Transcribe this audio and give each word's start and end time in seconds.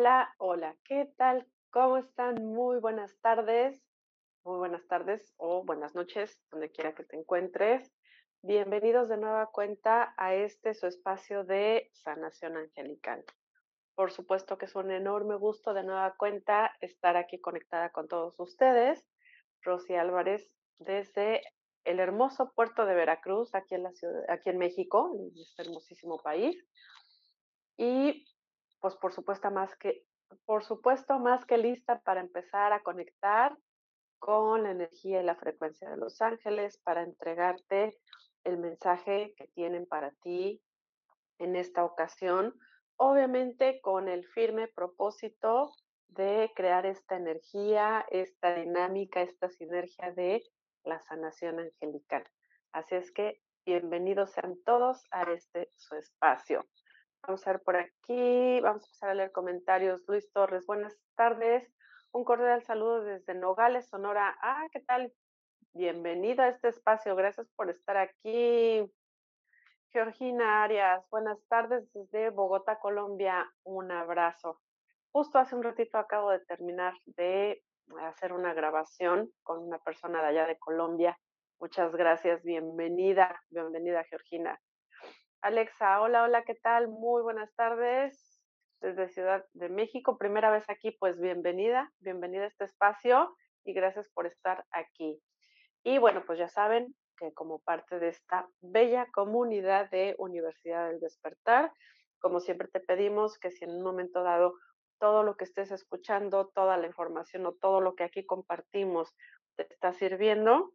Hola, 0.00 0.32
hola, 0.38 0.76
¿qué 0.84 1.12
tal? 1.16 1.44
¿Cómo 1.70 1.96
están? 1.96 2.36
Muy 2.36 2.78
buenas 2.78 3.18
tardes, 3.20 3.82
muy 4.44 4.56
buenas 4.58 4.86
tardes 4.86 5.34
o 5.38 5.64
buenas 5.64 5.96
noches, 5.96 6.40
donde 6.52 6.70
quiera 6.70 6.94
que 6.94 7.02
te 7.02 7.16
encuentres. 7.16 7.92
Bienvenidos 8.42 9.08
de 9.08 9.16
nueva 9.16 9.50
cuenta 9.50 10.14
a 10.16 10.36
este 10.36 10.74
su 10.74 10.86
espacio 10.86 11.42
de 11.42 11.90
sanación 11.94 12.56
angelical. 12.56 13.24
Por 13.96 14.12
supuesto 14.12 14.56
que 14.56 14.66
es 14.66 14.76
un 14.76 14.92
enorme 14.92 15.34
gusto 15.34 15.74
de 15.74 15.82
nueva 15.82 16.14
cuenta 16.16 16.76
estar 16.80 17.16
aquí 17.16 17.40
conectada 17.40 17.90
con 17.90 18.06
todos 18.06 18.38
ustedes. 18.38 19.04
Rosy 19.62 19.96
Álvarez 19.96 20.48
desde 20.78 21.42
el 21.82 21.98
hermoso 21.98 22.52
puerto 22.54 22.86
de 22.86 22.94
Veracruz, 22.94 23.52
aquí 23.52 23.74
en 23.74 23.84
aquí 23.88 24.48
en 24.48 24.58
México, 24.58 25.12
en 25.18 25.36
este 25.40 25.62
hermosísimo 25.62 26.18
país. 26.18 26.56
Y 27.76 28.24
pues 28.80 28.96
por 28.96 29.12
supuesto 29.12 29.50
más 29.50 29.74
que 29.76 30.04
por 30.44 30.64
supuesto 30.64 31.18
más 31.18 31.44
que 31.46 31.58
lista 31.58 32.00
para 32.00 32.20
empezar 32.20 32.72
a 32.72 32.82
conectar 32.82 33.56
con 34.18 34.62
la 34.64 34.70
energía 34.70 35.22
y 35.22 35.24
la 35.24 35.36
frecuencia 35.36 35.88
de 35.90 35.96
los 35.96 36.20
ángeles 36.20 36.78
para 36.78 37.02
entregarte 37.02 37.98
el 38.44 38.58
mensaje 38.58 39.34
que 39.36 39.48
tienen 39.48 39.86
para 39.86 40.10
ti 40.22 40.62
en 41.38 41.56
esta 41.56 41.84
ocasión, 41.84 42.54
obviamente 42.96 43.80
con 43.80 44.08
el 44.08 44.26
firme 44.26 44.68
propósito 44.68 45.72
de 46.08 46.50
crear 46.56 46.86
esta 46.86 47.16
energía, 47.16 48.04
esta 48.10 48.54
dinámica, 48.54 49.22
esta 49.22 49.48
sinergia 49.50 50.12
de 50.12 50.42
la 50.84 51.00
sanación 51.00 51.60
angelical. 51.60 52.24
Así 52.72 52.94
es 52.96 53.12
que 53.12 53.40
bienvenidos 53.64 54.32
sean 54.32 54.56
todos 54.64 55.04
a 55.10 55.22
este 55.32 55.70
su 55.76 55.94
espacio. 55.96 56.66
Vamos 57.22 57.46
a 57.46 57.52
ver 57.52 57.62
por 57.62 57.76
aquí, 57.76 58.60
vamos 58.60 58.82
a 58.82 58.86
empezar 58.86 59.10
a 59.10 59.14
leer 59.14 59.32
comentarios. 59.32 60.02
Luis 60.06 60.30
Torres, 60.32 60.64
buenas 60.66 60.96
tardes. 61.14 61.70
Un 62.12 62.24
cordial 62.24 62.62
saludo 62.62 63.02
desde 63.02 63.34
Nogales, 63.34 63.88
Sonora. 63.88 64.36
Ah, 64.40 64.66
¿qué 64.72 64.80
tal? 64.80 65.12
Bienvenido 65.74 66.42
a 66.42 66.48
este 66.48 66.68
espacio. 66.68 67.14
Gracias 67.16 67.46
por 67.54 67.68
estar 67.68 67.96
aquí. 67.98 68.90
Georgina 69.90 70.64
Arias, 70.64 71.04
buenas 71.10 71.38
tardes 71.48 71.92
desde 71.92 72.30
Bogotá, 72.30 72.78
Colombia. 72.78 73.46
Un 73.62 73.90
abrazo. 73.90 74.60
Justo 75.12 75.38
hace 75.38 75.54
un 75.54 75.62
ratito 75.62 75.98
acabo 75.98 76.30
de 76.30 76.40
terminar 76.40 76.94
de 77.04 77.62
hacer 78.02 78.32
una 78.32 78.54
grabación 78.54 79.30
con 79.42 79.58
una 79.58 79.78
persona 79.78 80.22
de 80.22 80.28
allá 80.28 80.46
de 80.46 80.58
Colombia. 80.58 81.18
Muchas 81.60 81.94
gracias. 81.94 82.42
Bienvenida, 82.42 83.42
bienvenida, 83.50 84.04
Georgina. 84.04 84.58
Alexa, 85.40 86.00
hola, 86.00 86.24
hola, 86.24 86.42
¿qué 86.42 86.56
tal? 86.56 86.88
Muy 86.88 87.22
buenas 87.22 87.54
tardes 87.54 88.42
desde 88.80 89.08
Ciudad 89.08 89.46
de 89.52 89.68
México. 89.68 90.18
Primera 90.18 90.50
vez 90.50 90.64
aquí, 90.68 90.90
pues 90.90 91.20
bienvenida, 91.20 91.92
bienvenida 92.00 92.42
a 92.42 92.48
este 92.48 92.64
espacio 92.64 93.36
y 93.64 93.72
gracias 93.72 94.08
por 94.08 94.26
estar 94.26 94.66
aquí. 94.72 95.22
Y 95.84 95.98
bueno, 95.98 96.24
pues 96.26 96.40
ya 96.40 96.48
saben 96.48 96.92
que 97.16 97.32
como 97.34 97.60
parte 97.60 98.00
de 98.00 98.08
esta 98.08 98.48
bella 98.60 99.06
comunidad 99.12 99.88
de 99.90 100.16
Universidad 100.18 100.88
del 100.88 100.98
Despertar, 100.98 101.72
como 102.18 102.40
siempre 102.40 102.66
te 102.66 102.80
pedimos 102.80 103.38
que 103.38 103.52
si 103.52 103.64
en 103.64 103.70
un 103.70 103.84
momento 103.84 104.24
dado 104.24 104.54
todo 104.98 105.22
lo 105.22 105.36
que 105.36 105.44
estés 105.44 105.70
escuchando, 105.70 106.48
toda 106.48 106.76
la 106.78 106.88
información 106.88 107.46
o 107.46 107.52
todo 107.52 107.80
lo 107.80 107.94
que 107.94 108.02
aquí 108.02 108.26
compartimos 108.26 109.14
te 109.54 109.72
está 109.72 109.92
sirviendo, 109.92 110.72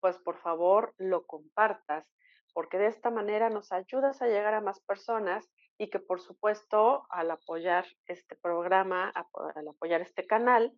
pues 0.00 0.18
por 0.18 0.36
favor 0.38 0.94
lo 0.98 1.26
compartas 1.26 2.12
porque 2.58 2.76
de 2.76 2.88
esta 2.88 3.10
manera 3.12 3.50
nos 3.50 3.70
ayudas 3.70 4.20
a 4.20 4.26
llegar 4.26 4.52
a 4.52 4.60
más 4.60 4.80
personas 4.80 5.48
y 5.78 5.90
que 5.90 6.00
por 6.00 6.20
supuesto 6.20 7.06
al 7.08 7.30
apoyar 7.30 7.86
este 8.08 8.34
programa, 8.34 9.12
al 9.54 9.68
apoyar 9.68 10.00
este 10.00 10.26
canal, 10.26 10.72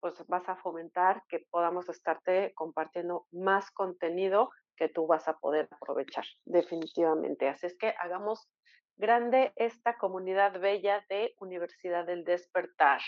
pues 0.00 0.14
vas 0.26 0.48
a 0.48 0.56
fomentar 0.56 1.22
que 1.28 1.46
podamos 1.48 1.88
estarte 1.88 2.52
compartiendo 2.56 3.28
más 3.30 3.70
contenido 3.70 4.50
que 4.74 4.88
tú 4.88 5.06
vas 5.06 5.28
a 5.28 5.38
poder 5.38 5.68
aprovechar 5.70 6.24
definitivamente. 6.44 7.48
Así 7.48 7.66
es 7.66 7.78
que 7.78 7.94
hagamos 8.00 8.50
grande 8.96 9.52
esta 9.54 9.96
comunidad 9.98 10.58
bella 10.58 11.06
de 11.08 11.36
Universidad 11.38 12.04
del 12.04 12.24
Despertar. 12.24 13.00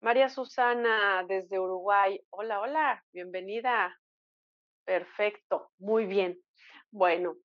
María 0.00 0.28
Susana 0.28 1.24
desde 1.28 1.60
Uruguay. 1.60 2.20
Hola, 2.30 2.60
hola, 2.60 3.04
bienvenida. 3.12 3.96
Perfecto, 4.84 5.70
muy 5.78 6.06
bien. 6.06 6.42
Bueno, 6.90 7.36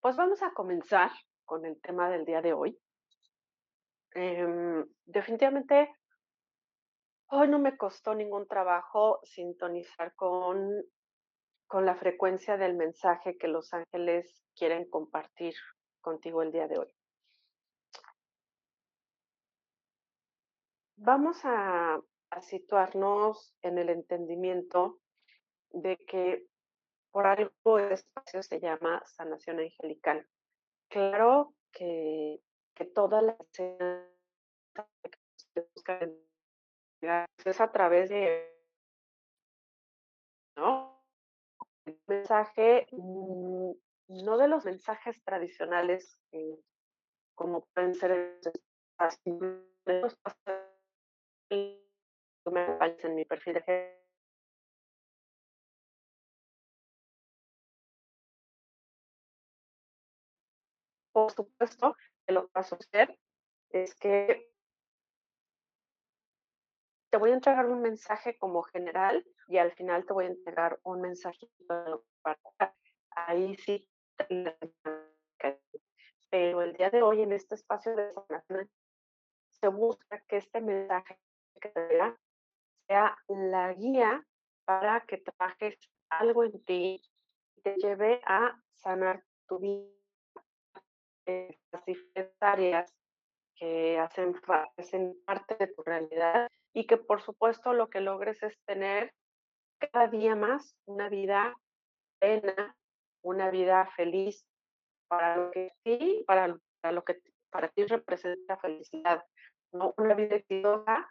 pues 0.00 0.16
vamos 0.16 0.42
a 0.42 0.52
comenzar 0.52 1.10
con 1.44 1.64
el 1.64 1.80
tema 1.80 2.10
del 2.10 2.24
día 2.24 2.42
de 2.42 2.52
hoy. 2.52 2.78
Eh, 4.14 4.84
definitivamente, 5.06 5.90
hoy 7.28 7.48
no 7.48 7.58
me 7.58 7.76
costó 7.76 8.14
ningún 8.14 8.46
trabajo 8.46 9.20
sintonizar 9.24 10.14
con, 10.14 10.70
con 11.66 11.86
la 11.86 11.96
frecuencia 11.96 12.56
del 12.56 12.74
mensaje 12.74 13.38
que 13.38 13.48
los 13.48 13.72
ángeles 13.72 14.44
quieren 14.54 14.88
compartir 14.88 15.54
contigo 16.00 16.42
el 16.42 16.52
día 16.52 16.68
de 16.68 16.78
hoy. 16.78 16.94
Vamos 20.96 21.40
a 21.44 22.00
situarnos 22.40 23.54
en 23.62 23.78
el 23.78 23.88
entendimiento 23.88 25.00
de 25.74 25.96
que 26.06 26.46
por 27.10 27.26
algo 27.26 27.78
el 27.78 27.92
espacio 27.92 28.42
se 28.42 28.60
llama 28.60 29.02
sanación 29.06 29.60
angelical. 29.60 30.26
Claro 30.88 31.54
que, 31.72 32.40
que 32.74 32.84
toda 32.86 33.22
la 33.22 33.36
escena 33.38 34.08
es 37.44 37.60
a 37.60 37.70
través 37.70 38.08
de 38.08 38.50
¿no? 40.56 41.04
el 41.84 42.00
mensaje, 42.06 42.86
mm, 42.92 43.72
no 44.08 44.38
de 44.38 44.48
los 44.48 44.64
mensajes 44.64 45.22
tradicionales 45.22 46.18
como 47.34 47.66
pueden 47.74 47.94
ser 47.94 48.40
en 53.02 53.14
mi 53.14 53.24
perfil 53.24 53.54
de 53.54 54.03
por 61.14 61.30
supuesto, 61.30 61.96
que 62.26 62.34
lo 62.34 62.46
que 62.46 62.52
va 62.56 62.60
a 62.60 62.64
suceder 62.64 63.16
es 63.70 63.94
que 63.94 64.50
te 67.10 67.18
voy 67.18 67.30
a 67.30 67.34
entregar 67.34 67.66
un 67.66 67.80
mensaje 67.80 68.36
como 68.36 68.62
general 68.64 69.24
y 69.46 69.58
al 69.58 69.70
final 69.72 70.04
te 70.04 70.12
voy 70.12 70.24
a 70.24 70.28
entregar 70.28 70.80
un 70.82 71.00
mensajito 71.00 72.04
para 72.22 72.74
ahí 73.10 73.54
sí 73.56 73.88
pero 76.30 76.62
el 76.62 76.72
día 76.72 76.90
de 76.90 77.02
hoy 77.02 77.22
en 77.22 77.32
este 77.32 77.54
espacio 77.54 77.94
de 77.94 78.12
sanación 78.12 78.68
se 79.50 79.68
busca 79.68 80.20
que 80.26 80.38
este 80.38 80.60
mensaje 80.60 81.20
que 81.60 81.68
te 81.68 81.88
sea 82.88 83.16
la 83.28 83.72
guía 83.74 84.26
para 84.64 85.00
que 85.06 85.18
trabajes 85.18 85.78
algo 86.08 86.42
en 86.42 86.64
ti 86.64 87.00
y 87.56 87.62
te 87.62 87.76
lleve 87.76 88.20
a 88.26 88.60
sanar 88.74 89.22
tu 89.46 89.60
vida 89.60 90.03
estas 91.26 91.84
diferentes 91.84 92.36
áreas 92.40 92.94
que 93.56 93.98
hacen, 93.98 94.34
hacen 94.76 95.16
parte 95.24 95.56
de 95.56 95.68
tu 95.68 95.82
realidad 95.82 96.48
y 96.72 96.86
que 96.86 96.96
por 96.96 97.22
supuesto 97.22 97.72
lo 97.72 97.88
que 97.88 98.00
logres 98.00 98.42
es 98.42 98.58
tener 98.66 99.12
cada 99.78 100.08
día 100.08 100.34
más 100.34 100.76
una 100.86 101.08
vida 101.08 101.54
plena, 102.18 102.76
una 103.22 103.50
vida 103.50 103.86
feliz 103.96 104.44
para 105.08 105.36
lo 105.36 105.50
que 105.50 105.72
sí, 105.84 106.24
para, 106.26 106.48
lo 106.48 107.04
que 107.04 107.20
para 107.50 107.68
ti 107.68 107.84
representa 107.86 108.56
felicidad, 108.58 109.22
¿no? 109.72 109.94
Una 109.96 110.14
vida 110.14 110.36
exitosa 110.36 111.08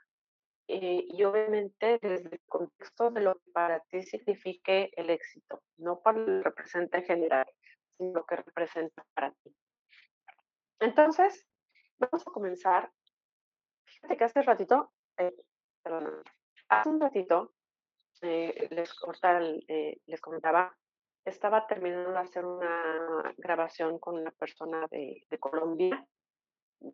eh, 0.68 1.06
y 1.08 1.24
obviamente 1.24 2.00
desde 2.02 2.30
el 2.36 2.42
contexto 2.48 3.12
de 3.12 3.22
lo 3.22 3.36
que 3.36 3.52
para 3.52 3.80
ti 3.82 4.04
signifique 4.04 4.92
el 4.96 5.10
éxito, 5.10 5.62
no 5.78 6.02
para 6.02 6.20
lo 6.20 6.26
que 6.26 6.44
representa 6.44 6.98
en 7.00 7.06
general, 7.06 7.46
sino 7.98 8.26
que 8.26 8.36
representa 8.38 9.06
para 9.14 9.32
ti. 9.32 9.56
Entonces, 10.84 11.48
vamos 11.98 12.28
a 12.28 12.32
comenzar. 12.32 12.92
Fíjate 13.86 14.18
que 14.18 14.24
hace 14.26 14.42
ratito, 14.42 14.92
eh, 15.18 15.34
perdón, 15.82 16.22
hace 16.68 16.90
un 16.90 17.00
ratito 17.00 17.54
eh, 18.22 18.68
les, 18.70 18.94
eh, 19.70 19.98
les 20.06 20.20
comentaba, 20.20 20.78
estaba 21.24 21.66
terminando 21.68 22.12
de 22.12 22.20
hacer 22.20 22.46
una 22.46 23.34
grabación 23.38 23.98
con 23.98 24.18
una 24.18 24.32
persona 24.32 24.86
de, 24.92 25.26
Colombia. 25.40 26.06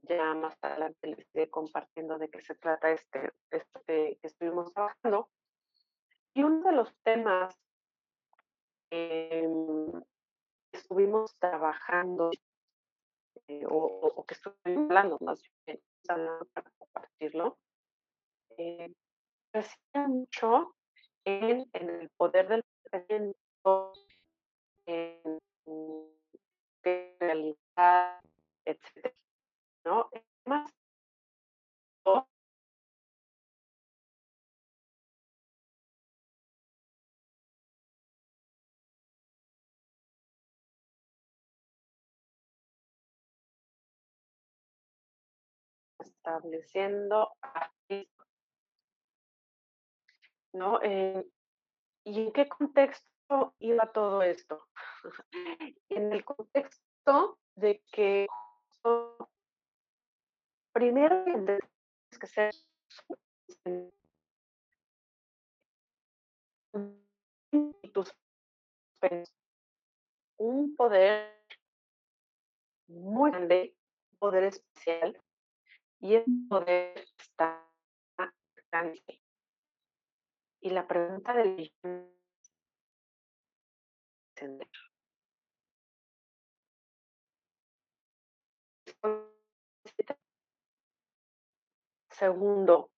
Ya 0.03 0.35
más 0.35 0.55
adelante 0.61 1.07
les 1.07 1.19
estoy 1.19 1.49
compartiendo 1.49 2.19
de 2.19 2.29
qué 2.29 2.41
se 2.41 2.53
trata 2.53 2.91
este, 2.91 3.31
este 3.49 4.19
que 4.21 4.27
estuvimos 4.27 4.71
trabajando. 4.71 5.31
Y 6.35 6.43
uno 6.43 6.61
de 6.61 6.75
los 6.75 6.95
temas 7.01 7.59
que 8.91 9.49
estuvimos 10.71 11.35
trabajando 11.39 12.29
eh, 13.49 13.63
o, 13.67 14.23
que 14.27 14.35
estoy 14.35 14.53
hablando 14.63 15.17
más 15.21 15.41
bien, 15.65 15.81
para 16.05 16.71
compartirlo, 16.77 17.57
eh, 18.57 18.93
mucho 20.07 20.75
en, 21.25 21.67
el 21.73 22.09
poder 22.09 22.47
del 22.47 22.63
pensamiento, 22.91 23.93
en, 24.85 25.39
en 26.83 27.19
realidad, 27.19 28.21
etcétera, 28.65 29.15
¿no? 29.83 30.11
Estableciendo 46.29 47.31
¿no? 50.53 50.79
Eh, 50.81 51.25
¿Y 52.05 52.21
en 52.21 52.31
qué 52.31 52.47
contexto 52.47 53.55
iba 53.59 53.91
todo 53.91 54.21
esto? 54.21 54.67
en 55.89 56.13
el 56.13 56.23
contexto 56.25 57.39
de 57.55 57.81
que 57.91 58.27
primero 60.73 61.23
tienes 61.25 61.61
que 62.19 62.27
ser 62.27 62.53
un 70.37 70.75
poder 70.75 71.35
muy 72.87 73.31
grande, 73.31 73.75
un 74.13 74.17
poder 74.19 74.43
especial, 74.45 75.21
y 75.99 76.15
el 76.15 76.25
poder 76.47 77.05
está 77.17 77.65
grande. 78.71 79.21
Y 80.61 80.69
la 80.71 80.87
pregunta 80.87 81.33
del 81.33 81.71
Segundo, 92.11 92.91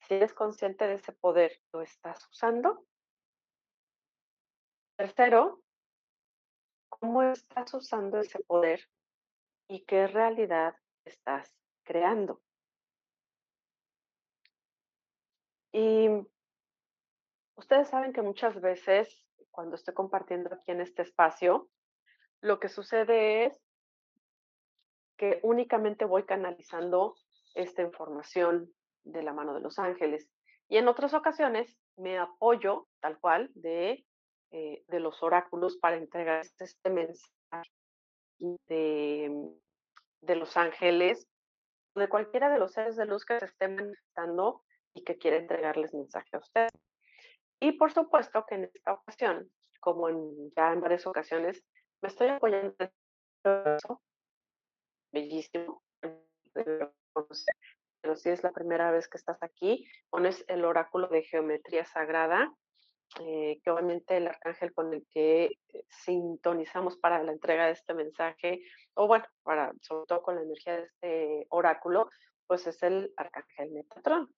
si 0.00 0.14
eres 0.14 0.34
consciente 0.34 0.86
de 0.86 0.94
ese 0.94 1.12
poder, 1.12 1.60
¿lo 1.72 1.80
estás 1.80 2.28
usando? 2.28 2.84
Tercero, 4.96 5.62
¿cómo 6.88 7.22
estás 7.22 7.72
usando 7.74 8.18
ese 8.18 8.40
poder 8.40 8.88
y 9.68 9.84
qué 9.84 10.08
realidad 10.08 10.74
estás 11.04 11.54
creando? 11.88 12.42
Y 15.72 16.08
ustedes 17.56 17.88
saben 17.88 18.12
que 18.12 18.20
muchas 18.20 18.60
veces 18.60 19.08
cuando 19.50 19.76
estoy 19.76 19.94
compartiendo 19.94 20.54
aquí 20.54 20.70
en 20.70 20.82
este 20.82 21.02
espacio, 21.02 21.68
lo 22.42 22.60
que 22.60 22.68
sucede 22.68 23.46
es 23.46 23.60
que 25.16 25.40
únicamente 25.42 26.04
voy 26.04 26.24
canalizando 26.24 27.16
esta 27.54 27.82
información 27.82 28.72
de 29.04 29.22
la 29.22 29.32
mano 29.32 29.54
de 29.54 29.60
los 29.60 29.78
ángeles. 29.78 30.30
Y 30.68 30.76
en 30.76 30.88
otras 30.88 31.14
ocasiones 31.14 31.76
me 31.96 32.18
apoyo 32.18 32.86
tal 33.00 33.18
cual 33.18 33.50
de, 33.54 34.04
eh, 34.50 34.84
de 34.86 35.00
los 35.00 35.22
oráculos 35.22 35.78
para 35.78 35.96
entregar 35.96 36.44
este 36.58 36.90
mensaje 36.90 37.72
de, 38.68 39.50
de 40.20 40.36
los 40.36 40.56
ángeles, 40.56 41.26
de 41.98 42.08
cualquiera 42.08 42.50
de 42.50 42.58
los 42.58 42.72
seres 42.72 42.96
de 42.96 43.06
luz 43.06 43.24
que 43.24 43.38
se 43.38 43.46
estén 43.46 43.76
manifestando 43.76 44.62
y 44.94 45.04
que 45.04 45.18
quiera 45.18 45.36
entregarles 45.36 45.94
mensaje 45.94 46.28
a 46.32 46.38
ustedes. 46.38 46.72
Y 47.60 47.72
por 47.72 47.92
supuesto 47.92 48.44
que 48.46 48.54
en 48.54 48.64
esta 48.64 48.92
ocasión, 48.92 49.50
como 49.80 50.08
ya 50.56 50.72
en 50.72 50.80
varias 50.80 51.06
ocasiones, 51.06 51.64
me 52.00 52.08
estoy 52.08 52.28
apoyando 52.28 52.74
en 52.78 52.90
eso. 53.76 54.02
Bellísimo. 55.12 55.82
Pero 56.52 58.16
si 58.16 58.30
es 58.30 58.42
la 58.42 58.52
primera 58.52 58.90
vez 58.90 59.08
que 59.08 59.18
estás 59.18 59.42
aquí, 59.42 59.86
pones 60.10 60.44
el 60.48 60.64
oráculo 60.64 61.08
de 61.08 61.22
geometría 61.22 61.84
sagrada, 61.84 62.54
eh, 63.20 63.60
que 63.62 63.70
obviamente 63.70 64.16
el 64.16 64.28
arcángel 64.28 64.72
con 64.72 64.92
el 64.92 65.06
que 65.10 65.44
eh, 65.44 65.84
sintonizamos 65.88 66.96
para 66.98 67.22
la 67.22 67.32
entrega 67.32 67.66
de 67.66 67.72
este 67.72 67.94
mensaje, 67.94 68.62
o 68.94 69.06
bueno, 69.06 69.24
para, 69.42 69.72
sobre 69.82 70.06
todo 70.06 70.22
con 70.22 70.36
la 70.36 70.42
energía 70.42 70.76
de 70.76 70.84
este 70.84 71.46
oráculo, 71.50 72.10
pues 72.46 72.66
es 72.66 72.82
el 72.82 73.12
arcángel 73.16 73.70
Metatron. 73.72 74.32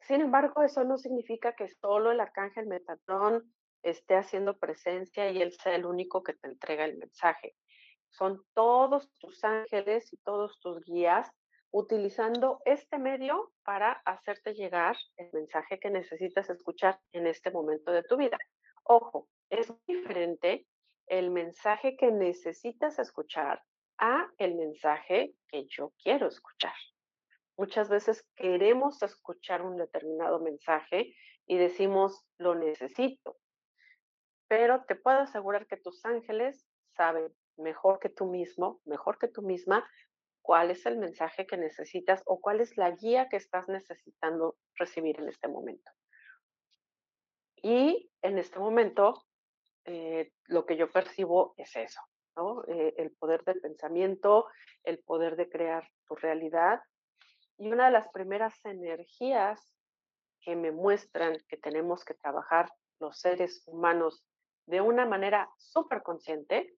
Sin 0.00 0.20
embargo, 0.20 0.62
eso 0.62 0.84
no 0.84 0.98
significa 0.98 1.54
que 1.54 1.68
solo 1.68 2.10
el 2.10 2.20
arcángel 2.20 2.66
Metatron 2.66 3.54
esté 3.82 4.16
haciendo 4.16 4.58
presencia 4.58 5.30
y 5.30 5.40
él 5.40 5.52
sea 5.52 5.74
el 5.74 5.86
único 5.86 6.22
que 6.22 6.34
te 6.34 6.48
entrega 6.48 6.84
el 6.84 6.98
mensaje. 6.98 7.54
Son 8.10 8.44
todos 8.54 9.10
tus 9.18 9.42
ángeles 9.44 10.12
y 10.12 10.16
todos 10.18 10.58
tus 10.60 10.84
guías 10.84 11.30
utilizando 11.72 12.60
este 12.66 12.98
medio 12.98 13.50
para 13.64 13.92
hacerte 14.04 14.54
llegar 14.54 14.96
el 15.16 15.30
mensaje 15.32 15.80
que 15.80 15.90
necesitas 15.90 16.50
escuchar 16.50 17.00
en 17.12 17.26
este 17.26 17.50
momento 17.50 17.90
de 17.90 18.02
tu 18.02 18.16
vida. 18.16 18.38
Ojo, 18.84 19.28
es 19.50 19.72
diferente 19.86 20.66
el 21.06 21.30
mensaje 21.30 21.96
que 21.96 22.12
necesitas 22.12 22.98
escuchar 22.98 23.62
a 23.98 24.30
el 24.38 24.54
mensaje 24.54 25.34
que 25.48 25.66
yo 25.66 25.92
quiero 26.02 26.28
escuchar. 26.28 26.74
Muchas 27.56 27.88
veces 27.88 28.28
queremos 28.36 29.02
escuchar 29.02 29.62
un 29.62 29.76
determinado 29.76 30.40
mensaje 30.40 31.14
y 31.46 31.56
decimos, 31.56 32.24
lo 32.38 32.54
necesito. 32.54 33.36
Pero 34.48 34.84
te 34.84 34.96
puedo 34.96 35.18
asegurar 35.18 35.66
que 35.66 35.76
tus 35.78 36.04
ángeles 36.04 36.66
saben 36.96 37.32
mejor 37.56 37.98
que 37.98 38.08
tú 38.08 38.26
mismo, 38.26 38.80
mejor 38.84 39.18
que 39.18 39.28
tú 39.28 39.42
misma, 39.42 39.88
cuál 40.42 40.70
es 40.70 40.84
el 40.86 40.98
mensaje 40.98 41.46
que 41.46 41.56
necesitas 41.56 42.22
o 42.26 42.40
cuál 42.40 42.60
es 42.60 42.76
la 42.76 42.90
guía 42.90 43.28
que 43.28 43.36
estás 43.36 43.68
necesitando 43.68 44.56
recibir 44.76 45.18
en 45.20 45.28
este 45.28 45.48
momento. 45.48 45.90
Y 47.56 48.10
en 48.22 48.38
este 48.38 48.58
momento, 48.58 49.24
eh, 49.84 50.32
lo 50.46 50.66
que 50.66 50.76
yo 50.76 50.90
percibo 50.90 51.54
es 51.56 51.74
eso, 51.76 52.00
¿no? 52.36 52.64
Eh, 52.66 52.94
el 52.98 53.12
poder 53.12 53.44
del 53.44 53.60
pensamiento, 53.60 54.46
el 54.82 54.98
poder 54.98 55.36
de 55.36 55.48
crear 55.48 55.88
tu 56.06 56.16
realidad 56.16 56.80
y 57.58 57.70
una 57.70 57.86
de 57.86 57.92
las 57.92 58.08
primeras 58.08 58.54
energías 58.64 59.60
que 60.40 60.56
me 60.56 60.72
muestran 60.72 61.36
que 61.48 61.56
tenemos 61.56 62.04
que 62.04 62.14
trabajar 62.14 62.68
los 62.98 63.20
seres 63.20 63.62
humanos 63.66 64.24
de 64.66 64.80
una 64.80 65.06
manera 65.06 65.48
súper 65.58 66.02
consciente, 66.02 66.74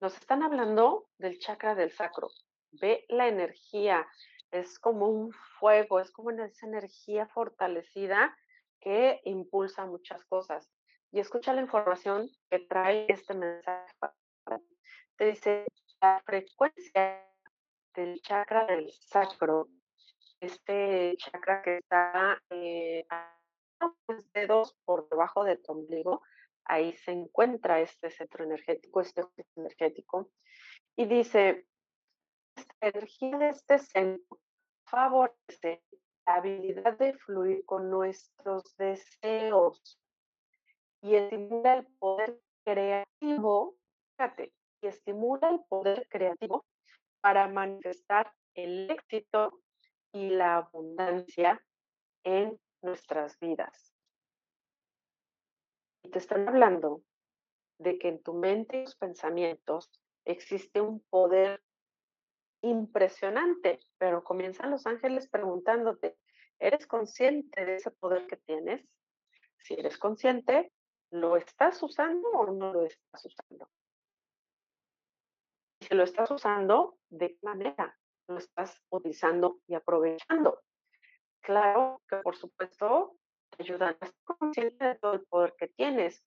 nos 0.00 0.14
están 0.16 0.42
hablando 0.42 1.08
del 1.18 1.38
chakra 1.38 1.74
del 1.74 1.92
sacro. 1.92 2.30
Ve 2.72 3.04
la 3.08 3.28
energía, 3.28 4.06
es 4.50 4.78
como 4.78 5.08
un 5.08 5.32
fuego, 5.58 6.00
es 6.00 6.10
como 6.10 6.30
esa 6.30 6.66
energía 6.66 7.26
fortalecida 7.26 8.36
que 8.80 9.20
impulsa 9.24 9.84
muchas 9.86 10.24
cosas. 10.24 10.70
Y 11.12 11.20
escucha 11.20 11.52
la 11.52 11.60
información 11.60 12.30
que 12.48 12.60
trae 12.60 13.06
este 13.08 13.34
mensaje. 13.34 13.92
Te 15.16 15.26
dice 15.26 15.66
la 16.00 16.22
frecuencia 16.24 17.26
del 17.94 18.20
chakra 18.22 18.66
del 18.66 18.90
sacro, 18.92 19.68
este 20.40 21.14
chakra 21.18 21.62
que 21.62 21.78
está 21.78 22.40
eh, 22.50 23.04
a 23.10 23.36
dos 24.48 24.76
por 24.84 25.08
debajo 25.08 25.44
de 25.44 25.56
tu 25.56 25.72
ombligo, 25.72 26.22
ahí 26.70 26.92
se 26.92 27.10
encuentra 27.10 27.80
este 27.80 28.10
centro 28.10 28.44
energético, 28.44 29.00
este 29.00 29.24
energético, 29.56 30.30
y 30.96 31.06
dice, 31.06 31.66
esta 32.56 32.88
energía 32.88 33.38
de 33.38 33.48
este 33.48 33.78
centro 33.78 34.38
favorece 34.86 35.82
la 36.26 36.36
habilidad 36.36 36.96
de 36.96 37.14
fluir 37.14 37.64
con 37.64 37.90
nuestros 37.90 38.76
deseos 38.76 39.98
y 41.02 41.16
estimula 41.16 41.78
el 41.78 41.86
poder 41.98 42.40
creativo, 42.64 43.76
fíjate, 44.16 44.52
y 44.82 44.86
estimula 44.86 45.50
el 45.50 45.60
poder 45.68 46.06
creativo 46.08 46.66
para 47.20 47.48
manifestar 47.48 48.32
el 48.54 48.90
éxito 48.90 49.60
y 50.12 50.30
la 50.30 50.56
abundancia 50.58 51.60
en 52.24 52.58
nuestras 52.82 53.38
vidas. 53.40 53.89
Y 56.02 56.10
te 56.10 56.18
están 56.18 56.48
hablando 56.48 57.02
de 57.78 57.98
que 57.98 58.08
en 58.08 58.22
tu 58.22 58.34
mente 58.34 58.80
y 58.80 58.84
tus 58.84 58.96
pensamientos 58.96 59.90
existe 60.24 60.80
un 60.80 61.00
poder 61.10 61.62
impresionante, 62.62 63.80
pero 63.98 64.22
comienzan 64.22 64.70
los 64.70 64.86
ángeles 64.86 65.28
preguntándote, 65.28 66.16
¿eres 66.58 66.86
consciente 66.86 67.64
de 67.64 67.76
ese 67.76 67.90
poder 67.90 68.26
que 68.26 68.36
tienes? 68.36 68.86
Si 69.58 69.74
eres 69.74 69.98
consciente, 69.98 70.72
¿lo 71.10 71.36
estás 71.36 71.82
usando 71.82 72.28
o 72.30 72.52
no 72.52 72.72
lo 72.72 72.84
estás 72.84 73.24
usando? 73.24 73.70
si 75.80 75.94
lo 75.94 76.04
estás 76.04 76.30
usando, 76.30 76.98
¿de 77.08 77.30
qué 77.30 77.38
manera 77.42 77.98
lo 78.28 78.38
estás 78.38 78.80
utilizando 78.90 79.58
y 79.66 79.74
aprovechando? 79.74 80.62
Claro 81.40 82.02
que, 82.08 82.16
por 82.18 82.36
supuesto, 82.36 83.16
te 83.50 83.62
ayudan 83.62 83.96
a 84.00 84.10
consciente 84.24 84.84
de 84.84 84.94
todo 84.96 85.14
el 85.14 85.26
poder 85.26 85.54
que 85.58 85.68
tienes. 85.68 86.26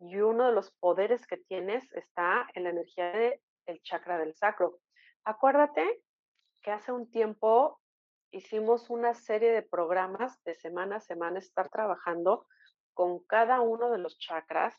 Y 0.00 0.20
uno 0.20 0.46
de 0.46 0.52
los 0.52 0.70
poderes 0.80 1.26
que 1.26 1.36
tienes 1.36 1.90
está 1.92 2.46
en 2.54 2.64
la 2.64 2.70
energía 2.70 3.12
del 3.12 3.82
chakra 3.82 4.18
del 4.18 4.34
sacro. 4.34 4.80
Acuérdate 5.24 6.02
que 6.62 6.70
hace 6.70 6.92
un 6.92 7.10
tiempo 7.10 7.80
hicimos 8.30 8.90
una 8.90 9.14
serie 9.14 9.52
de 9.52 9.62
programas 9.62 10.42
de 10.44 10.54
semana 10.54 10.96
a 10.96 11.00
semana, 11.00 11.38
estar 11.38 11.68
trabajando 11.68 12.46
con 12.92 13.20
cada 13.24 13.60
uno 13.60 13.90
de 13.90 13.98
los 13.98 14.18
chakras, 14.18 14.74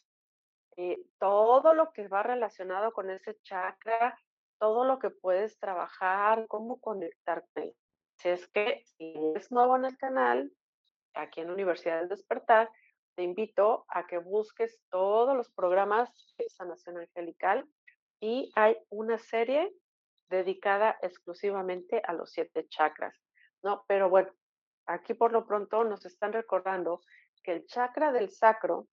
eh, 0.78 1.02
todo 1.20 1.74
lo 1.74 1.92
que 1.94 2.08
va 2.08 2.22
relacionado 2.24 2.92
con 2.92 3.10
ese 3.10 3.40
chakra, 3.44 4.20
todo 4.60 4.84
lo 4.84 5.00
que 5.00 5.10
puedes 5.10 5.58
trabajar, 5.58 6.48
cómo 6.48 6.80
conectarte. 6.80 7.76
Si 8.18 8.30
es 8.30 8.48
que 8.50 8.84
si 8.86 9.14
eres 9.32 9.52
nuevo 9.52 9.76
en 9.78 9.86
el 9.86 9.98
canal, 9.98 10.52
aquí 11.16 11.42
en 11.42 11.50
Universidad 11.50 12.00
del 12.00 12.10
Despertar, 12.10 12.70
te 13.16 13.24
invito 13.24 13.86
a 13.88 14.06
que 14.06 14.18
busques 14.18 14.80
todos 14.90 15.36
los 15.36 15.50
programas 15.52 16.10
de 16.38 16.50
sanación 16.50 16.98
angelical 16.98 17.66
y 18.20 18.52
hay 18.56 18.78
una 18.90 19.18
serie 19.18 19.74
dedicada 20.30 20.98
exclusivamente 21.02 22.02
a 22.06 22.14
los 22.14 22.32
siete 22.32 22.68
chakras, 22.68 23.16
¿no? 23.64 23.86
Pero 23.88 24.10
bueno, 24.10 24.32
aquí 24.86 25.14
por 25.14 25.32
lo 25.32 25.46
pronto 25.46 25.84
nos 25.84 26.06
están 26.06 26.34
recordando 26.34 27.02
que 27.44 27.54
el 27.54 27.66
chakra 27.66 28.12
del 28.12 28.30
sacro 28.30 28.88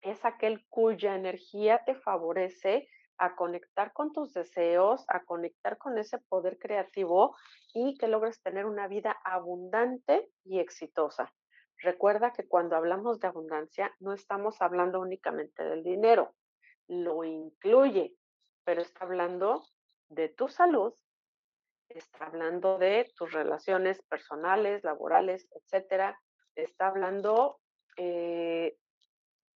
es 0.00 0.24
aquel 0.24 0.66
cuya 0.68 1.14
energía 1.14 1.84
te 1.84 1.94
favorece 1.94 2.88
a 3.18 3.34
conectar 3.34 3.92
con 3.92 4.12
tus 4.12 4.32
deseos, 4.32 5.04
a 5.08 5.24
conectar 5.24 5.76
con 5.76 5.98
ese 5.98 6.18
poder 6.18 6.58
creativo 6.58 7.36
y 7.74 7.96
que 7.98 8.08
logres 8.08 8.40
tener 8.42 8.66
una 8.66 8.88
vida 8.88 9.16
abundante 9.24 10.30
y 10.44 10.60
exitosa. 10.60 11.32
Recuerda 11.78 12.32
que 12.32 12.46
cuando 12.46 12.76
hablamos 12.76 13.20
de 13.20 13.28
abundancia 13.28 13.94
no 14.00 14.12
estamos 14.12 14.60
hablando 14.60 15.00
únicamente 15.00 15.64
del 15.64 15.82
dinero, 15.82 16.34
lo 16.88 17.24
incluye, 17.24 18.14
pero 18.64 18.82
está 18.82 19.04
hablando 19.04 19.64
de 20.08 20.28
tu 20.28 20.48
salud, 20.48 20.94
está 21.88 22.26
hablando 22.26 22.78
de 22.78 23.10
tus 23.16 23.32
relaciones 23.32 24.02
personales, 24.02 24.82
laborales, 24.84 25.48
etcétera, 25.52 26.18
está 26.54 26.88
hablando 26.88 27.60
eh, 27.96 28.76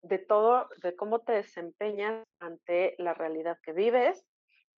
de 0.02 0.18
todo, 0.18 0.68
de 0.82 0.94
cómo 0.96 1.20
te 1.20 1.32
desempeñas 1.32 2.24
ante 2.40 2.94
la 2.98 3.14
realidad 3.14 3.58
que 3.62 3.72
vives 3.72 4.24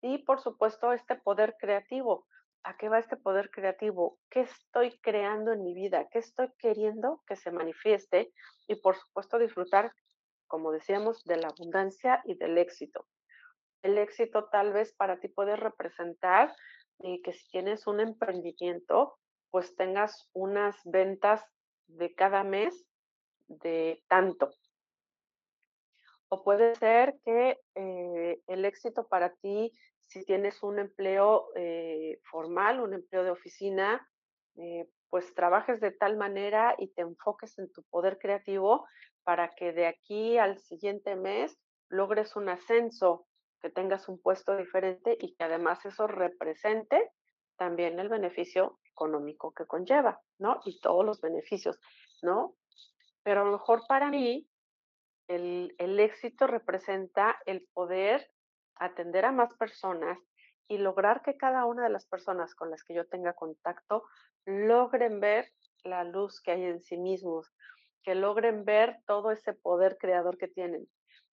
y, 0.00 0.18
por 0.18 0.40
supuesto, 0.40 0.92
este 0.92 1.16
poder 1.16 1.56
creativo. 1.58 2.26
¿A 2.62 2.76
qué 2.76 2.88
va 2.88 2.98
este 2.98 3.16
poder 3.16 3.50
creativo? 3.50 4.18
¿Qué 4.30 4.40
estoy 4.40 4.98
creando 5.00 5.52
en 5.52 5.62
mi 5.62 5.74
vida? 5.74 6.08
¿Qué 6.10 6.18
estoy 6.18 6.50
queriendo 6.58 7.22
que 7.26 7.36
se 7.36 7.50
manifieste? 7.50 8.32
Y, 8.66 8.76
por 8.76 8.96
supuesto, 8.96 9.38
disfrutar, 9.38 9.92
como 10.46 10.72
decíamos, 10.72 11.24
de 11.24 11.36
la 11.36 11.48
abundancia 11.48 12.22
y 12.24 12.36
del 12.36 12.56
éxito. 12.58 13.06
El 13.82 13.98
éxito 13.98 14.48
tal 14.50 14.72
vez 14.72 14.94
para 14.94 15.20
ti 15.20 15.28
puede 15.28 15.56
representar 15.56 16.54
que 17.22 17.32
si 17.32 17.48
tienes 17.50 17.86
un 17.86 18.00
emprendimiento, 18.00 19.18
pues 19.50 19.76
tengas 19.76 20.30
unas 20.32 20.80
ventas 20.84 21.44
de 21.86 22.14
cada 22.14 22.44
mes 22.44 22.86
de 23.46 24.02
tanto, 24.08 24.50
o 26.28 26.42
puede 26.42 26.74
ser 26.76 27.16
que 27.24 27.58
eh, 27.74 28.40
el 28.46 28.64
éxito 28.64 29.06
para 29.06 29.34
ti, 29.36 29.72
si 30.00 30.24
tienes 30.24 30.62
un 30.62 30.78
empleo 30.78 31.48
eh, 31.54 32.18
formal, 32.30 32.80
un 32.80 32.94
empleo 32.94 33.24
de 33.24 33.30
oficina, 33.30 34.06
eh, 34.56 34.88
pues 35.10 35.34
trabajes 35.34 35.80
de 35.80 35.92
tal 35.92 36.16
manera 36.16 36.74
y 36.78 36.88
te 36.88 37.02
enfoques 37.02 37.58
en 37.58 37.72
tu 37.72 37.82
poder 37.84 38.18
creativo 38.18 38.86
para 39.22 39.50
que 39.50 39.72
de 39.72 39.86
aquí 39.86 40.38
al 40.38 40.58
siguiente 40.58 41.16
mes 41.16 41.56
logres 41.88 42.36
un 42.36 42.48
ascenso, 42.48 43.26
que 43.60 43.70
tengas 43.70 44.08
un 44.08 44.20
puesto 44.20 44.56
diferente 44.56 45.16
y 45.18 45.34
que 45.34 45.44
además 45.44 45.84
eso 45.86 46.06
represente 46.06 47.10
también 47.56 47.98
el 47.98 48.08
beneficio 48.08 48.78
económico 48.90 49.52
que 49.52 49.66
conlleva, 49.66 50.20
¿no? 50.38 50.60
Y 50.64 50.80
todos 50.80 51.04
los 51.04 51.20
beneficios, 51.20 51.78
¿no? 52.22 52.56
Pero 53.22 53.42
a 53.42 53.44
lo 53.44 53.52
mejor 53.52 53.82
para 53.88 54.10
mí 54.10 54.46
el, 55.28 56.00
éxito 56.00 56.46
representa 56.46 57.36
el 57.46 57.66
poder 57.72 58.30
atender 58.76 59.24
a 59.24 59.32
más 59.32 59.54
personas 59.54 60.18
y 60.68 60.78
lograr 60.78 61.22
que 61.22 61.36
cada 61.36 61.66
una 61.66 61.84
de 61.84 61.90
las 61.90 62.06
personas 62.06 62.54
con 62.54 62.70
las 62.70 62.82
que 62.84 62.94
yo 62.94 63.06
tenga 63.06 63.34
contacto 63.34 64.04
logren 64.46 65.20
ver 65.20 65.50
la 65.84 66.04
luz 66.04 66.40
que 66.40 66.52
hay 66.52 66.64
en 66.64 66.80
sí 66.80 66.96
mismos, 66.96 67.52
que 68.02 68.14
logren 68.14 68.64
ver 68.64 68.98
todo 69.06 69.30
ese 69.30 69.52
poder 69.52 69.98
creador 69.98 70.38
que 70.38 70.48
tienen. 70.48 70.88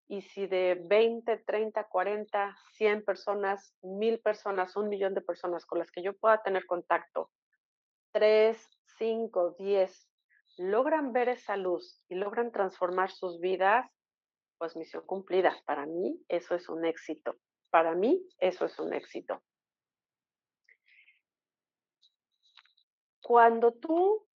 Y 0.07 0.23
si 0.23 0.47
de 0.47 0.81
20, 0.87 1.37
30, 1.37 1.85
40, 1.85 2.57
100 2.73 3.05
personas, 3.05 3.73
1000 3.81 4.19
personas, 4.19 4.75
un 4.75 4.89
millón 4.89 5.13
de 5.13 5.21
personas 5.21 5.65
con 5.65 5.79
las 5.79 5.89
que 5.89 6.03
yo 6.03 6.13
pueda 6.17 6.43
tener 6.43 6.65
contacto, 6.65 7.31
3, 8.11 8.57
5, 8.97 9.55
10 9.57 10.10
logran 10.57 11.13
ver 11.13 11.29
esa 11.29 11.57
luz 11.57 12.01
y 12.09 12.15
logran 12.15 12.51
transformar 12.51 13.11
sus 13.11 13.39
vidas, 13.39 13.89
pues 14.57 14.75
misión 14.75 15.05
cumplida. 15.05 15.55
Para 15.65 15.85
mí 15.85 16.23
eso 16.27 16.55
es 16.55 16.69
un 16.69 16.85
éxito. 16.85 17.35
Para 17.69 17.95
mí 17.95 18.27
eso 18.37 18.65
es 18.65 18.77
un 18.79 18.93
éxito. 18.93 19.41
Cuando 23.21 23.71
tú 23.73 24.27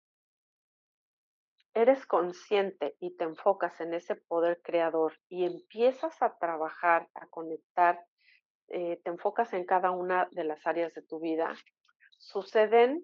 eres 1.73 2.05
consciente 2.05 2.95
y 2.99 3.17
te 3.17 3.25
enfocas 3.25 3.81
en 3.81 3.93
ese 3.93 4.15
poder 4.15 4.61
creador 4.63 5.19
y 5.27 5.43
empiezas 5.43 6.21
a 6.21 6.37
trabajar, 6.37 7.09
a 7.13 7.27
conectar, 7.27 7.99
eh, 8.69 9.01
te 9.03 9.09
enfocas 9.09 9.53
en 9.53 9.65
cada 9.65 9.91
una 9.91 10.27
de 10.31 10.45
las 10.45 10.65
áreas 10.65 10.93
de 10.93 11.01
tu 11.01 11.19
vida, 11.19 11.53
suceden 12.17 13.03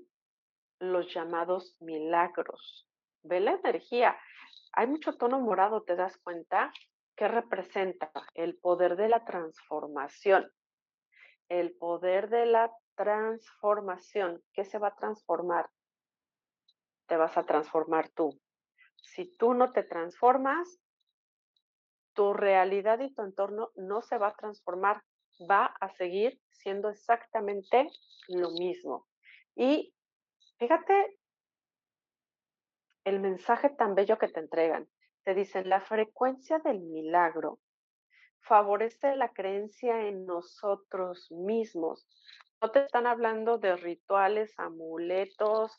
los 0.79 1.13
llamados 1.13 1.75
milagros. 1.81 2.87
Ve 3.23 3.39
la 3.39 3.51
energía. 3.51 4.17
Hay 4.73 4.87
mucho 4.87 5.17
tono 5.17 5.39
morado, 5.39 5.83
¿te 5.83 5.95
das 5.95 6.17
cuenta? 6.17 6.71
¿Qué 7.15 7.27
representa? 7.27 8.11
El 8.33 8.57
poder 8.57 8.95
de 8.95 9.09
la 9.09 9.25
transformación. 9.25 10.51
El 11.49 11.75
poder 11.77 12.29
de 12.29 12.45
la 12.45 12.71
transformación. 12.95 14.41
¿Qué 14.53 14.65
se 14.65 14.79
va 14.79 14.89
a 14.89 14.95
transformar? 14.95 15.69
Te 17.07 17.17
vas 17.17 17.37
a 17.37 17.43
transformar 17.43 18.09
tú. 18.09 18.39
Si 19.01 19.25
tú 19.37 19.53
no 19.53 19.71
te 19.71 19.83
transformas, 19.83 20.79
tu 22.13 22.33
realidad 22.33 22.99
y 22.99 23.13
tu 23.13 23.21
entorno 23.23 23.71
no 23.75 24.01
se 24.01 24.17
va 24.17 24.29
a 24.29 24.35
transformar, 24.35 25.03
va 25.49 25.65
a 25.65 25.89
seguir 25.89 26.39
siendo 26.49 26.89
exactamente 26.89 27.89
lo 28.27 28.51
mismo. 28.51 29.07
Y 29.55 29.93
fíjate 30.57 31.19
el 33.03 33.19
mensaje 33.19 33.69
tan 33.69 33.95
bello 33.95 34.17
que 34.17 34.27
te 34.27 34.39
entregan. 34.39 34.87
Te 35.23 35.33
dicen, 35.33 35.69
la 35.69 35.81
frecuencia 35.81 36.59
del 36.59 36.79
milagro 36.81 37.59
favorece 38.41 39.15
la 39.15 39.29
creencia 39.29 40.07
en 40.07 40.25
nosotros 40.25 41.31
mismos. 41.31 42.07
No 42.61 42.71
te 42.71 42.83
están 42.83 43.07
hablando 43.07 43.57
de 43.57 43.75
rituales, 43.75 44.53
amuletos, 44.57 45.77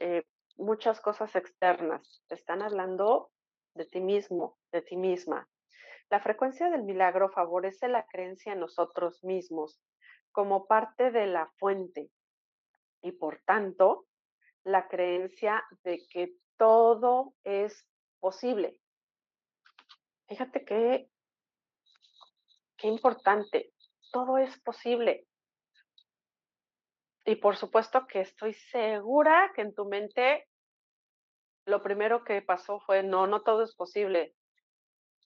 eh, 0.00 0.24
muchas 0.56 1.00
cosas 1.00 1.34
externas. 1.36 2.22
Te 2.28 2.34
están 2.34 2.62
hablando 2.62 3.30
de 3.74 3.86
ti 3.86 4.00
mismo, 4.00 4.58
de 4.72 4.82
ti 4.82 4.96
misma. 4.96 5.48
La 6.10 6.20
frecuencia 6.20 6.70
del 6.70 6.84
milagro 6.84 7.30
favorece 7.30 7.88
la 7.88 8.06
creencia 8.06 8.52
en 8.52 8.60
nosotros 8.60 9.24
mismos 9.24 9.80
como 10.32 10.66
parte 10.66 11.10
de 11.10 11.26
la 11.26 11.50
fuente 11.58 12.10
y 13.02 13.12
por 13.12 13.40
tanto 13.44 14.06
la 14.64 14.88
creencia 14.88 15.64
de 15.82 16.00
que 16.10 16.34
todo 16.56 17.34
es 17.44 17.86
posible. 18.20 18.80
Fíjate 20.28 20.64
que, 20.64 21.08
qué 22.76 22.88
importante, 22.88 23.72
todo 24.12 24.38
es 24.38 24.58
posible. 24.60 25.26
Y 27.26 27.36
por 27.36 27.56
supuesto 27.56 28.06
que 28.06 28.20
estoy 28.20 28.54
segura 28.54 29.52
que 29.54 29.62
en 29.62 29.74
tu 29.74 29.86
mente 29.86 30.46
lo 31.66 31.82
primero 31.82 32.24
que 32.24 32.42
pasó 32.42 32.80
fue, 32.80 33.02
no, 33.02 33.26
no 33.26 33.42
todo 33.42 33.62
es 33.62 33.74
posible. 33.74 34.34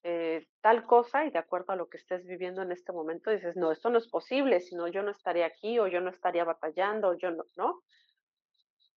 Eh, 0.05 0.47
tal 0.61 0.87
cosa 0.87 1.27
y 1.27 1.31
de 1.31 1.39
acuerdo 1.39 1.73
a 1.73 1.77
lo 1.77 1.89
que 1.89 1.97
estés 1.97 2.25
viviendo 2.25 2.63
en 2.63 2.71
este 2.71 2.93
momento 2.93 3.31
dices, 3.31 3.57
no, 3.57 3.73
esto 3.73 3.91
no 3.91 3.99
es 3.99 4.09
posible, 4.09 4.61
sino 4.61 4.87
yo 4.87 5.03
no 5.03 5.11
estaría 5.11 5.47
aquí 5.47 5.79
o 5.81 5.89
yo 5.89 6.01
no 6.01 6.11
estaría 6.11 6.45
batallando, 6.45 7.09
o 7.09 7.15
yo 7.15 7.33
no, 7.33 7.45
¿no? 7.57 7.83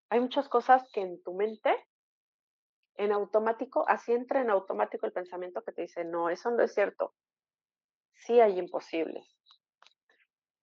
Hay 0.10 0.20
muchas 0.20 0.48
cosas 0.48 0.88
que 0.94 1.02
en 1.02 1.22
tu 1.24 1.34
mente 1.34 1.76
en 2.96 3.12
automático, 3.12 3.86
así 3.88 4.14
entra 4.14 4.42
en 4.42 4.50
automático 4.50 5.06
el 5.06 5.14
pensamiento 5.14 5.64
que 5.64 5.72
te 5.72 5.84
dice, 5.84 6.04
no, 6.06 6.30
eso 6.30 6.52
no 6.52 6.64
es 6.64 6.74
cierto. 6.74 7.14
Sí 8.14 8.40
hay 8.40 8.58
imposibles. 8.60 9.26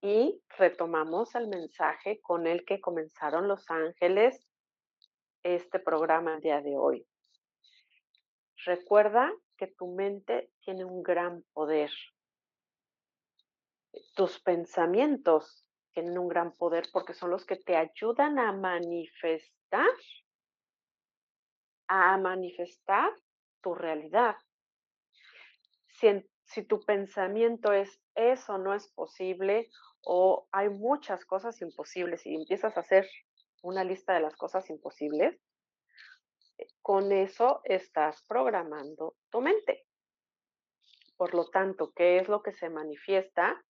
y 0.00 0.40
retomamos 0.56 1.34
el 1.34 1.48
mensaje 1.48 2.20
con 2.20 2.46
el 2.46 2.64
que 2.64 2.80
comenzaron 2.80 3.48
los 3.48 3.68
ángeles 3.70 4.46
este 5.42 5.80
programa 5.80 6.34
el 6.34 6.40
día 6.40 6.60
de 6.60 6.76
hoy. 6.76 7.06
Recuerda 8.64 9.32
que 9.56 9.66
tu 9.68 9.88
mente 9.88 10.52
tiene 10.60 10.84
un 10.84 11.02
gran 11.02 11.42
poder. 11.52 11.90
Tus 14.14 14.40
pensamientos 14.40 15.66
tienen 15.92 16.18
un 16.18 16.28
gran 16.28 16.52
poder 16.52 16.88
porque 16.92 17.14
son 17.14 17.30
los 17.30 17.44
que 17.44 17.56
te 17.56 17.76
ayudan 17.76 18.38
a 18.38 18.52
manifestar, 18.52 19.88
a 21.98 22.16
manifestar 22.16 23.10
tu 23.60 23.74
realidad. 23.74 24.36
Si, 25.88 26.62
tu 26.62 26.80
pensamiento 26.80 27.72
es 27.72 28.00
eso 28.14 28.58
no 28.58 28.72
es 28.74 28.88
posible 28.92 29.68
o 30.02 30.48
hay 30.52 30.68
muchas 30.68 31.24
cosas 31.24 31.60
imposibles 31.60 32.24
y 32.24 32.34
empiezas 32.34 32.76
a 32.76 32.80
hacer 32.80 33.08
una 33.62 33.84
lista 33.84 34.14
de 34.14 34.20
las 34.20 34.36
cosas 34.36 34.70
imposibles, 34.70 35.38
eh, 36.56 36.66
con 36.80 37.12
eso 37.12 37.60
estás 37.64 38.22
programando 38.26 39.16
tu 39.30 39.40
mente. 39.40 39.86
Por 41.16 41.34
lo 41.34 41.50
tanto, 41.50 41.92
¿qué 41.94 42.18
es 42.18 42.28
lo 42.28 42.42
que 42.42 42.52
se 42.52 42.70
manifiesta? 42.70 43.62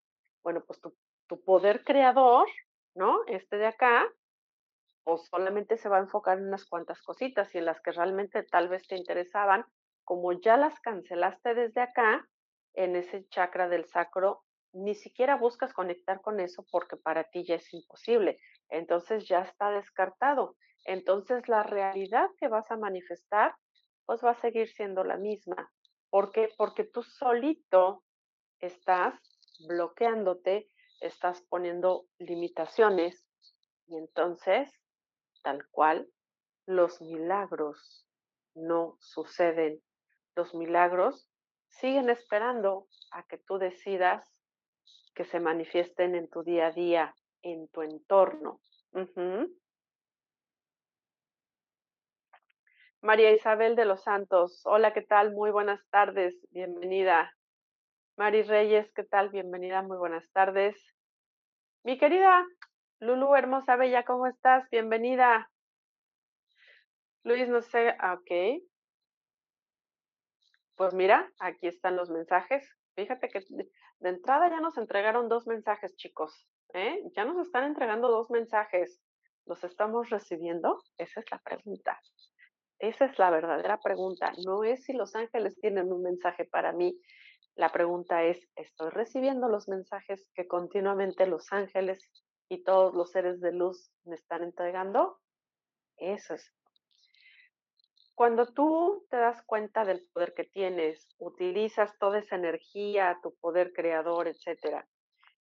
Bueno, 0.43 0.63
pues 0.67 0.81
tu, 0.81 0.95
tu 1.27 1.43
poder 1.43 1.83
creador, 1.83 2.47
¿no? 2.95 3.25
Este 3.27 3.57
de 3.57 3.67
acá, 3.67 4.07
o 5.09 5.17
solamente 5.17 5.79
se 5.79 5.89
va 5.89 5.97
a 5.97 6.01
enfocar 6.01 6.37
en 6.37 6.49
unas 6.49 6.67
cuantas 6.67 7.01
cositas 7.01 7.55
y 7.55 7.59
en 7.59 7.65
las 7.65 7.81
que 7.81 7.93
realmente 7.93 8.43
tal 8.43 8.69
vez 8.69 8.87
te 8.87 8.95
interesaban, 8.95 9.65
como 10.05 10.33
ya 10.33 10.59
las 10.59 10.79
cancelaste 10.81 11.55
desde 11.55 11.81
acá, 11.81 12.29
en 12.75 12.95
ese 12.95 13.27
chakra 13.29 13.69
del 13.69 13.87
sacro, 13.87 14.45
ni 14.73 14.95
siquiera 14.95 15.37
buscas 15.37 15.73
conectar 15.73 16.21
con 16.21 16.41
eso 16.41 16.67
porque 16.71 16.97
para 16.99 17.25
ti 17.25 17.43
ya 17.45 17.55
es 17.55 17.73
imposible. 17.73 18.39
Entonces 18.69 19.27
ya 19.27 19.41
está 19.41 19.71
descartado. 19.71 20.57
Entonces 20.85 21.49
la 21.49 21.63
realidad 21.63 22.29
que 22.39 22.49
vas 22.49 22.71
a 22.71 22.77
manifestar, 22.77 23.55
pues 24.05 24.23
va 24.23 24.33
a 24.33 24.41
seguir 24.41 24.69
siendo 24.69 25.05
la 25.05 25.17
misma. 25.17 25.73
¿Por 26.11 26.33
qué? 26.33 26.51
Porque 26.59 26.85
tú 26.85 27.03
solito 27.03 28.05
estás 28.61 29.15
bloqueándote, 29.67 30.69
estás 31.01 31.41
poniendo 31.49 32.05
limitaciones 32.19 33.25
y 33.89 33.97
entonces, 33.97 34.71
tal 35.43 35.67
cual, 35.71 36.09
los 36.67 37.01
milagros 37.01 38.07
no 38.55 38.97
suceden. 39.01 39.83
Los 40.35 40.55
milagros 40.55 41.31
siguen 41.69 42.11
esperando 42.11 42.87
a 43.13 43.23
que 43.25 43.39
tú 43.39 43.59
decidas 43.59 44.25
que 45.15 45.25
se 45.25 45.41
manifiesten 45.41 46.15
en 46.15 46.29
tu 46.29 46.43
día 46.43 46.69
a 46.69 46.73
día, 46.73 47.15
en 47.43 47.69
tu 47.69 47.83
entorno. 47.83 48.61
María 53.01 53.33
Isabel 53.33 53.77
de 53.77 53.85
los 53.85 54.03
Santos, 54.03 54.63
hola, 54.65 54.93
¿qué 54.93 55.03
tal? 55.03 55.33
Muy 55.33 55.51
buenas 55.51 55.81
tardes, 55.91 56.37
bienvenida. 56.51 57.33
Mari 58.17 58.43
Reyes, 58.43 58.93
¿qué 58.93 59.05
tal? 59.05 59.29
Bienvenida, 59.31 59.83
muy 59.83 59.97
buenas 59.97 60.29
tardes. 60.33 60.77
Mi 61.85 61.97
querida 61.99 62.45
Lulu, 63.01 63.37
hermosa, 63.37 63.77
bella, 63.77 64.05
¿cómo 64.05 64.27
estás? 64.27 64.69
Bienvenida. 64.71 65.49
Luis, 67.23 67.49
no 67.49 67.63
sé, 67.63 67.95
ah, 68.01 68.15
ok. 68.15 68.61
Pues 70.75 70.95
mira, 70.95 71.33
aquí 71.39 71.69
están 71.69 71.95
los 71.95 72.11
mensajes. 72.11 72.69
Fíjate 72.97 73.29
que 73.29 73.39
de 74.01 74.09
entrada 74.09 74.51
ya 74.51 74.59
nos 74.59 74.77
entregaron 74.79 75.29
dos 75.29 75.47
mensajes, 75.47 75.95
chicos. 75.95 76.49
¿eh? 76.75 77.01
Ya 77.15 77.25
nos 77.25 77.39
están 77.47 77.65
entregando 77.65 78.09
dos 78.09 78.31
mensajes. 78.31 79.01
¿Los 79.47 79.63
estamos 79.63 80.11
recibiendo? 80.11 80.83
Esa 80.97 81.21
es 81.21 81.31
la 81.31 81.39
pregunta. 81.39 82.01
Esa 82.81 83.05
es 83.05 83.17
la 83.17 83.31
verdadera 83.31 83.79
pregunta. 83.79 84.33
No 84.45 84.65
es 84.65 84.83
si 84.83 84.93
los 84.93 85.15
ángeles 85.15 85.57
tienen 85.61 85.93
un 85.93 86.03
mensaje 86.03 86.47
para 86.47 86.73
mí. 86.73 87.01
La 87.55 87.71
pregunta 87.71 88.25
es, 88.25 88.45
¿estoy 88.57 88.91
recibiendo 88.91 89.49
los 89.49 89.69
mensajes 89.69 90.29
que 90.35 90.49
continuamente 90.49 91.27
los 91.27 91.53
ángeles 91.53 92.11
y 92.49 92.65
todos 92.65 92.95
los 92.95 93.11
seres 93.11 93.41
de 93.41 93.53
luz 93.53 93.93
me 94.05 94.15
están 94.15 94.43
entregando? 94.43 95.21
Eso 95.97 96.35
es 96.35 96.53
cuando 98.19 98.53
tú 98.53 99.07
te 99.11 99.17
das 99.17 99.41
cuenta 99.45 99.85
del 99.85 100.05
poder 100.13 100.35
que 100.35 100.43
tienes, 100.43 101.07
utilizas 101.19 101.97
toda 102.01 102.19
esa 102.19 102.35
energía, 102.35 103.21
tu 103.23 103.37
poder 103.37 103.73
creador, 103.73 104.27
etcétera, 104.27 104.89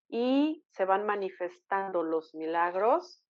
y 0.09 0.63
se 0.69 0.85
van 0.85 1.03
manifestando 1.03 2.03
los 2.03 2.35
milagros, 2.35 3.25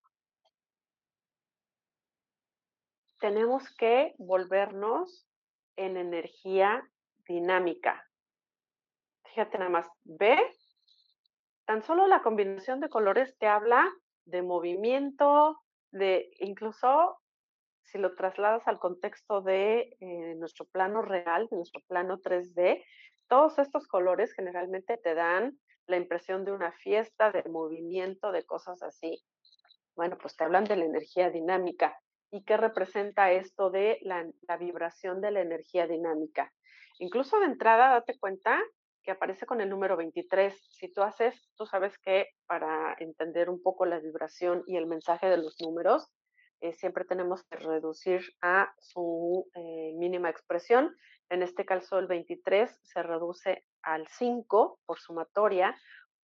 tenemos 3.22 3.74
que 3.78 4.16
volvernos 4.18 5.30
en 5.78 5.96
energía 5.96 6.86
dinámica. 7.26 8.06
Fíjate 9.28 9.60
nada 9.60 9.70
más, 9.70 9.88
ve, 10.04 10.38
tan 11.68 11.84
solo 11.84 12.08
la 12.08 12.22
combinación 12.22 12.80
de 12.80 12.90
colores 12.90 13.38
te 13.38 13.46
habla 13.46 13.94
de 14.26 14.42
movimiento, 14.42 15.60
de 15.92 16.32
incluso 16.40 17.20
si 17.84 17.98
lo 17.98 18.16
trasladas 18.16 18.66
al 18.68 18.80
contexto 18.80 19.42
de 19.42 19.96
eh, 20.00 20.36
nuestro 20.36 20.66
plano 20.66 21.02
real, 21.02 21.48
de 21.52 21.58
nuestro 21.58 21.82
plano 21.88 22.20
3D, 22.20 22.84
todos 23.28 23.60
estos 23.60 23.86
colores 23.88 24.34
generalmente 24.34 24.98
te 24.98 25.14
dan 25.14 25.60
la 25.88 25.98
impresión 25.98 26.46
de 26.46 26.54
una 26.54 26.72
fiesta, 26.72 27.32
de 27.32 27.44
movimiento, 27.50 28.32
de 28.32 28.46
cosas 28.46 28.82
así. 28.82 29.22
Bueno, 29.94 30.18
pues 30.18 30.38
te 30.38 30.46
hablan 30.46 30.64
de 30.64 30.78
la 30.78 30.86
energía 30.86 31.30
dinámica. 31.30 32.00
¿Y 32.32 32.46
qué 32.46 32.56
representa 32.56 33.32
esto 33.32 33.72
de 33.72 34.00
la, 34.04 34.26
la 34.48 34.56
vibración 34.56 35.20
de 35.20 35.32
la 35.32 35.42
energía 35.42 35.86
dinámica? 35.86 36.54
Incluso 37.00 37.40
de 37.40 37.48
entrada, 37.48 37.90
date 37.90 38.18
cuenta 38.18 38.62
que 39.08 39.12
aparece 39.12 39.46
con 39.46 39.62
el 39.62 39.70
número 39.70 39.96
23. 39.96 40.54
Si 40.70 40.92
tú 40.92 41.02
haces, 41.02 41.50
tú 41.56 41.66
sabes 41.66 41.98
que 42.00 42.28
para 42.46 42.94
entender 43.00 43.50
un 43.50 43.64
poco 43.64 43.86
la 43.86 44.00
vibración 44.00 44.64
y 44.68 44.76
el 44.76 44.86
mensaje 44.86 45.30
de 45.30 45.38
los 45.38 45.56
números, 45.62 46.12
eh, 46.60 46.74
siempre 46.74 47.06
tenemos 47.06 47.42
que 47.46 47.56
reducir 47.56 48.20
a 48.42 48.74
su 48.80 49.50
eh, 49.56 49.94
mínima 49.96 50.30
expresión. 50.30 50.94
En 51.30 51.42
este 51.42 51.66
caso, 51.66 52.00
el 52.00 52.08
23 52.08 52.70
se 52.84 53.02
reduce 53.02 53.64
al 53.82 54.06
5 54.10 54.82
por 54.86 55.00
sumatoria 55.00 55.74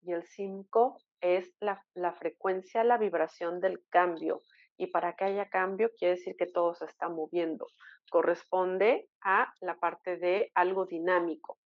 y 0.02 0.12
el 0.12 0.22
5 0.22 0.98
es 1.22 1.54
la, 1.60 1.82
la 1.94 2.12
frecuencia, 2.12 2.84
la 2.84 2.98
vibración 2.98 3.60
del 3.60 3.82
cambio. 3.88 4.42
Y 4.76 4.88
para 4.88 5.16
que 5.16 5.24
haya 5.24 5.48
cambio, 5.48 5.90
quiere 5.98 6.16
decir 6.16 6.36
que 6.36 6.48
todo 6.48 6.74
se 6.74 6.84
está 6.84 7.08
moviendo. 7.08 7.66
Corresponde 8.10 9.08
a 9.22 9.54
la 9.62 9.76
parte 9.80 10.18
de 10.18 10.50
algo 10.54 10.84
dinámico. 10.84 11.56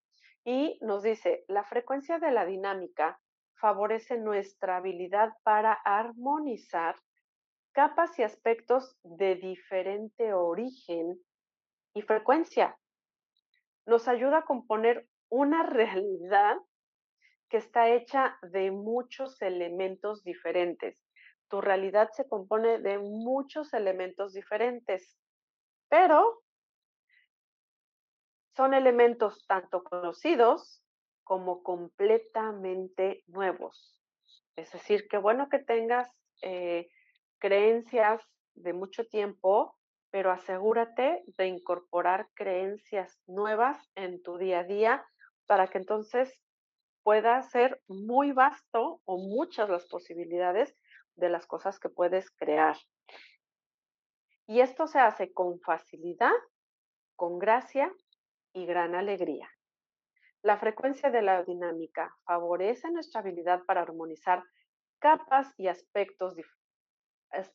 Y 0.51 0.79
nos 0.81 1.03
dice, 1.03 1.45
la 1.47 1.63
frecuencia 1.63 2.19
de 2.19 2.31
la 2.31 2.47
dinámica 2.47 3.21
favorece 3.61 4.17
nuestra 4.17 4.79
habilidad 4.79 5.35
para 5.43 5.75
armonizar 5.75 6.97
capas 7.73 8.19
y 8.19 8.23
aspectos 8.23 8.97
de 9.03 9.35
diferente 9.35 10.33
origen 10.33 11.21
y 11.93 12.01
frecuencia. 12.01 12.79
Nos 13.85 14.09
ayuda 14.09 14.39
a 14.39 14.45
componer 14.47 15.07
una 15.29 15.63
realidad 15.67 16.57
que 17.51 17.59
está 17.59 17.91
hecha 17.91 18.39
de 18.41 18.71
muchos 18.71 19.43
elementos 19.43 20.25
diferentes. 20.25 21.05
Tu 21.51 21.61
realidad 21.61 22.09
se 22.15 22.27
compone 22.27 22.79
de 22.79 22.99
muchos 22.99 23.75
elementos 23.75 24.33
diferentes, 24.33 25.15
pero 25.91 26.41
son 28.59 28.75
elementos 28.75 29.47
tanto 29.47 29.85
conocidos 29.85 30.83
como 31.23 31.63
completamente 31.63 33.23
nuevos. 33.29 33.97
Es 34.57 34.73
decir, 34.73 35.07
qué 35.09 35.17
bueno 35.17 35.49
que 35.49 35.61
tengas 35.61 36.11
eh, 36.43 36.89
creencias 37.39 38.21
de 38.55 38.73
mucho 38.73 39.07
tiempo, 39.07 39.79
pero 40.11 40.33
asegúrate 40.33 41.23
de 41.37 41.47
incorporar 41.47 42.31
creencias 42.35 43.17
nuevas 43.29 43.79
en 43.95 44.21
tu 44.25 44.39
día 44.39 44.59
a 44.59 44.65
día 44.65 45.07
para 45.47 45.69
que 45.69 45.79
entonces 45.79 46.37
pueda 47.05 47.41
ser 47.43 47.81
muy 47.87 48.33
vasto 48.33 49.01
o 49.05 49.19
muchas 49.19 49.69
las 49.69 49.87
posibilidades 49.87 50.77
de 51.15 51.29
las 51.29 51.47
cosas 51.47 51.79
que 51.79 51.91
puedes 51.91 52.29
crear. 52.33 52.77
Y 54.49 54.63
esto 54.63 54.89
se 54.89 54.99
hace 54.99 55.33
con 55.33 55.61
facilidad, 55.61 56.35
con 57.15 57.39
gracia 57.39 57.95
y 58.53 58.67
gran 58.67 58.95
alegría. 58.95 59.49
La 60.43 60.59
frecuencia 60.59 61.11
de 61.11 61.23
la 61.23 61.43
dinámica 61.43 62.15
favorece 62.25 62.91
nuestra 62.91 63.21
habilidad 63.21 63.65
para 63.67 63.83
armonizar 63.83 64.45
capas 65.01 65.53
y 65.59 65.69
aspectos 65.69 66.37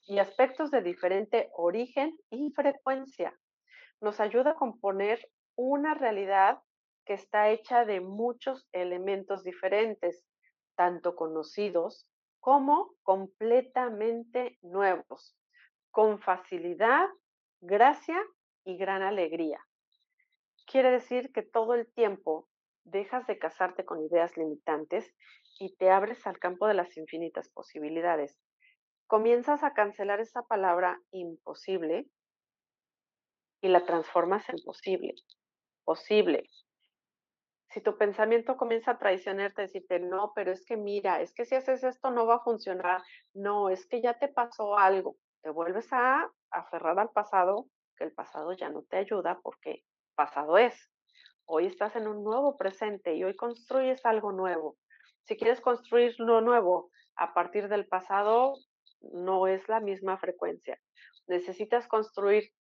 y 0.08 0.20
aspectos 0.20 0.70
de 0.70 0.82
diferente 0.82 1.50
origen 1.56 2.18
y 2.30 2.52
frecuencia. 2.52 3.38
Nos 4.02 4.20
ayuda 4.20 4.52
a 4.52 4.56
componer 4.56 5.20
una 5.56 5.94
realidad 5.94 6.62
que 7.06 7.14
está 7.14 7.50
hecha 7.50 7.86
de 7.86 8.02
muchos 8.02 8.68
elementos 8.72 9.44
diferentes. 9.44 10.26
tanto 10.76 11.16
conocidos 11.16 12.08
como 12.40 12.96
completamente 13.04 14.58
nuevos, 14.64 15.38
con 15.92 16.20
facilidad, 16.20 17.08
gracia 17.62 18.20
y 18.66 18.76
gran 18.76 19.04
alegría. 19.04 19.64
Quiere 20.66 20.92
decir 20.92 21.32
que 21.32 21.42
todo 21.42 21.74
el 21.74 21.92
tiempo 21.94 22.48
dejas 22.84 23.28
de 23.28 23.40
casarte 23.40 23.86
con 23.86 24.02
ideas 24.02 24.36
limitantes 24.38 25.14
y 25.60 25.76
te 25.76 25.90
abres 25.90 26.26
al 26.28 26.40
campo 26.40 26.68
de 26.68 26.74
las 26.74 26.98
infinitas 26.98 27.50
posibilidades. 27.50 28.40
Comienzas 29.08 29.64
a 29.64 29.74
cancelar 29.74 30.20
esa 30.20 30.44
palabra 30.44 31.00
imposible 31.12 32.08
y 33.62 33.68
la 33.70 33.86
transformas 33.86 34.48
en 34.50 34.58
posible. 34.64 35.16
Posible. 35.86 36.50
Si 37.70 37.82
tu 37.82 37.98
pensamiento 37.98 38.56
comienza 38.56 38.92
a 38.92 39.00
traicionarte, 39.00 39.64
decirte, 39.64 40.00
no, 40.00 40.32
pero 40.36 40.52
es 40.52 40.64
que 40.66 40.78
mira, 40.78 41.22
es 41.22 41.34
que 41.34 41.46
si 41.46 41.56
haces 41.56 41.84
esto 41.84 42.12
no 42.12 42.28
va 42.28 42.36
a 42.36 42.44
funcionar, 42.44 43.02
no, 43.34 43.70
es 43.70 43.88
que 43.88 44.02
ya 44.02 44.20
te 44.20 44.28
pasó 44.28 44.78
algo, 44.78 45.16
te 45.42 45.50
vuelves 45.50 45.92
a 45.92 46.32
aferrar 46.52 47.00
al 47.00 47.10
pasado, 47.10 47.68
que 47.98 48.04
el 48.04 48.14
pasado 48.14 48.54
ya 48.54 48.70
no 48.70 48.84
te 48.84 48.98
ayuda 48.98 49.40
porque 49.42 49.84
pasado 50.14 50.58
es. 50.58 50.90
Hoy 51.46 51.66
estás 51.66 51.96
en 51.96 52.08
un 52.08 52.24
nuevo 52.24 52.58
presente 52.58 53.16
y 53.16 53.24
hoy 53.24 53.36
construyes 53.36 54.06
algo 54.06 54.32
nuevo. 54.32 54.78
Si 55.24 55.36
quieres 55.38 55.62
construir 55.62 56.16
lo 56.20 56.42
nuevo 56.42 56.90
a 57.16 57.34
partir 57.34 57.68
del 57.68 57.88
pasado, 57.88 58.56
no 59.02 59.48
es 59.48 59.68
la 59.68 59.80
misma 59.80 60.18
frecuencia. 60.18 60.80
Necesitas 61.28 61.88
construir 61.88 62.52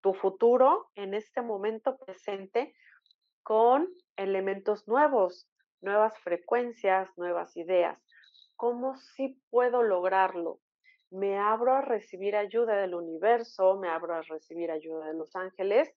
tu 0.00 0.14
futuro 0.14 0.90
en 0.94 1.14
este 1.14 1.42
momento 1.42 1.96
presente 1.98 2.74
con 3.42 3.88
elementos 4.16 4.86
nuevos, 4.88 5.48
nuevas 5.80 6.16
frecuencias, 6.18 7.08
nuevas 7.16 7.56
ideas. 7.56 7.98
¿Cómo 8.56 8.96
sí 8.96 9.40
puedo 9.50 9.82
lograrlo? 9.82 10.60
Me 11.10 11.38
abro 11.38 11.74
a 11.74 11.82
recibir 11.82 12.36
ayuda 12.36 12.76
del 12.76 12.94
universo, 12.94 13.76
me 13.78 13.88
abro 13.88 14.14
a 14.14 14.22
recibir 14.22 14.70
ayuda 14.70 15.08
de 15.08 15.14
los 15.14 15.34
ángeles 15.36 15.92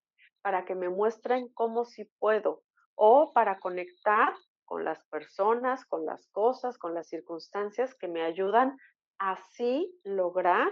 para 0.45 0.63
que 0.63 0.75
me 0.75 0.89
muestren 0.89 1.47
cómo 1.55 1.85
sí 1.85 2.05
puedo 2.19 2.61
o 2.93 3.33
para 3.33 3.57
conectar 3.57 4.31
con 4.63 4.85
las 4.85 5.03
personas, 5.05 5.83
con 5.85 6.05
las 6.05 6.27
cosas, 6.27 6.77
con 6.77 6.93
las 6.93 7.07
circunstancias 7.07 7.95
que 7.95 8.07
me 8.07 8.21
ayudan 8.21 8.77
a 9.17 9.31
así 9.31 9.91
lograr 10.03 10.69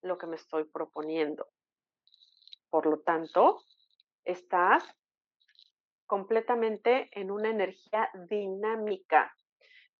lo 0.00 0.16
que 0.16 0.26
me 0.26 0.36
estoy 0.36 0.64
proponiendo. 0.64 1.46
Por 2.70 2.86
lo 2.86 3.00
tanto, 3.00 3.60
estás 4.24 4.82
completamente 6.06 7.10
en 7.12 7.30
una 7.30 7.50
energía 7.50 8.08
dinámica, 8.30 9.36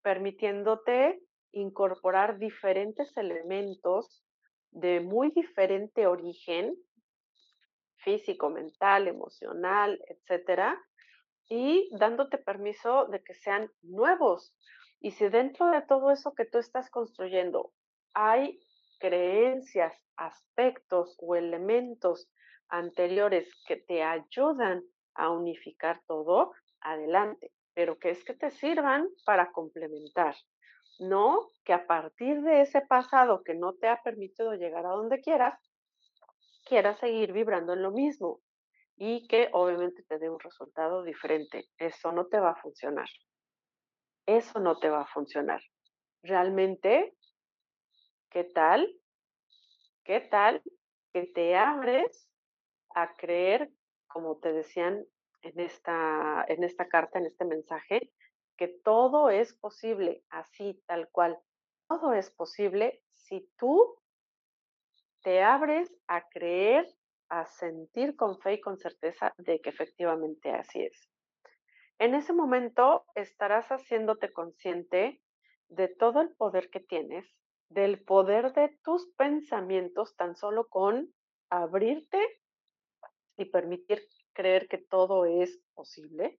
permitiéndote 0.00 1.20
incorporar 1.52 2.38
diferentes 2.38 3.14
elementos 3.18 4.24
de 4.70 5.00
muy 5.00 5.32
diferente 5.32 6.06
origen, 6.06 6.74
físico, 8.02 8.50
mental, 8.50 9.08
emocional, 9.08 10.00
etcétera, 10.08 10.78
y 11.48 11.88
dándote 11.98 12.38
permiso 12.38 13.06
de 13.06 13.22
que 13.22 13.34
sean 13.34 13.70
nuevos. 13.82 14.54
Y 15.00 15.12
si 15.12 15.28
dentro 15.28 15.70
de 15.70 15.82
todo 15.82 16.10
eso 16.10 16.34
que 16.34 16.44
tú 16.44 16.58
estás 16.58 16.90
construyendo 16.90 17.72
hay 18.14 18.60
creencias, 19.00 19.94
aspectos 20.16 21.16
o 21.18 21.34
elementos 21.34 22.30
anteriores 22.68 23.50
que 23.66 23.76
te 23.76 24.02
ayudan 24.02 24.82
a 25.14 25.30
unificar 25.30 26.00
todo, 26.06 26.52
adelante, 26.80 27.52
pero 27.74 27.98
que 27.98 28.10
es 28.10 28.24
que 28.24 28.34
te 28.34 28.50
sirvan 28.50 29.08
para 29.24 29.52
complementar, 29.52 30.36
no 30.98 31.48
que 31.64 31.72
a 31.72 31.86
partir 31.86 32.42
de 32.42 32.62
ese 32.62 32.80
pasado 32.82 33.42
que 33.44 33.54
no 33.54 33.74
te 33.74 33.88
ha 33.88 34.02
permitido 34.02 34.54
llegar 34.54 34.86
a 34.86 34.90
donde 34.90 35.20
quieras, 35.20 35.58
quieras 36.72 36.98
seguir 37.00 37.34
vibrando 37.34 37.74
en 37.74 37.82
lo 37.82 37.90
mismo 37.90 38.40
y 38.96 39.28
que 39.28 39.50
obviamente 39.52 40.02
te 40.04 40.18
dé 40.18 40.30
un 40.30 40.40
resultado 40.40 41.02
diferente. 41.02 41.66
Eso 41.76 42.12
no 42.12 42.28
te 42.28 42.40
va 42.40 42.52
a 42.52 42.62
funcionar. 42.62 43.08
Eso 44.24 44.58
no 44.58 44.78
te 44.78 44.88
va 44.88 45.02
a 45.02 45.06
funcionar. 45.06 45.60
Realmente, 46.22 47.14
¿qué 48.30 48.44
tal? 48.44 48.90
¿Qué 50.02 50.20
tal 50.20 50.62
que 51.12 51.26
te 51.26 51.56
abres 51.56 52.26
a 52.94 53.16
creer, 53.16 53.70
como 54.06 54.38
te 54.38 54.54
decían 54.54 55.04
en 55.42 55.60
esta, 55.60 56.42
en 56.48 56.64
esta 56.64 56.88
carta, 56.88 57.18
en 57.18 57.26
este 57.26 57.44
mensaje, 57.44 58.10
que 58.56 58.68
todo 58.82 59.28
es 59.28 59.52
posible, 59.52 60.24
así, 60.30 60.82
tal 60.86 61.10
cual. 61.10 61.38
Todo 61.86 62.14
es 62.14 62.30
posible 62.30 63.02
si 63.12 63.46
tú 63.58 64.01
te 65.22 65.42
abres 65.42 65.92
a 66.08 66.28
creer, 66.28 66.86
a 67.28 67.46
sentir 67.46 68.16
con 68.16 68.38
fe 68.40 68.54
y 68.54 68.60
con 68.60 68.78
certeza 68.78 69.34
de 69.38 69.60
que 69.60 69.70
efectivamente 69.70 70.50
así 70.50 70.82
es. 70.82 71.08
En 71.98 72.14
ese 72.14 72.32
momento 72.32 73.06
estarás 73.14 73.68
haciéndote 73.68 74.32
consciente 74.32 75.22
de 75.68 75.88
todo 75.88 76.20
el 76.20 76.34
poder 76.34 76.68
que 76.70 76.80
tienes, 76.80 77.26
del 77.68 78.02
poder 78.02 78.52
de 78.52 78.76
tus 78.82 79.08
pensamientos 79.16 80.14
tan 80.16 80.36
solo 80.36 80.68
con 80.68 81.14
abrirte 81.48 82.18
y 83.36 83.46
permitir 83.46 84.02
creer 84.32 84.68
que 84.68 84.78
todo 84.78 85.24
es 85.24 85.60
posible, 85.74 86.38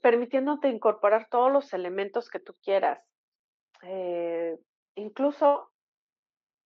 permitiéndote 0.00 0.68
incorporar 0.68 1.28
todos 1.28 1.52
los 1.52 1.72
elementos 1.72 2.30
que 2.30 2.40
tú 2.40 2.56
quieras, 2.62 3.04
eh, 3.82 4.58
incluso 4.94 5.70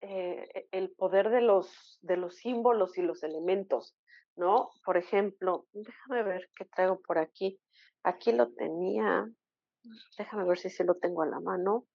eh, 0.06 0.46
e, 0.54 0.68
el 0.72 0.90
poder 0.90 1.30
de 1.30 1.40
los, 1.40 1.98
de 2.02 2.18
los 2.18 2.36
símbolos 2.36 2.98
y 2.98 3.02
los 3.02 3.22
elementos, 3.22 3.96
¿no? 4.36 4.70
Por 4.84 4.98
ejemplo, 4.98 5.66
déjame 5.72 6.22
ver 6.22 6.50
qué 6.54 6.66
traigo 6.66 7.00
por 7.00 7.16
aquí. 7.16 7.58
Aquí 8.02 8.32
lo 8.32 8.52
tenía, 8.52 9.26
déjame 10.18 10.44
ver 10.44 10.58
si 10.58 10.68
se 10.68 10.84
lo 10.84 10.96
tengo 10.96 11.22
a 11.22 11.26
la 11.26 11.40
mano. 11.40 11.86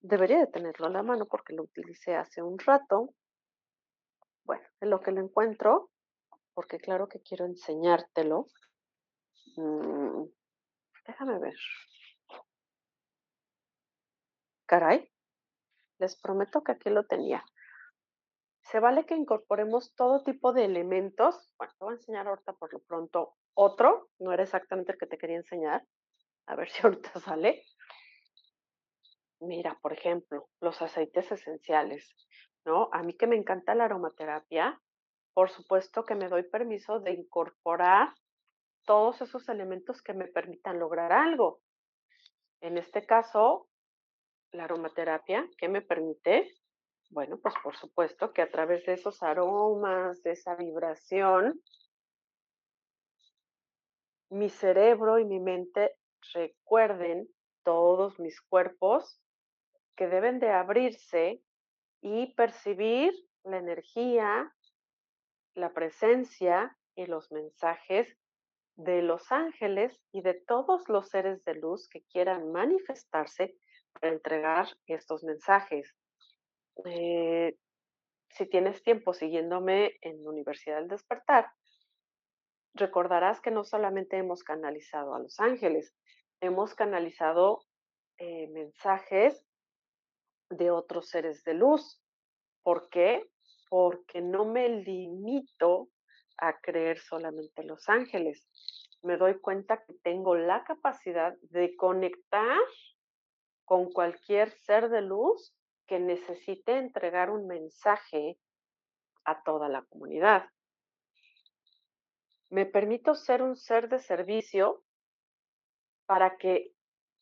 Debería 0.00 0.38
de 0.38 0.46
tenerlo 0.46 0.86
a 0.86 0.90
la 0.90 1.02
mano 1.02 1.26
porque 1.26 1.52
lo 1.52 1.64
utilicé 1.64 2.16
hace 2.16 2.42
un 2.42 2.58
rato. 2.58 3.14
Bueno, 4.44 4.66
en 4.80 4.88
lo 4.88 5.00
que 5.00 5.12
lo 5.12 5.20
encuentro, 5.20 5.90
porque 6.54 6.78
claro 6.78 7.08
que 7.08 7.20
quiero 7.20 7.44
enseñártelo. 7.44 8.46
Mm, 9.56 10.24
déjame 11.06 11.38
ver. 11.38 11.56
Caray, 14.64 15.11
les 16.02 16.20
prometo 16.20 16.62
que 16.62 16.72
aquí 16.72 16.90
lo 16.90 17.06
tenía. 17.06 17.44
Se 18.62 18.80
vale 18.80 19.06
que 19.06 19.14
incorporemos 19.14 19.94
todo 19.94 20.22
tipo 20.24 20.52
de 20.52 20.64
elementos. 20.64 21.54
Bueno, 21.56 21.72
te 21.78 21.84
voy 21.84 21.94
a 21.94 21.96
enseñar 21.96 22.26
ahorita 22.26 22.52
por 22.54 22.72
lo 22.72 22.80
pronto 22.80 23.36
otro. 23.54 24.08
No 24.18 24.32
era 24.32 24.42
exactamente 24.42 24.92
el 24.92 24.98
que 24.98 25.06
te 25.06 25.16
quería 25.16 25.36
enseñar. 25.36 25.86
A 26.46 26.56
ver 26.56 26.68
si 26.70 26.84
ahorita 26.84 27.20
sale. 27.20 27.62
Mira, 29.40 29.78
por 29.80 29.92
ejemplo, 29.92 30.48
los 30.60 30.82
aceites 30.82 31.30
esenciales. 31.30 32.14
¿no? 32.64 32.88
A 32.92 33.02
mí 33.02 33.16
que 33.16 33.26
me 33.26 33.36
encanta 33.36 33.74
la 33.74 33.84
aromaterapia, 33.84 34.80
por 35.34 35.50
supuesto 35.50 36.04
que 36.04 36.14
me 36.14 36.28
doy 36.28 36.42
permiso 36.44 37.00
de 37.00 37.12
incorporar 37.12 38.14
todos 38.84 39.20
esos 39.22 39.48
elementos 39.48 40.02
que 40.02 40.14
me 40.14 40.26
permitan 40.26 40.78
lograr 40.78 41.12
algo. 41.12 41.60
En 42.60 42.78
este 42.78 43.06
caso, 43.06 43.68
la 44.52 44.64
aromaterapia, 44.64 45.48
¿qué 45.58 45.68
me 45.68 45.82
permite? 45.82 46.54
Bueno, 47.10 47.38
pues 47.40 47.54
por 47.62 47.76
supuesto 47.76 48.32
que 48.32 48.42
a 48.42 48.50
través 48.50 48.84
de 48.86 48.94
esos 48.94 49.22
aromas, 49.22 50.22
de 50.22 50.32
esa 50.32 50.54
vibración, 50.54 51.60
mi 54.30 54.48
cerebro 54.48 55.18
y 55.18 55.24
mi 55.24 55.40
mente 55.40 55.96
recuerden 56.32 57.28
todos 57.64 58.18
mis 58.18 58.40
cuerpos 58.40 59.20
que 59.94 60.08
deben 60.08 60.38
de 60.38 60.50
abrirse 60.50 61.42
y 62.00 62.34
percibir 62.34 63.12
la 63.44 63.58
energía, 63.58 64.52
la 65.54 65.72
presencia 65.72 66.76
y 66.94 67.06
los 67.06 67.30
mensajes 67.30 68.08
de 68.76 69.02
los 69.02 69.30
ángeles 69.30 70.00
y 70.12 70.22
de 70.22 70.34
todos 70.34 70.88
los 70.88 71.10
seres 71.10 71.44
de 71.44 71.54
luz 71.54 71.88
que 71.88 72.02
quieran 72.04 72.52
manifestarse 72.52 73.54
entregar 74.00 74.68
estos 74.86 75.22
mensajes. 75.24 75.94
Eh, 76.84 77.56
si 78.30 78.46
tienes 78.46 78.82
tiempo 78.82 79.12
siguiéndome 79.12 79.98
en 80.00 80.26
Universidad 80.26 80.76
del 80.76 80.88
Despertar, 80.88 81.50
recordarás 82.74 83.40
que 83.40 83.50
no 83.50 83.64
solamente 83.64 84.16
hemos 84.16 84.42
canalizado 84.42 85.14
a 85.14 85.20
los 85.20 85.38
ángeles, 85.38 85.94
hemos 86.40 86.74
canalizado 86.74 87.60
eh, 88.18 88.48
mensajes 88.48 89.46
de 90.50 90.70
otros 90.70 91.08
seres 91.08 91.44
de 91.44 91.54
luz. 91.54 92.02
¿Por 92.62 92.88
qué? 92.88 93.28
Porque 93.68 94.20
no 94.20 94.44
me 94.44 94.68
limito 94.68 95.88
a 96.38 96.58
creer 96.60 96.98
solamente 96.98 97.62
en 97.62 97.68
los 97.68 97.88
ángeles. 97.88 98.48
me 99.02 99.16
doy 99.16 99.40
cuenta 99.40 99.82
que 99.84 99.94
tengo 100.04 100.36
la 100.36 100.62
capacidad 100.62 101.34
de 101.50 101.74
conectar 101.74 102.60
con 103.72 103.90
cualquier 103.90 104.50
ser 104.50 104.90
de 104.90 105.00
luz 105.00 105.56
que 105.86 105.98
necesite 105.98 106.76
entregar 106.76 107.30
un 107.30 107.46
mensaje 107.46 108.38
a 109.24 109.42
toda 109.44 109.70
la 109.70 109.82
comunidad. 109.86 110.44
Me 112.50 112.66
permito 112.66 113.14
ser 113.14 113.40
un 113.40 113.56
ser 113.56 113.88
de 113.88 113.98
servicio 113.98 114.84
para 116.04 116.36
que 116.36 116.72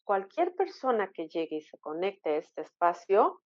cualquier 0.02 0.52
persona 0.56 1.12
que 1.12 1.28
llegue 1.28 1.58
y 1.58 1.60
se 1.60 1.78
conecte 1.78 2.30
a 2.30 2.38
este 2.38 2.62
espacio 2.62 3.40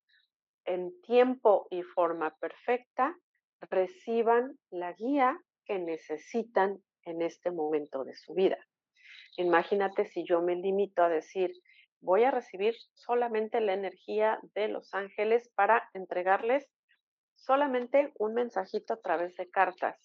en 0.65 0.99
tiempo 1.03 1.67
y 1.71 1.83
forma 1.83 2.35
perfecta 2.37 3.15
reciban 3.61 4.59
la 4.71 4.95
guía 4.95 5.39
que 5.67 5.79
necesitan 5.79 6.83
en 7.03 7.21
este 7.21 7.51
momento 7.51 8.03
de 8.03 8.17
su 8.17 8.33
vida. 8.33 8.57
Imagínate 9.37 10.07
si 10.07 10.25
yo 10.25 10.41
me 10.41 10.57
limito 10.57 11.03
a 11.03 11.11
decir, 11.11 11.53
voy 12.05 12.25
a 12.25 12.31
recibir 12.31 12.75
solamente 12.93 13.61
la 13.61 13.73
energía 13.73 14.39
de 14.55 14.69
los 14.69 14.93
ángeles 14.95 15.51
para 15.55 15.89
entregarles 15.95 16.69
solamente 17.35 18.13
un 18.19 18.35
mensajito 18.35 18.95
a 18.95 19.01
través 19.01 19.35
de 19.37 19.51
cartas. 19.51 19.99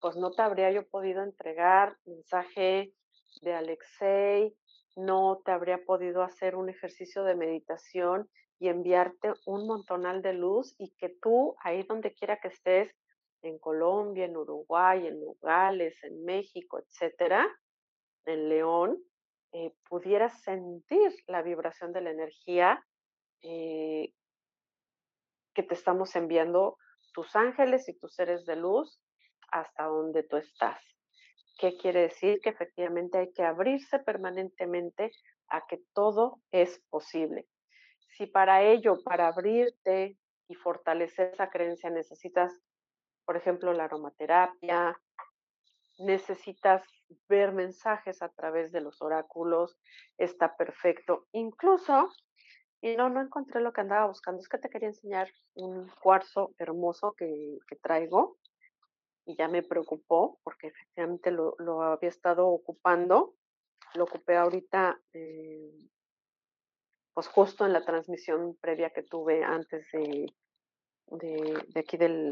Pues 0.00 0.16
no 0.16 0.30
te 0.30 0.42
habría 0.42 0.70
yo 0.70 0.86
podido 0.86 1.22
entregar 1.24 1.96
mensaje 2.04 2.92
de 3.42 3.54
Alexei, 3.54 4.54
no 4.96 5.40
te 5.44 5.50
habría 5.50 5.78
podido 5.84 6.22
hacer 6.22 6.56
un 6.56 6.68
ejercicio 6.68 7.24
de 7.24 7.34
meditación 7.34 8.28
y 8.60 8.68
enviarte 8.68 9.32
un 9.46 9.66
montonal 9.66 10.22
de 10.22 10.34
luz 10.34 10.74
y 10.78 10.90
que 10.98 11.16
tú, 11.22 11.56
ahí 11.62 11.84
donde 11.84 12.12
quiera 12.12 12.38
que 12.38 12.48
estés, 12.48 12.94
en 13.42 13.58
Colombia, 13.58 14.24
en 14.24 14.36
Uruguay, 14.36 15.06
en 15.06 15.20
Nogales, 15.20 16.02
en 16.02 16.24
México, 16.24 16.80
etcétera, 16.80 17.46
en 18.24 18.48
León, 18.48 18.98
eh, 19.52 19.72
pudieras 19.88 20.42
sentir 20.42 21.14
la 21.26 21.42
vibración 21.42 21.92
de 21.92 22.00
la 22.02 22.10
energía 22.10 22.84
eh, 23.42 24.12
que 25.54 25.62
te 25.62 25.74
estamos 25.74 26.14
enviando 26.16 26.76
tus 27.12 27.34
ángeles 27.34 27.88
y 27.88 27.98
tus 27.98 28.14
seres 28.14 28.44
de 28.46 28.56
luz 28.56 29.00
hasta 29.50 29.84
donde 29.84 30.22
tú 30.22 30.36
estás. 30.36 30.80
¿Qué 31.58 31.76
quiere 31.76 32.02
decir? 32.02 32.40
Que 32.40 32.50
efectivamente 32.50 33.18
hay 33.18 33.32
que 33.32 33.42
abrirse 33.42 33.98
permanentemente 33.98 35.10
a 35.48 35.66
que 35.66 35.80
todo 35.94 36.40
es 36.52 36.80
posible. 36.90 37.46
Si 38.16 38.26
para 38.26 38.62
ello, 38.62 39.02
para 39.02 39.28
abrirte 39.28 40.16
y 40.48 40.54
fortalecer 40.54 41.30
esa 41.32 41.50
creencia, 41.50 41.90
necesitas, 41.90 42.52
por 43.24 43.36
ejemplo, 43.36 43.72
la 43.72 43.84
aromaterapia, 43.84 44.96
necesitas 45.98 46.82
ver 47.28 47.52
mensajes 47.52 48.22
a 48.22 48.28
través 48.28 48.72
de 48.72 48.80
los 48.80 49.02
oráculos, 49.02 49.78
está 50.16 50.56
perfecto. 50.56 51.26
Incluso, 51.32 52.10
y 52.80 52.96
no, 52.96 53.08
no 53.08 53.20
encontré 53.20 53.60
lo 53.60 53.72
que 53.72 53.80
andaba 53.80 54.06
buscando, 54.06 54.40
es 54.40 54.48
que 54.48 54.58
te 54.58 54.70
quería 54.70 54.88
enseñar 54.88 55.30
un 55.54 55.88
cuarzo 56.00 56.54
hermoso 56.58 57.14
que, 57.16 57.58
traigo 57.82 58.38
y 59.24 59.36
ya 59.36 59.48
me 59.48 59.62
preocupó 59.62 60.40
porque 60.42 60.68
efectivamente 60.68 61.30
lo, 61.30 61.82
había 61.82 62.08
estado 62.08 62.48
ocupando. 62.48 63.34
Lo 63.94 64.04
ocupé 64.04 64.36
ahorita 64.36 65.00
eh, 65.12 65.90
pues 67.14 67.26
justo 67.28 67.66
en 67.66 67.72
la 67.72 67.84
transmisión 67.84 68.56
previa 68.60 68.90
que 68.90 69.02
tuve 69.02 69.42
antes 69.42 69.90
de, 69.92 70.26
de, 71.10 71.64
aquí 71.78 71.96
del, 71.96 72.28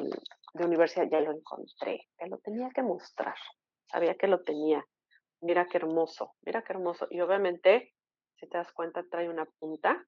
de 0.54 0.64
universidad, 0.64 1.08
ya 1.10 1.20
lo 1.20 1.32
encontré, 1.32 2.08
que 2.18 2.26
lo 2.26 2.38
tenía 2.38 2.70
que 2.70 2.82
mostrar, 2.82 3.36
sabía 3.86 4.16
que 4.16 4.26
lo 4.26 4.42
tenía. 4.42 4.84
Mira 5.40 5.66
qué 5.66 5.78
hermoso, 5.78 6.34
mira 6.42 6.62
qué 6.62 6.72
hermoso. 6.72 7.06
Y 7.10 7.20
obviamente, 7.20 7.92
si 8.36 8.48
te 8.48 8.58
das 8.58 8.72
cuenta, 8.72 9.04
trae 9.10 9.28
una 9.28 9.44
punta, 9.58 10.04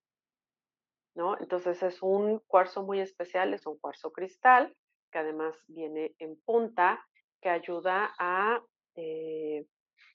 ¿no? 1.14 1.38
Entonces 1.38 1.82
es 1.82 2.02
un 2.02 2.40
cuarzo 2.46 2.82
muy 2.82 3.00
especial, 3.00 3.52
es 3.52 3.66
un 3.66 3.78
cuarzo 3.78 4.12
cristal, 4.12 4.74
que 5.10 5.18
además 5.18 5.54
viene 5.66 6.14
en 6.18 6.40
punta, 6.42 7.04
que 7.40 7.48
ayuda 7.48 8.14
a 8.18 8.62
eh, 8.94 9.66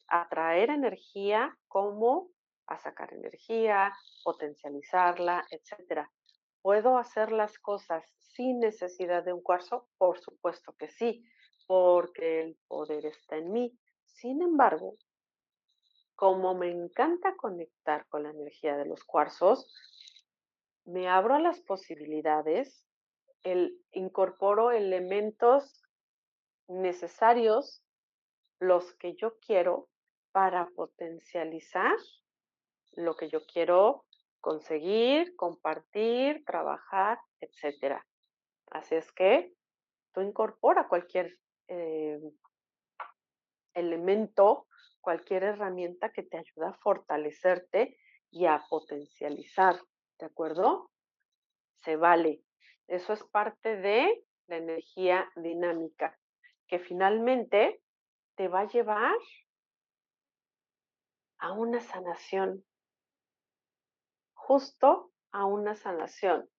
atraer 0.07 0.69
energía 0.69 1.57
como 1.67 2.29
a 2.67 2.77
sacar 2.79 3.13
energía, 3.13 3.93
potencializarla, 4.23 5.45
etcétera. 5.49 6.09
¿Puedo 6.63 6.97
hacer 6.97 7.33
las 7.33 7.59
cosas 7.59 8.05
sin 8.17 8.61
necesidad 8.61 9.25
de 9.25 9.33
un 9.33 9.41
cuarzo? 9.41 9.89
Por 9.97 10.17
supuesto 10.17 10.73
que 10.79 10.87
sí, 10.87 11.21
porque 11.67 12.41
el 12.41 12.57
poder 12.69 13.05
está 13.05 13.35
en 13.35 13.51
mí. 13.51 13.77
Sin 14.05 14.41
embargo, 14.41 14.95
como 16.15 16.55
me 16.55 16.71
encanta 16.71 17.35
conectar 17.35 18.07
con 18.07 18.23
la 18.23 18.29
energía 18.29 18.77
de 18.77 18.85
los 18.85 19.03
cuarzos, 19.03 19.67
me 20.85 21.09
abro 21.09 21.35
a 21.35 21.41
las 21.41 21.59
posibilidades, 21.59 22.85
el, 23.43 23.77
incorporo 23.91 24.71
elementos 24.71 25.81
necesarios, 26.69 27.83
los 28.59 28.93
que 28.95 29.15
yo 29.15 29.37
quiero, 29.39 29.89
para 30.31 30.69
potencializar 30.69 31.97
lo 32.93 33.17
que 33.17 33.27
yo 33.27 33.45
quiero 33.45 34.05
conseguir, 34.43 35.37
compartir, 35.37 36.43
trabajar, 36.43 37.17
etcétera. 37.39 38.05
Así 38.71 38.93
es 38.93 39.09
que 39.13 39.53
tú 40.11 40.19
incorpora 40.19 40.89
cualquier 40.89 41.39
eh, 41.69 42.19
elemento, 43.73 44.67
cualquier 44.99 45.43
herramienta 45.43 46.11
que 46.11 46.23
te 46.23 46.39
ayude 46.39 46.67
a 46.67 46.73
fortalecerte 46.73 47.97
y 48.31 48.45
a 48.45 48.61
potencializar, 48.69 49.79
¿de 50.19 50.25
acuerdo? 50.25 50.91
Se 51.85 51.95
vale. 51.95 52.43
Eso 52.87 53.13
es 53.13 53.23
parte 53.23 53.77
de 53.77 54.25
la 54.47 54.57
energía 54.57 55.31
dinámica, 55.37 56.19
que 56.67 56.79
finalmente 56.79 57.81
te 58.35 58.49
va 58.49 58.61
a 58.61 58.67
llevar 58.67 59.15
a 61.37 61.53
una 61.53 61.79
sanación 61.79 62.65
justo 64.45 65.11
a 65.31 65.45
una 65.45 65.73
sanación. 65.75 66.49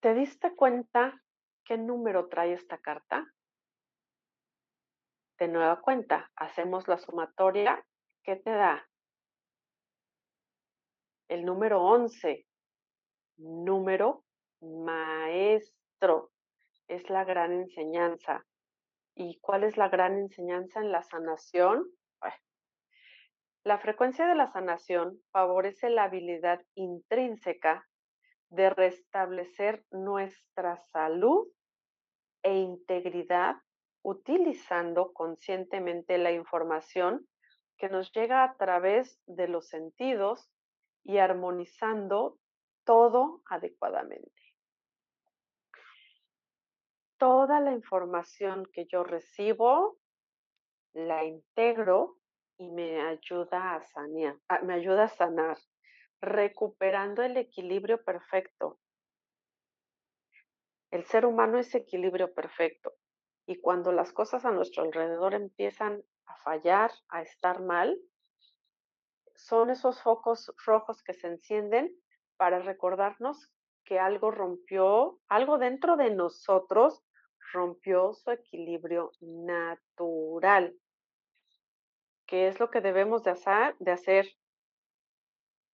¿Te 0.00 0.14
diste 0.14 0.54
cuenta 0.54 1.22
qué 1.64 1.78
número 1.78 2.28
trae 2.28 2.52
esta 2.52 2.78
carta? 2.78 3.26
De 5.38 5.48
nueva 5.48 5.80
cuenta, 5.80 6.30
hacemos 6.36 6.86
la 6.88 6.98
sumatoria. 6.98 7.82
¿Qué 8.22 8.36
te 8.36 8.50
da? 8.50 8.86
El 11.28 11.44
número 11.46 11.82
11, 11.82 12.46
número 13.38 14.24
maestro. 14.60 16.32
Es 16.86 17.08
la 17.08 17.24
gran 17.24 17.52
enseñanza. 17.52 18.44
¿Y 19.14 19.38
cuál 19.40 19.64
es 19.64 19.76
la 19.78 19.88
gran 19.88 20.18
enseñanza 20.18 20.80
en 20.80 20.92
la 20.92 21.02
sanación? 21.02 21.86
La 23.68 23.76
frecuencia 23.76 24.26
de 24.26 24.34
la 24.34 24.50
sanación 24.50 25.20
favorece 25.30 25.90
la 25.90 26.04
habilidad 26.04 26.64
intrínseca 26.74 27.86
de 28.48 28.70
restablecer 28.70 29.84
nuestra 29.90 30.78
salud 30.90 31.48
e 32.42 32.54
integridad 32.54 33.56
utilizando 34.00 35.12
conscientemente 35.12 36.16
la 36.16 36.32
información 36.32 37.28
que 37.76 37.90
nos 37.90 38.10
llega 38.12 38.42
a 38.42 38.56
través 38.56 39.20
de 39.26 39.48
los 39.48 39.68
sentidos 39.68 40.50
y 41.04 41.18
armonizando 41.18 42.38
todo 42.84 43.42
adecuadamente. 43.50 44.42
Toda 47.18 47.60
la 47.60 47.72
información 47.72 48.66
que 48.72 48.86
yo 48.86 49.04
recibo 49.04 49.98
la 50.94 51.26
integro 51.26 52.18
y 52.58 52.68
me 52.70 53.00
ayuda 53.00 53.76
a 53.76 53.82
sanear, 53.82 54.36
ah, 54.48 54.60
me 54.62 54.74
ayuda 54.74 55.04
a 55.04 55.08
sanar, 55.08 55.58
recuperando 56.20 57.22
el 57.22 57.36
equilibrio 57.36 58.02
perfecto. 58.02 58.78
El 60.90 61.04
ser 61.04 61.24
humano 61.24 61.58
es 61.58 61.74
equilibrio 61.74 62.34
perfecto 62.34 62.92
y 63.46 63.60
cuando 63.60 63.92
las 63.92 64.12
cosas 64.12 64.44
a 64.44 64.50
nuestro 64.50 64.82
alrededor 64.82 65.34
empiezan 65.34 66.02
a 66.26 66.36
fallar, 66.38 66.90
a 67.08 67.22
estar 67.22 67.60
mal, 67.60 67.98
son 69.36 69.70
esos 69.70 70.02
focos 70.02 70.52
rojos 70.66 71.02
que 71.02 71.14
se 71.14 71.28
encienden 71.28 71.94
para 72.36 72.58
recordarnos 72.58 73.50
que 73.84 73.98
algo 73.98 74.30
rompió, 74.30 75.20
algo 75.28 75.58
dentro 75.58 75.96
de 75.96 76.10
nosotros 76.10 77.02
rompió 77.52 78.12
su 78.12 78.30
equilibrio 78.30 79.12
natural. 79.20 80.74
¿Qué 82.28 82.46
es 82.46 82.60
lo 82.60 82.70
que 82.70 82.82
debemos 82.82 83.24
de 83.24 83.30
hacer? 83.30 83.74
De 83.78 83.90
hacer? 83.90 84.28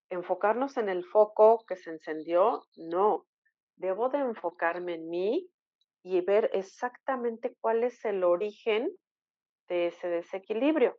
¿Enfocarnos 0.08 0.76
en 0.76 0.88
el 0.88 1.04
foco 1.04 1.64
que 1.66 1.74
se 1.74 1.90
encendió? 1.90 2.62
No. 2.76 3.26
Debo 3.74 4.08
de 4.08 4.18
enfocarme 4.18 4.94
en 4.94 5.10
mí 5.10 5.50
y 6.04 6.20
ver 6.20 6.50
exactamente 6.52 7.56
cuál 7.60 7.82
es 7.82 8.04
el 8.04 8.22
origen 8.22 8.88
de 9.66 9.88
ese 9.88 10.06
desequilibrio. 10.08 10.96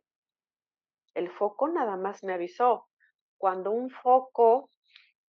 El 1.14 1.30
foco 1.30 1.68
nada 1.68 1.96
más 1.96 2.22
me 2.22 2.34
avisó. 2.34 2.86
Cuando 3.38 3.70
un 3.70 3.88
foco 3.88 4.70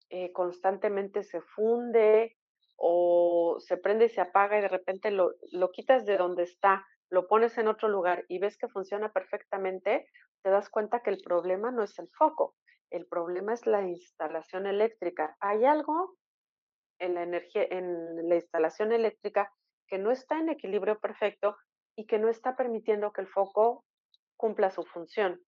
eh, 0.10 0.32
constantemente 0.32 1.22
se 1.22 1.42
funde 1.42 2.36
o 2.78 3.58
se 3.60 3.78
prende 3.78 4.06
y 4.06 4.10
se 4.10 4.22
apaga 4.22 4.58
y 4.58 4.62
de 4.62 4.70
repente 4.70 5.12
lo, 5.12 5.34
lo 5.52 5.70
quitas 5.70 6.04
de 6.04 6.18
donde 6.18 6.44
está, 6.44 6.84
lo 7.16 7.30
pones 7.30 7.58
en 7.58 7.70
otro 7.70 7.88
lugar 7.88 8.26
y 8.28 8.40
ves 8.40 8.58
que 8.58 8.68
funciona 8.68 9.14
perfectamente, 9.14 10.06
te 10.44 10.50
das 10.50 10.70
cuenta 10.70 11.00
que 11.00 11.12
el 11.12 11.22
problema 11.24 11.72
no 11.72 11.82
es 11.82 11.98
el 11.98 12.10
foco, 12.10 12.56
el 12.92 13.08
problema 13.08 13.54
es 13.54 13.66
la 13.66 13.84
instalación 13.88 14.68
eléctrica. 14.68 15.38
Hay 15.40 15.64
algo 15.64 16.18
en 17.00 17.14
la 17.14 17.24
energía, 17.24 17.68
en 17.70 18.28
la 18.28 18.36
instalación 18.36 18.92
eléctrica 18.92 19.50
que 19.88 19.98
no 19.98 20.12
está 20.12 20.40
en 20.40 20.50
equilibrio 20.50 21.00
perfecto 21.00 21.56
y 21.96 22.06
que 22.06 22.20
no 22.20 22.28
está 22.28 22.58
permitiendo 22.58 23.14
que 23.14 23.22
el 23.22 23.28
foco 23.28 23.86
cumpla 24.36 24.70
su 24.70 24.84
función. 24.84 25.40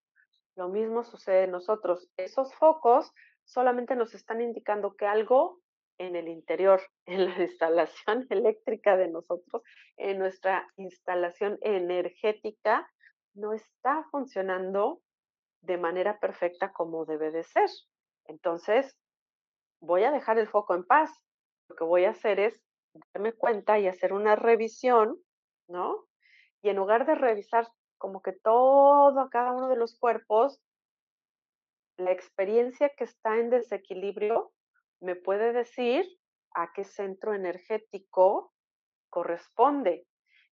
Lo 0.56 0.70
mismo 0.70 1.04
sucede 1.04 1.44
en 1.44 1.52
nosotros. 1.52 2.10
Esos 2.16 2.56
focos 2.56 3.12
solamente 3.44 3.94
nos 3.98 4.14
están 4.14 4.40
indicando 4.40 4.96
que 4.96 5.06
algo 5.06 5.60
en 5.98 6.16
el 6.16 6.28
interior, 6.28 6.82
en 7.06 7.26
la 7.26 7.42
instalación 7.42 8.26
eléctrica 8.30 8.98
de 8.98 9.10
nosotros, 9.10 9.64
en 9.98 10.20
nuestra 10.20 10.68
instalación 10.78 11.58
energética, 11.62 12.90
no 13.34 13.54
está 13.54 14.06
funcionando 14.12 15.02
de 15.62 15.78
manera 15.78 16.20
perfecta 16.20 16.72
como 16.72 17.06
debe 17.06 17.32
de 17.32 17.44
ser. 17.44 17.70
Entonces, 18.26 18.98
voy 19.80 20.04
a 20.04 20.12
dejar 20.12 20.40
el 20.40 20.48
foco 20.48 20.76
en 20.76 20.86
paz. 20.86 21.12
Lo 21.70 21.76
que 21.76 21.84
voy 21.84 22.06
a 22.06 22.12
hacer 22.12 22.40
es 22.40 22.62
darme 23.14 23.34
cuenta 23.34 23.78
y 23.80 23.88
hacer 23.88 24.14
una 24.14 24.36
revisión, 24.36 25.18
¿no? 25.68 26.06
Y 26.62 26.70
en 26.70 26.78
lugar 26.78 27.06
de 27.06 27.16
revisar 27.16 27.68
como 27.98 28.22
que 28.22 28.32
todo, 28.32 29.30
cada 29.30 29.52
uno 29.52 29.70
de 29.70 29.76
los 29.76 29.98
cuerpos, 30.00 30.62
la 31.98 32.12
experiencia 32.12 32.90
que 32.96 33.04
está 33.04 33.38
en 33.38 33.50
desequilibrio 33.50 34.52
me 35.00 35.16
puede 35.16 35.54
decir 35.54 36.06
a 36.56 36.72
qué 36.74 36.84
centro 36.84 37.34
energético 37.34 38.54
corresponde. 39.10 40.06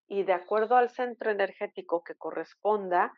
Y 0.08 0.24
de 0.24 0.34
acuerdo 0.34 0.76
al 0.76 0.90
centro 0.90 1.32
energético 1.32 2.04
que 2.04 2.16
corresponda, 2.16 3.12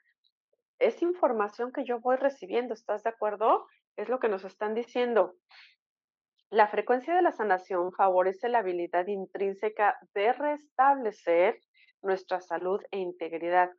es 0.79 1.01
información 1.01 1.71
que 1.71 1.83
yo 1.83 1.99
voy 1.99 2.15
recibiendo, 2.17 2.73
¿estás 2.73 3.03
de 3.03 3.09
acuerdo? 3.09 3.67
Es 3.95 4.09
lo 4.09 4.19
que 4.19 4.29
nos 4.29 4.45
están 4.45 4.73
diciendo. 4.73 5.35
La 6.49 6.67
frecuencia 6.67 7.13
de 7.13 7.21
la 7.21 7.33
sanación 7.33 7.91
favorece 7.91 8.47
la 8.47 8.59
habilidad 8.59 9.07
intrínseca 9.07 9.97
de 10.13 10.31
restablecer 10.31 11.59
nuestra 12.01 12.39
salud 12.39 12.79
e 12.91 12.99
integridad, 12.99 13.69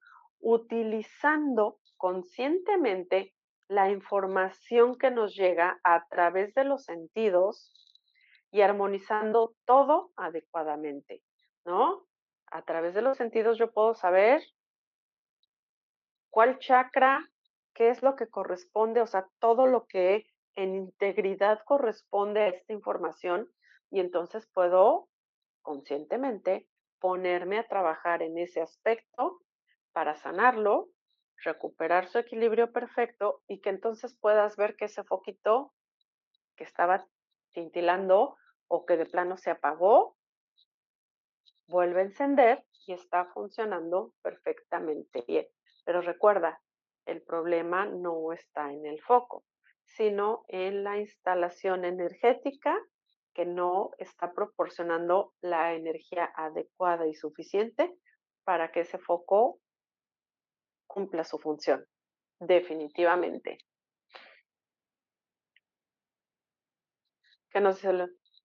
utilizando 0.40 1.78
conscientemente 1.96 3.34
la 3.68 3.90
información 3.90 4.96
que 4.96 5.10
nos 5.10 5.36
llega 5.36 5.78
a 5.84 6.06
través 6.08 6.54
de 6.54 6.64
los 6.64 6.84
sentidos 6.84 7.74
y 8.50 8.62
armonizando 8.62 9.54
todo 9.66 10.10
adecuadamente, 10.16 11.22
¿no? 11.64 12.06
A 12.46 12.62
través 12.62 12.94
de 12.94 13.02
los 13.02 13.18
sentidos 13.18 13.58
yo 13.58 13.70
puedo 13.70 13.94
saber 13.94 14.42
cuál 16.30 16.58
chakra, 16.58 17.30
qué 17.74 17.90
es 17.90 18.02
lo 18.02 18.16
que 18.16 18.28
corresponde, 18.28 19.02
o 19.02 19.06
sea, 19.06 19.28
todo 19.38 19.66
lo 19.66 19.86
que 19.86 20.24
en 20.56 20.74
integridad 20.74 21.60
corresponde 21.64 22.40
a 22.40 22.48
esta 22.48 22.72
información 22.72 23.50
y 23.90 24.00
entonces 24.00 24.48
puedo 24.52 25.08
conscientemente 25.62 26.66
ponerme 26.98 27.58
a 27.58 27.68
trabajar 27.68 28.22
en 28.22 28.38
ese 28.38 28.60
aspecto 28.60 29.40
para 29.92 30.16
sanarlo, 30.16 30.88
recuperar 31.44 32.08
su 32.08 32.18
equilibrio 32.18 32.72
perfecto 32.72 33.42
y 33.46 33.60
que 33.60 33.70
entonces 33.70 34.16
puedas 34.20 34.56
ver 34.56 34.76
que 34.76 34.86
ese 34.86 35.04
foquito 35.04 35.72
que 36.56 36.64
estaba 36.64 37.06
cintilando 37.52 38.36
o 38.66 38.84
que 38.84 38.96
de 38.96 39.06
plano 39.06 39.36
se 39.36 39.50
apagó, 39.50 40.16
vuelve 41.68 42.00
a 42.00 42.04
encender 42.04 42.64
y 42.86 42.92
está 42.92 43.26
funcionando 43.26 44.12
perfectamente 44.22 45.24
bien. 45.26 45.46
Pero 45.84 46.00
recuerda, 46.00 46.60
el 47.06 47.22
problema 47.22 47.86
no 47.86 48.32
está 48.32 48.72
en 48.72 48.86
el 48.86 49.00
foco, 49.00 49.44
sino 49.84 50.44
en 50.48 50.84
la 50.84 50.98
instalación 50.98 51.84
energética 51.84 52.76
que 53.34 53.46
no 53.46 53.90
está 53.98 54.32
proporcionando 54.32 55.32
la 55.40 55.74
energía 55.74 56.30
adecuada 56.34 57.06
y 57.06 57.14
suficiente 57.14 57.94
para 58.44 58.72
que 58.72 58.80
ese 58.80 58.98
foco 58.98 59.60
cumpla 60.88 61.22
su 61.22 61.38
función. 61.38 61.86
Definitivamente. 62.40 63.58
Que 67.50 67.60
nos 67.60 67.80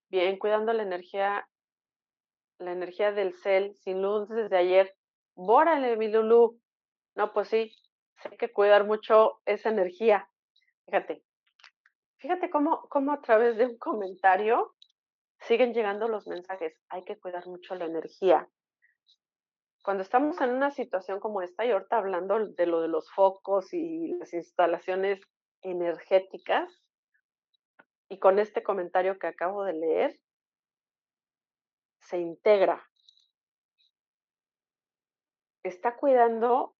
bien 0.09 0.37
cuidando 0.37 0.73
la 0.73 0.83
energía, 0.83 1.49
la 2.59 2.71
energía 2.71 3.11
del 3.11 3.33
cel 3.33 3.75
sin 3.77 4.03
luz 4.03 4.29
desde 4.29 4.57
ayer. 4.57 4.95
Bórale, 5.33 5.97
mi 5.97 6.07
Lulu. 6.09 6.59
No, 7.15 7.33
pues 7.33 7.47
sí, 7.49 7.75
hay 8.23 8.37
que 8.37 8.53
cuidar 8.53 8.85
mucho 8.85 9.41
esa 9.45 9.69
energía. 9.69 10.29
Fíjate, 10.85 11.23
Fíjate 12.23 12.49
cómo, 12.49 12.87
cómo 12.87 13.11
a 13.11 13.19
través 13.19 13.57
de 13.57 13.65
un 13.65 13.77
comentario 13.77 14.75
siguen 15.41 15.73
llegando 15.73 16.07
los 16.07 16.25
mensajes. 16.25 16.73
Hay 16.87 17.03
que 17.03 17.19
cuidar 17.19 17.45
mucho 17.47 17.75
la 17.75 17.83
energía. 17.83 18.47
Cuando 19.83 20.01
estamos 20.01 20.39
en 20.39 20.51
una 20.51 20.71
situación 20.71 21.19
como 21.19 21.41
esta, 21.41 21.65
y 21.65 21.71
ahorita 21.71 21.97
hablando 21.97 22.39
de 22.47 22.65
lo 22.65 22.79
de 22.79 22.87
los 22.87 23.11
focos 23.11 23.73
y 23.73 24.13
las 24.17 24.33
instalaciones 24.33 25.19
energéticas, 25.61 26.81
y 28.07 28.17
con 28.17 28.39
este 28.39 28.63
comentario 28.63 29.19
que 29.19 29.27
acabo 29.27 29.65
de 29.65 29.73
leer, 29.73 30.19
se 31.99 32.17
integra. 32.17 32.81
Está 35.63 35.97
cuidando 35.97 36.75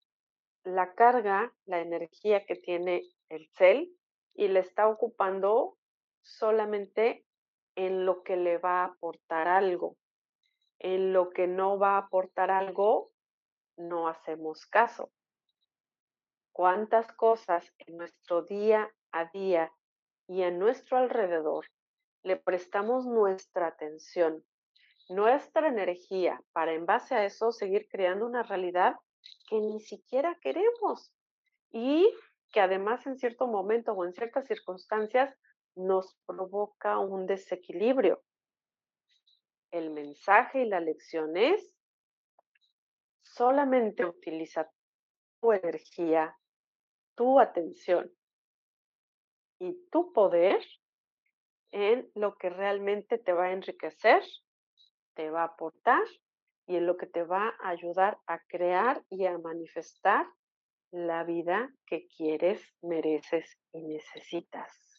la 0.62 0.94
carga, 0.94 1.52
la 1.66 1.80
energía 1.80 2.46
que 2.46 2.56
tiene 2.56 3.02
el 3.28 3.50
cel 3.52 3.94
y 4.34 4.48
le 4.48 4.60
está 4.60 4.88
ocupando 4.88 5.76
solamente 6.22 7.26
en 7.74 8.06
lo 8.06 8.22
que 8.22 8.36
le 8.36 8.56
va 8.56 8.80
a 8.80 8.86
aportar 8.86 9.46
algo. 9.46 9.98
En 10.84 11.14
lo 11.14 11.30
que 11.30 11.46
no 11.46 11.78
va 11.78 11.94
a 11.94 11.98
aportar 12.00 12.50
algo, 12.50 13.10
no 13.78 14.06
hacemos 14.06 14.66
caso. 14.66 15.10
¿Cuántas 16.52 17.10
cosas 17.14 17.72
en 17.78 17.96
nuestro 17.96 18.42
día 18.42 18.92
a 19.10 19.24
día 19.32 19.72
y 20.28 20.42
en 20.42 20.58
nuestro 20.58 20.98
alrededor 20.98 21.64
le 22.22 22.36
prestamos 22.36 23.06
nuestra 23.06 23.68
atención, 23.68 24.44
nuestra 25.08 25.68
energía, 25.68 26.38
para 26.52 26.74
en 26.74 26.84
base 26.84 27.14
a 27.14 27.24
eso 27.24 27.50
seguir 27.50 27.88
creando 27.88 28.26
una 28.26 28.42
realidad 28.42 28.96
que 29.48 29.58
ni 29.62 29.80
siquiera 29.80 30.38
queremos? 30.42 31.14
Y 31.72 32.14
que 32.52 32.60
además 32.60 33.06
en 33.06 33.16
cierto 33.16 33.46
momento 33.46 33.92
o 33.92 34.04
en 34.04 34.12
ciertas 34.12 34.46
circunstancias 34.46 35.34
nos 35.76 36.14
provoca 36.26 36.98
un 36.98 37.24
desequilibrio. 37.24 38.22
El 39.74 39.90
mensaje 39.90 40.62
y 40.62 40.66
la 40.66 40.78
lección 40.78 41.36
es, 41.36 41.74
solamente 43.24 44.04
utiliza 44.04 44.70
tu 45.40 45.50
energía, 45.50 46.38
tu 47.16 47.40
atención 47.40 48.08
y 49.58 49.74
tu 49.90 50.12
poder 50.12 50.64
en 51.72 52.08
lo 52.14 52.36
que 52.36 52.50
realmente 52.50 53.18
te 53.18 53.32
va 53.32 53.46
a 53.46 53.52
enriquecer, 53.52 54.22
te 55.14 55.30
va 55.30 55.42
a 55.42 55.46
aportar 55.46 56.04
y 56.68 56.76
en 56.76 56.86
lo 56.86 56.96
que 56.96 57.06
te 57.06 57.24
va 57.24 57.52
a 57.60 57.70
ayudar 57.70 58.20
a 58.28 58.38
crear 58.46 59.04
y 59.10 59.26
a 59.26 59.36
manifestar 59.38 60.24
la 60.92 61.24
vida 61.24 61.74
que 61.84 62.06
quieres, 62.16 62.62
mereces 62.80 63.58
y 63.72 63.82
necesitas. 63.82 64.94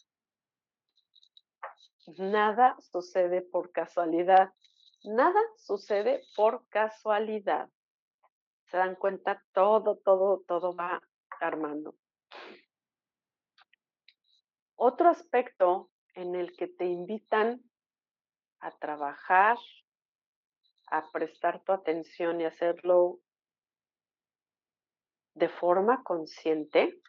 Nada 2.18 2.76
sucede 2.92 3.40
por 3.40 3.72
casualidad. 3.72 4.52
Nada 5.06 5.40
sucede 5.56 6.22
por 6.34 6.66
casualidad. 6.68 7.70
Se 8.70 8.76
dan 8.76 8.96
cuenta, 8.96 9.42
todo, 9.52 9.98
todo, 9.98 10.42
todo 10.48 10.74
va 10.74 11.00
armando. 11.40 11.94
Otro 14.74 15.08
aspecto 15.08 15.90
en 16.14 16.34
el 16.34 16.56
que 16.56 16.66
te 16.66 16.84
invitan 16.84 17.62
a 18.58 18.76
trabajar, 18.78 19.58
a 20.88 21.10
prestar 21.12 21.62
tu 21.62 21.72
atención 21.72 22.40
y 22.40 22.44
hacerlo 22.44 23.20
de 25.34 25.48
forma 25.48 26.02
consciente 26.02 27.00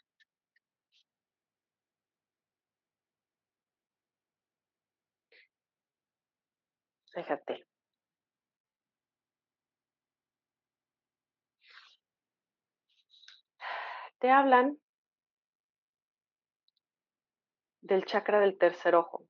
Fíjate. 7.17 7.66
Te 14.19 14.29
hablan 14.29 14.77
del 17.81 18.05
chakra 18.05 18.39
del 18.39 18.57
tercer 18.57 18.95
ojo. 18.95 19.25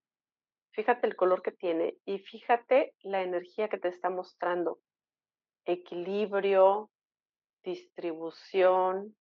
Fíjate 0.72 1.08
el 1.08 1.16
color 1.16 1.42
que 1.42 1.52
tiene 1.52 1.98
y 2.06 2.20
fíjate 2.20 2.96
la 3.02 3.22
energía 3.22 3.68
que 3.68 3.78
te 3.78 3.88
está 3.88 4.10
mostrando. 4.10 4.80
Equilibrio, 5.66 6.92
distribución, 7.64 9.16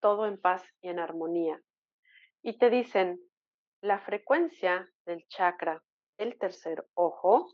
todo 0.00 0.26
en 0.26 0.40
paz 0.40 0.62
y 0.82 0.88
en 0.88 0.98
armonía. 0.98 1.60
Y 2.42 2.58
te 2.58 2.70
dicen, 2.70 3.18
la 3.80 4.00
frecuencia 4.00 4.88
del 5.06 5.26
chakra 5.28 5.82
del 6.18 6.38
tercer 6.38 6.86
ojo 6.94 7.50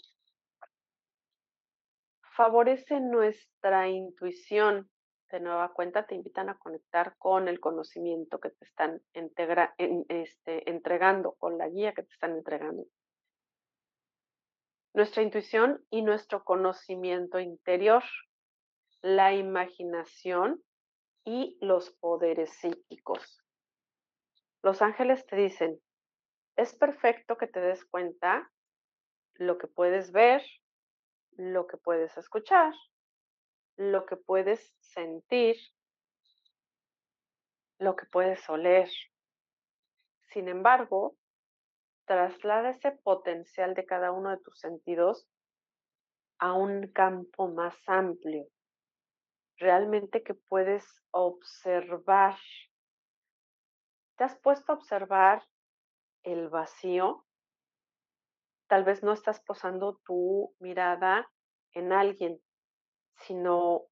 favorece 2.37 3.01
nuestra 3.01 3.89
intuición. 3.89 4.91
De 5.31 5.39
nueva 5.39 5.73
cuenta, 5.73 6.07
te 6.07 6.17
invitan 6.17 6.49
a 6.49 6.59
conectar 6.59 7.17
con 7.17 7.47
el 7.47 7.61
conocimiento 7.61 8.41
que 8.41 8.51
te 8.51 8.65
están 8.65 9.01
este, 9.15 10.69
entregando, 10.69 11.35
con 11.35 11.57
la 11.57 11.69
guía 11.69 11.95
que 11.95 12.03
te 12.03 12.13
están 12.13 12.33
entregando. 12.33 12.85
Nuestra 14.93 15.23
intuición 15.23 15.87
y 15.89 16.03
nuestro 16.03 16.43
conocimiento 16.43 17.39
interior, 17.39 18.03
la 19.03 19.33
imaginación 19.33 20.61
y 21.25 21.57
los 21.61 21.91
poderes 21.91 22.51
psíquicos. 22.55 23.41
Los 24.63 24.83
ángeles 24.83 25.25
te 25.27 25.37
dicen, 25.37 25.81
es 26.57 26.75
perfecto 26.75 27.39
que 27.39 27.47
te 27.47 27.61
des 27.61 27.85
cuenta 27.85 28.51
lo 29.35 29.59
que 29.59 29.69
puedes 29.69 30.11
ver, 30.11 30.43
lo 31.37 31.69
que 31.69 31.77
puedes 31.77 32.17
escuchar, 32.19 32.75
lo 33.81 34.05
que 34.05 34.17
puedes 34.17 34.75
sentir, 34.81 35.57
lo 37.79 37.97
que 37.97 38.05
puedes 38.05 38.47
oler. 38.51 38.91
Sin 40.35 40.49
embargo, 40.49 41.17
traslada 42.05 42.69
ese 42.69 42.93
potencial 42.93 43.73
de 43.73 43.87
cada 43.87 44.13
uno 44.13 44.29
de 44.31 44.37
tus 44.43 44.61
sentidos 44.61 45.27
a 46.39 46.53
un 46.53 46.89
campo 46.89 47.49
más 47.49 47.75
amplio, 47.87 48.49
realmente 49.57 50.23
que 50.23 50.35
puedes 50.35 50.85
observar. 51.11 52.37
¿Te 54.17 54.25
has 54.25 54.39
puesto 54.41 54.73
a 54.73 54.75
observar 54.75 55.43
el 56.23 56.51
vacío? 56.51 57.25
Tal 58.67 58.85
vez 58.85 59.03
no 59.03 59.15
estás 59.15 59.41
posando 59.41 59.99
tu 60.05 60.55
mirada 60.59 61.33
en 61.73 61.93
alguien, 61.93 62.43
sino 63.27 63.87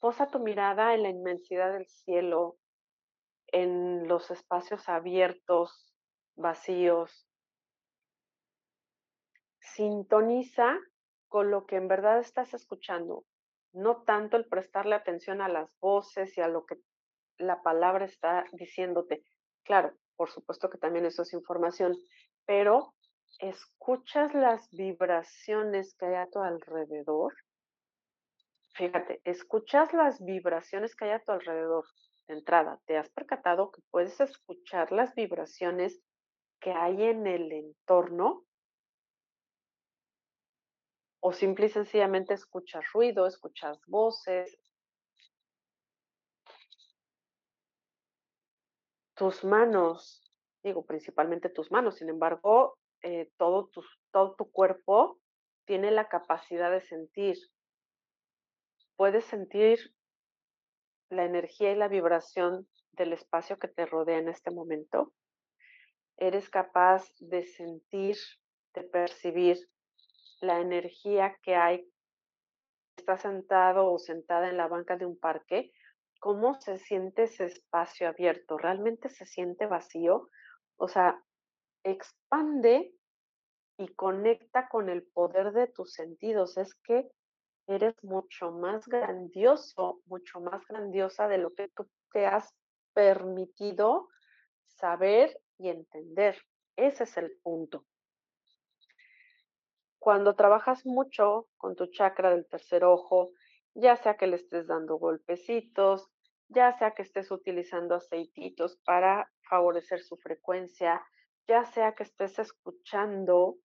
posa 0.00 0.28
tu 0.28 0.38
mirada 0.38 0.94
en 0.94 1.02
la 1.02 1.08
inmensidad 1.08 1.72
del 1.72 1.86
cielo, 1.86 2.56
en 3.48 4.06
los 4.08 4.30
espacios 4.30 4.88
abiertos, 4.88 5.94
vacíos. 6.36 7.26
Sintoniza 9.60 10.78
con 11.28 11.50
lo 11.50 11.66
que 11.66 11.76
en 11.76 11.88
verdad 11.88 12.18
estás 12.18 12.54
escuchando, 12.54 13.24
no 13.72 14.02
tanto 14.02 14.36
el 14.36 14.46
prestarle 14.46 14.94
atención 14.94 15.40
a 15.40 15.48
las 15.48 15.76
voces 15.80 16.36
y 16.36 16.40
a 16.40 16.48
lo 16.48 16.64
que 16.66 16.76
la 17.38 17.62
palabra 17.62 18.04
está 18.04 18.44
diciéndote. 18.52 19.24
Claro, 19.64 19.92
por 20.16 20.30
supuesto 20.30 20.70
que 20.70 20.78
también 20.78 21.06
eso 21.06 21.22
es 21.22 21.32
información, 21.32 21.96
pero 22.46 22.94
escuchas 23.38 24.34
las 24.34 24.68
vibraciones 24.70 25.94
que 25.96 26.06
hay 26.06 26.14
a 26.14 26.28
tu 26.30 26.40
alrededor. 26.40 27.34
Fíjate, 28.74 29.20
escuchas 29.22 29.92
las 29.92 30.24
vibraciones 30.24 30.96
que 30.96 31.04
hay 31.04 31.12
a 31.12 31.22
tu 31.22 31.30
alrededor. 31.30 31.84
De 32.26 32.34
entrada, 32.34 32.80
¿te 32.86 32.96
has 32.96 33.08
percatado 33.10 33.70
que 33.70 33.80
puedes 33.90 34.18
escuchar 34.20 34.90
las 34.90 35.14
vibraciones 35.14 36.02
que 36.60 36.72
hay 36.72 37.04
en 37.04 37.26
el 37.28 37.52
entorno? 37.52 38.44
O 41.20 41.32
simple 41.32 41.66
y 41.66 41.68
sencillamente 41.68 42.34
escuchas 42.34 42.84
ruido, 42.92 43.26
escuchas 43.26 43.78
voces. 43.86 44.58
Tus 49.14 49.44
manos, 49.44 50.20
digo 50.64 50.84
principalmente 50.84 51.48
tus 51.48 51.70
manos, 51.70 51.98
sin 51.98 52.08
embargo, 52.08 52.76
eh, 53.02 53.30
todo, 53.36 53.68
tu, 53.68 53.84
todo 54.10 54.34
tu 54.34 54.50
cuerpo 54.50 55.20
tiene 55.64 55.92
la 55.92 56.08
capacidad 56.08 56.72
de 56.72 56.80
sentir. 56.80 57.36
Puedes 58.96 59.24
sentir 59.24 59.78
la 61.10 61.24
energía 61.24 61.72
y 61.72 61.76
la 61.76 61.88
vibración 61.88 62.68
del 62.92 63.12
espacio 63.12 63.58
que 63.58 63.68
te 63.68 63.86
rodea 63.86 64.18
en 64.18 64.28
este 64.28 64.50
momento. 64.50 65.12
Eres 66.16 66.48
capaz 66.48 67.04
de 67.18 67.44
sentir, 67.44 68.16
de 68.74 68.84
percibir 68.84 69.58
la 70.40 70.60
energía 70.60 71.36
que 71.42 71.56
hay, 71.56 71.90
está 72.96 73.16
sentado 73.16 73.92
o 73.92 73.98
sentada 73.98 74.48
en 74.48 74.56
la 74.56 74.68
banca 74.68 74.96
de 74.96 75.06
un 75.06 75.18
parque, 75.18 75.72
cómo 76.20 76.54
se 76.60 76.78
siente 76.78 77.24
ese 77.24 77.46
espacio 77.46 78.08
abierto, 78.08 78.56
realmente 78.56 79.08
se 79.10 79.26
siente 79.26 79.66
vacío, 79.66 80.30
o 80.76 80.88
sea, 80.88 81.20
expande 81.82 82.94
y 83.76 83.88
conecta 83.94 84.68
con 84.68 84.88
el 84.88 85.02
poder 85.02 85.52
de 85.52 85.66
tus 85.66 85.92
sentidos. 85.92 86.56
Es 86.56 86.74
que 86.76 87.10
eres 87.66 87.94
mucho 88.02 88.50
más 88.50 88.86
grandioso, 88.86 90.00
mucho 90.06 90.40
más 90.40 90.66
grandiosa 90.66 91.28
de 91.28 91.38
lo 91.38 91.54
que 91.54 91.68
tú 91.68 91.88
te 92.12 92.26
has 92.26 92.54
permitido 92.92 94.08
saber 94.66 95.40
y 95.58 95.68
entender. 95.68 96.36
Ese 96.76 97.04
es 97.04 97.16
el 97.16 97.32
punto. 97.42 97.84
Cuando 99.98 100.34
trabajas 100.34 100.84
mucho 100.84 101.48
con 101.56 101.76
tu 101.76 101.86
chakra 101.86 102.30
del 102.30 102.46
tercer 102.46 102.84
ojo, 102.84 103.30
ya 103.74 103.96
sea 103.96 104.16
que 104.16 104.26
le 104.26 104.36
estés 104.36 104.66
dando 104.66 104.96
golpecitos, 104.96 106.10
ya 106.48 106.76
sea 106.78 106.92
que 106.92 107.02
estés 107.02 107.30
utilizando 107.30 107.94
aceititos 107.94 108.76
para 108.84 109.30
favorecer 109.48 110.00
su 110.00 110.16
frecuencia, 110.16 111.02
ya 111.48 111.64
sea 111.64 111.94
que 111.94 112.02
estés 112.02 112.38
escuchando 112.38 113.56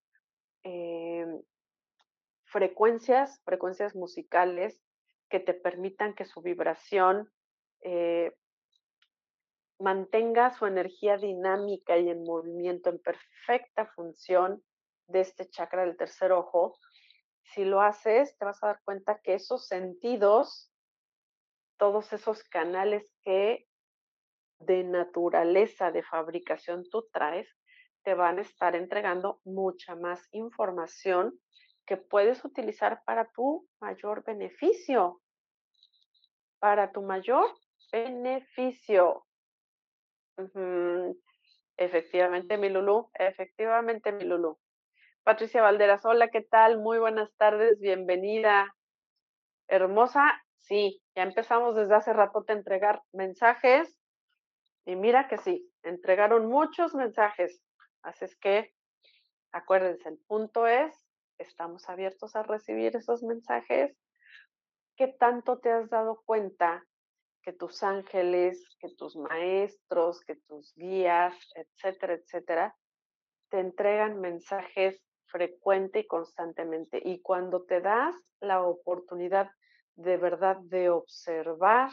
em, 0.64 1.42
frecuencias, 2.52 3.42
frecuencias 3.46 3.96
musicales 3.96 4.82
que 5.30 5.40
te 5.40 5.54
permitan 5.54 6.14
que 6.14 6.26
su 6.26 6.42
vibración 6.42 7.32
eh, 7.82 8.34
mantenga 9.80 10.52
su 10.52 10.66
energía 10.66 11.18
dinámica 11.18 11.98
y 11.98 12.10
en 12.10 12.24
movimiento, 12.24 12.90
en 12.90 13.00
perfecta 13.00 13.86
función, 13.96 14.64
de 15.08 15.22
este 15.22 15.50
chakra 15.50 15.86
del 15.86 15.98
tercer 15.98 16.32
ojo, 16.32 16.78
si 17.54 17.66
lo 17.66 17.82
haces, 17.82 18.38
te 18.38 18.46
vas 18.46 18.64
a 18.64 18.68
dar 18.68 18.82
cuenta 18.84 19.20
que 19.24 19.34
esos 19.34 19.68
sentidos, 19.68 20.72
todos 21.78 22.14
esos 22.14 22.44
canales 22.44 23.12
que 23.24 23.68
de 24.60 24.84
naturaleza, 24.84 25.92
de 25.92 26.04
fabricación 26.04 26.84
tú 26.90 27.08
traes, 27.12 27.48
te 28.04 28.14
van 28.14 28.38
a 28.38 28.42
estar 28.42 28.76
entregando 28.76 29.42
mucha 29.46 29.96
más 29.96 30.28
información 30.32 31.40
que 31.90 31.98
puedes 31.98 32.46
utilizar 32.46 33.02
para 33.04 33.32
tu 33.32 33.68
mayor 33.82 34.24
beneficio. 34.24 35.20
Para 36.60 36.92
tu 36.92 37.02
mayor 37.02 37.50
beneficio. 37.92 39.26
Efectivamente, 41.78 42.60
mi 42.60 42.70
Lulu, 42.70 43.10
efectivamente, 43.16 44.12
mi 44.12 44.24
Lulu. 44.24 44.60
Patricia 45.24 45.64
Valderas, 45.64 46.06
hola, 46.06 46.28
¿qué 46.28 46.42
tal? 46.42 46.78
Muy 46.78 47.00
buenas 47.00 47.36
tardes, 47.38 47.80
bienvenida. 47.80 48.76
Hermosa, 49.68 50.44
sí, 50.58 51.02
ya 51.16 51.24
empezamos 51.24 51.76
desde 51.76 51.96
hace 51.96 52.14
rato 52.14 52.46
a 52.48 52.54
entregar 52.54 53.02
mensajes 53.14 53.98
y 54.86 54.96
mira 54.96 55.28
que 55.28 55.40
sí, 55.40 55.68
entregaron 55.82 56.46
muchos 56.46 56.94
mensajes. 56.94 57.64
Así 58.04 58.26
es 58.26 58.36
que, 58.36 58.76
acuérdense, 59.52 60.08
el 60.10 60.20
punto 60.28 60.68
es, 60.68 61.09
estamos 61.40 61.90
abiertos 61.90 62.36
a 62.36 62.44
recibir 62.44 62.96
esos 62.96 63.24
mensajes. 63.24 63.98
¿Qué 64.96 65.08
tanto 65.08 65.60
te 65.60 65.72
has 65.72 65.90
dado 65.90 66.22
cuenta 66.26 66.86
que 67.42 67.54
tus 67.54 67.84
ángeles, 67.84 68.64
que 68.80 68.90
tus 68.96 69.16
maestros, 69.16 70.22
que 70.26 70.36
tus 70.36 70.74
guías, 70.76 71.34
etcétera, 71.56 72.14
etcétera, 72.14 72.76
te 73.50 73.60
entregan 73.60 74.20
mensajes 74.20 75.02
frecuente 75.26 76.00
y 76.00 76.08
constantemente. 76.08 77.02
Y 77.04 77.22
cuando 77.22 77.64
te 77.64 77.82
das 77.82 78.16
la 78.40 78.62
oportunidad 78.62 79.50
de 79.96 80.18
verdad 80.18 80.58
de 80.58 80.90
observar, 80.90 81.92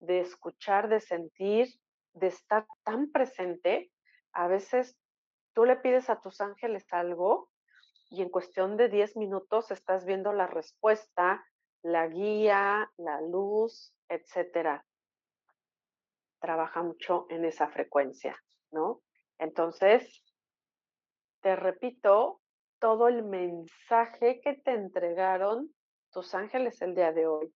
de 0.00 0.20
escuchar, 0.20 0.88
de 0.88 1.00
sentir, 1.00 1.68
de 2.14 2.28
estar 2.28 2.66
tan 2.84 3.10
presente, 3.10 3.90
a 4.32 4.46
veces 4.46 4.96
tú 5.54 5.64
le 5.64 5.76
pides 5.76 6.10
a 6.10 6.20
tus 6.20 6.40
ángeles 6.40 6.86
algo 6.92 7.50
y 8.10 8.22
en 8.22 8.28
cuestión 8.28 8.76
de 8.76 8.88
10 8.88 9.16
minutos 9.16 9.70
estás 9.70 10.04
viendo 10.04 10.32
la 10.32 10.46
respuesta, 10.46 11.44
la 11.82 12.06
guía, 12.08 12.90
la 12.96 13.20
luz, 13.20 13.94
etcétera. 14.08 14.84
trabaja 16.38 16.82
mucho 16.82 17.26
en 17.30 17.44
esa 17.44 17.68
frecuencia, 17.68 18.40
¿no? 18.70 19.02
Entonces, 19.38 20.22
te 21.40 21.56
repito 21.56 22.40
todo 22.78 23.08
el 23.08 23.24
mensaje 23.24 24.40
que 24.40 24.54
te 24.54 24.72
entregaron 24.72 25.74
tus 26.12 26.34
ángeles 26.34 26.80
el 26.82 26.94
día 26.94 27.12
de 27.12 27.26
hoy. 27.26 27.54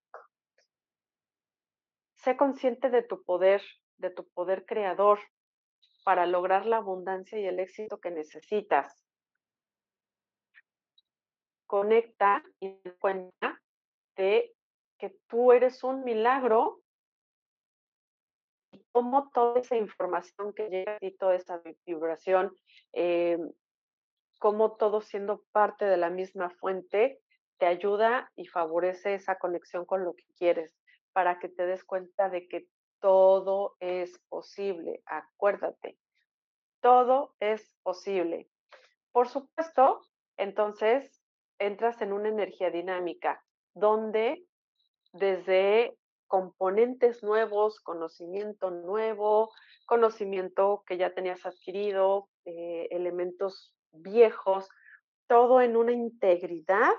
Sé 2.15 2.37
consciente 2.37 2.91
de 2.91 3.03
tu 3.03 3.23
poder, 3.25 3.63
de 3.99 4.11
tu 4.11 4.29
poder 4.31 4.65
creador 4.67 5.21
para 6.05 6.27
lograr 6.27 6.67
la 6.67 6.79
abundancia 6.79 7.39
y 7.39 7.47
el 7.47 7.61
éxito 7.61 8.01
que 8.01 8.11
necesitas. 8.11 9.05
Conecta 11.71 12.43
y 12.59 12.75
cuenta 12.99 13.63
de 14.17 14.53
que 14.99 15.17
tú 15.29 15.53
eres 15.53 15.85
un 15.85 16.03
milagro 16.03 16.83
y 18.73 18.83
cómo 18.91 19.31
toda 19.31 19.61
esa 19.61 19.77
información 19.77 20.53
que 20.53 20.69
llega 20.69 20.99
ti, 20.99 21.13
toda 21.13 21.37
esa 21.37 21.63
vibración, 21.87 22.53
eh, 22.93 23.39
cómo 24.41 24.79
todo 24.79 25.01
siendo 25.01 25.45
parte 25.53 25.85
de 25.85 25.97
la 25.97 26.11
misma 26.11 26.51
fuente, 26.51 27.21
te 27.59 27.67
ayuda 27.67 28.33
y 28.35 28.49
favorece 28.49 29.15
esa 29.15 29.39
conexión 29.39 29.85
con 29.85 30.05
lo 30.05 30.15
que 30.15 30.25
quieres 30.37 30.77
para 31.13 31.39
que 31.39 31.49
te 31.49 31.67
des 31.67 31.85
cuenta 31.85 32.29
de 32.31 32.49
que 32.49 32.67
todo 32.99 33.77
es 33.79 34.19
posible. 34.29 35.05
Acuérdate, 35.07 35.97
todo 36.81 37.37
es 37.39 37.77
posible. 37.85 38.51
Por 39.13 39.29
supuesto, 39.29 40.01
entonces 40.37 41.20
entras 41.61 42.03
en 42.03 42.13
una 42.13 42.29
energía 42.29 42.71
dinámica 42.71 43.45
donde 43.75 44.45
desde 45.13 45.97
componentes 46.27 47.23
nuevos, 47.23 47.81
conocimiento 47.81 48.71
nuevo, 48.71 49.53
conocimiento 49.87 50.83
que 50.87 50.97
ya 50.97 51.13
tenías 51.13 51.45
adquirido, 51.45 52.29
eh, 52.45 52.89
elementos 52.91 53.75
viejos, 53.93 54.69
todo 55.27 55.61
en 55.61 55.77
una 55.77 55.93
integridad, 55.93 56.93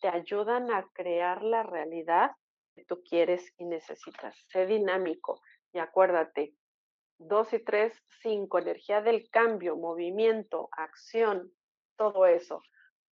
te 0.00 0.08
ayudan 0.08 0.70
a 0.70 0.88
crear 0.92 1.42
la 1.42 1.62
realidad 1.62 2.30
que 2.74 2.84
tú 2.84 3.02
quieres 3.02 3.52
y 3.58 3.64
necesitas. 3.64 4.36
Sé 4.48 4.66
dinámico 4.66 5.40
y 5.72 5.78
acuérdate, 5.78 6.54
dos 7.18 7.52
y 7.52 7.58
tres, 7.58 7.92
cinco, 8.22 8.58
energía 8.58 9.00
del 9.02 9.28
cambio, 9.30 9.76
movimiento, 9.76 10.68
acción, 10.72 11.50
todo 11.96 12.26
eso. 12.26 12.62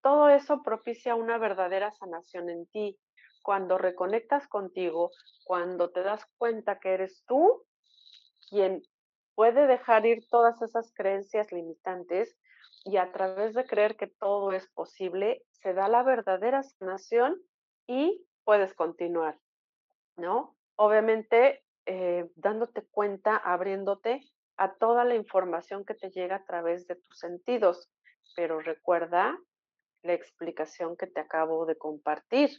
Todo 0.04 0.28
eso 0.28 0.62
propicia 0.64 1.16
una 1.16 1.38
verdadera 1.38 1.92
sanación 1.94 2.50
en 2.50 2.68
ti. 2.68 3.00
Cuando 3.42 3.78
reconectas 3.78 4.48
contigo, 4.50 5.12
cuando 5.46 5.92
te 5.92 6.04
das 6.04 6.26
cuenta 6.38 6.80
que 6.80 6.94
eres 6.94 7.24
tú 7.26 7.64
quien 8.50 8.84
puede 9.34 9.66
dejar 9.66 10.06
ir 10.06 10.28
todas 10.30 10.62
esas 10.62 10.94
creencias 10.94 11.52
limitantes 11.54 12.38
y 12.84 12.98
a 12.98 13.14
través 13.14 13.54
de 13.54 13.66
creer 13.66 13.96
que 13.96 14.08
todo 14.08 14.52
es 14.52 14.70
posible, 14.72 15.42
se 15.52 15.74
da 15.74 15.88
la 15.88 16.04
verdadera 16.04 16.64
sanación 16.64 17.42
y 17.88 18.26
puedes 18.44 18.74
continuar, 18.74 19.40
¿no? 20.18 20.58
Obviamente, 20.76 21.64
eh, 21.86 22.30
dándote 22.36 22.86
cuenta, 22.92 23.38
abriéndote 23.38 24.22
a 24.58 24.74
toda 24.76 25.06
la 25.06 25.16
información 25.16 25.86
que 25.86 25.94
te 25.94 26.12
llega 26.12 26.36
a 26.36 26.46
través 26.46 26.88
de 26.88 26.96
tus 26.96 27.20
sentidos. 27.20 27.90
Pero 28.36 28.60
recuerda 28.60 29.40
la 30.04 30.14
explicación 30.14 30.96
que 30.96 31.08
te 31.08 31.22
acabo 31.22 31.66
de 31.66 31.78
compartir. 31.78 32.52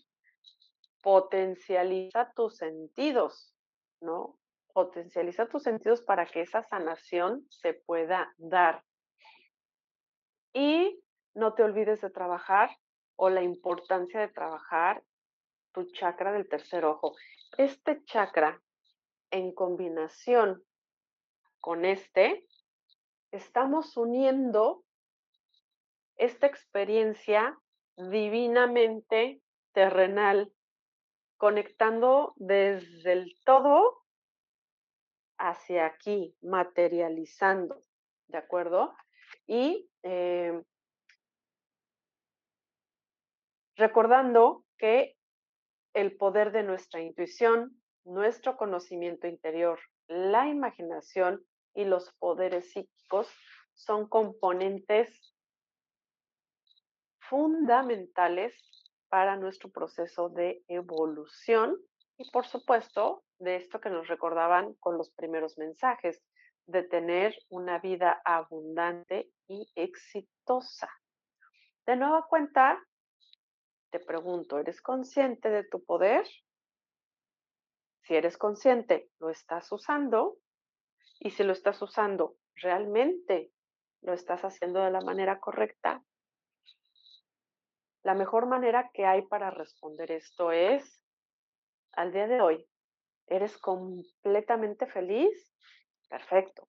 Potencializa 1.03 2.33
tus 2.35 2.57
sentidos, 2.57 3.55
¿no? 4.01 4.39
Potencializa 4.73 5.47
tus 5.47 5.63
sentidos 5.63 6.03
para 6.03 6.27
que 6.27 6.41
esa 6.41 6.63
sanación 6.63 7.47
se 7.51 7.75
pueda 7.75 8.35
dar. 8.39 8.83
Y 10.53 11.01
no 11.35 11.55
te 11.55 11.63
olvides 11.63 12.01
de 12.01 12.11
trabajar 12.11 12.71
o 13.17 13.29
la 13.29 13.43
importancia 13.43 14.21
de 14.21 14.29
trabajar 14.29 15.05
tu 15.73 15.85
chakra 15.93 16.33
del 16.33 16.49
tercer 16.49 16.85
ojo. 16.85 17.15
Este 17.59 18.03
chakra, 18.05 18.61
en 19.31 19.53
combinación 19.53 20.65
con 21.61 21.85
este, 21.85 22.47
estamos 23.33 23.97
uniendo 23.97 24.84
esta 26.17 26.47
experiencia 26.47 27.59
divinamente 27.97 29.41
terrenal, 29.73 30.53
conectando 31.37 32.33
desde 32.37 33.13
el 33.13 33.35
todo 33.45 34.05
hacia 35.39 35.87
aquí, 35.87 36.37
materializando, 36.43 37.81
¿de 38.29 38.39
acuerdo? 38.39 38.95
Y 39.47 39.91
eh, 40.03 40.63
recordando 43.77 44.65
que 44.79 45.17
el 45.93 46.17
poder 46.17 46.53
de 46.53 46.63
nuestra 46.63 47.01
intuición, 47.01 47.81
nuestro 48.05 48.57
conocimiento 48.57 49.27
interior, 49.27 49.81
la 50.07 50.49
imaginación 50.49 51.45
y 51.75 51.85
los 51.85 52.13
poderes 52.19 52.73
psíquicos 52.73 53.29
son 53.75 54.09
componentes 54.09 55.34
fundamentales 57.35 58.55
para 59.09 59.35
nuestro 59.35 59.69
proceso 59.69 60.29
de 60.29 60.63
evolución 60.69 61.77
y 62.17 62.31
por 62.31 62.47
supuesto 62.47 63.25
de 63.41 63.57
esto 63.57 63.81
que 63.81 63.91
nos 63.91 64.07
recordaban 64.07 64.75
con 64.75 64.97
los 64.97 65.11
primeros 65.11 65.59
mensajes, 65.59 66.23
de 66.67 66.85
tener 66.85 67.37
una 67.49 67.81
vida 67.81 68.23
abundante 68.25 69.33
y 69.49 69.69
exitosa. 69.75 70.89
De 71.85 71.97
nueva 71.97 72.25
cuenta, 72.29 72.81
te 73.91 73.99
pregunto, 73.99 74.61
¿eres 74.61 74.81
consciente 74.81 75.51
de 75.51 75.65
tu 75.65 75.85
poder? 75.85 76.25
Si 78.03 78.15
eres 78.15 78.39
consciente, 78.39 79.11
¿lo 79.19 79.29
estás 79.29 79.73
usando? 79.73 80.37
Y 81.19 81.33
si 81.33 81.43
lo 81.43 81.53
estás 81.53 81.83
usando, 81.83 82.37
¿realmente 82.55 83.51
lo 84.03 84.13
estás 84.13 84.45
haciendo 84.45 84.79
de 84.85 84.93
la 84.93 85.01
manera 85.01 85.41
correcta? 85.41 86.01
La 88.05 88.13
mejor 88.15 88.45
manera 88.47 88.91
que 88.93 89.07
hay 89.07 89.23
para 89.23 89.51
responder 89.51 90.11
esto 90.13 90.53
es, 90.53 91.03
al 91.93 92.13
día 92.13 92.27
de 92.27 92.43
hoy, 92.43 92.67
¿eres 93.27 93.57
completamente 93.57 94.87
feliz? 94.87 95.57
Perfecto. 96.11 96.69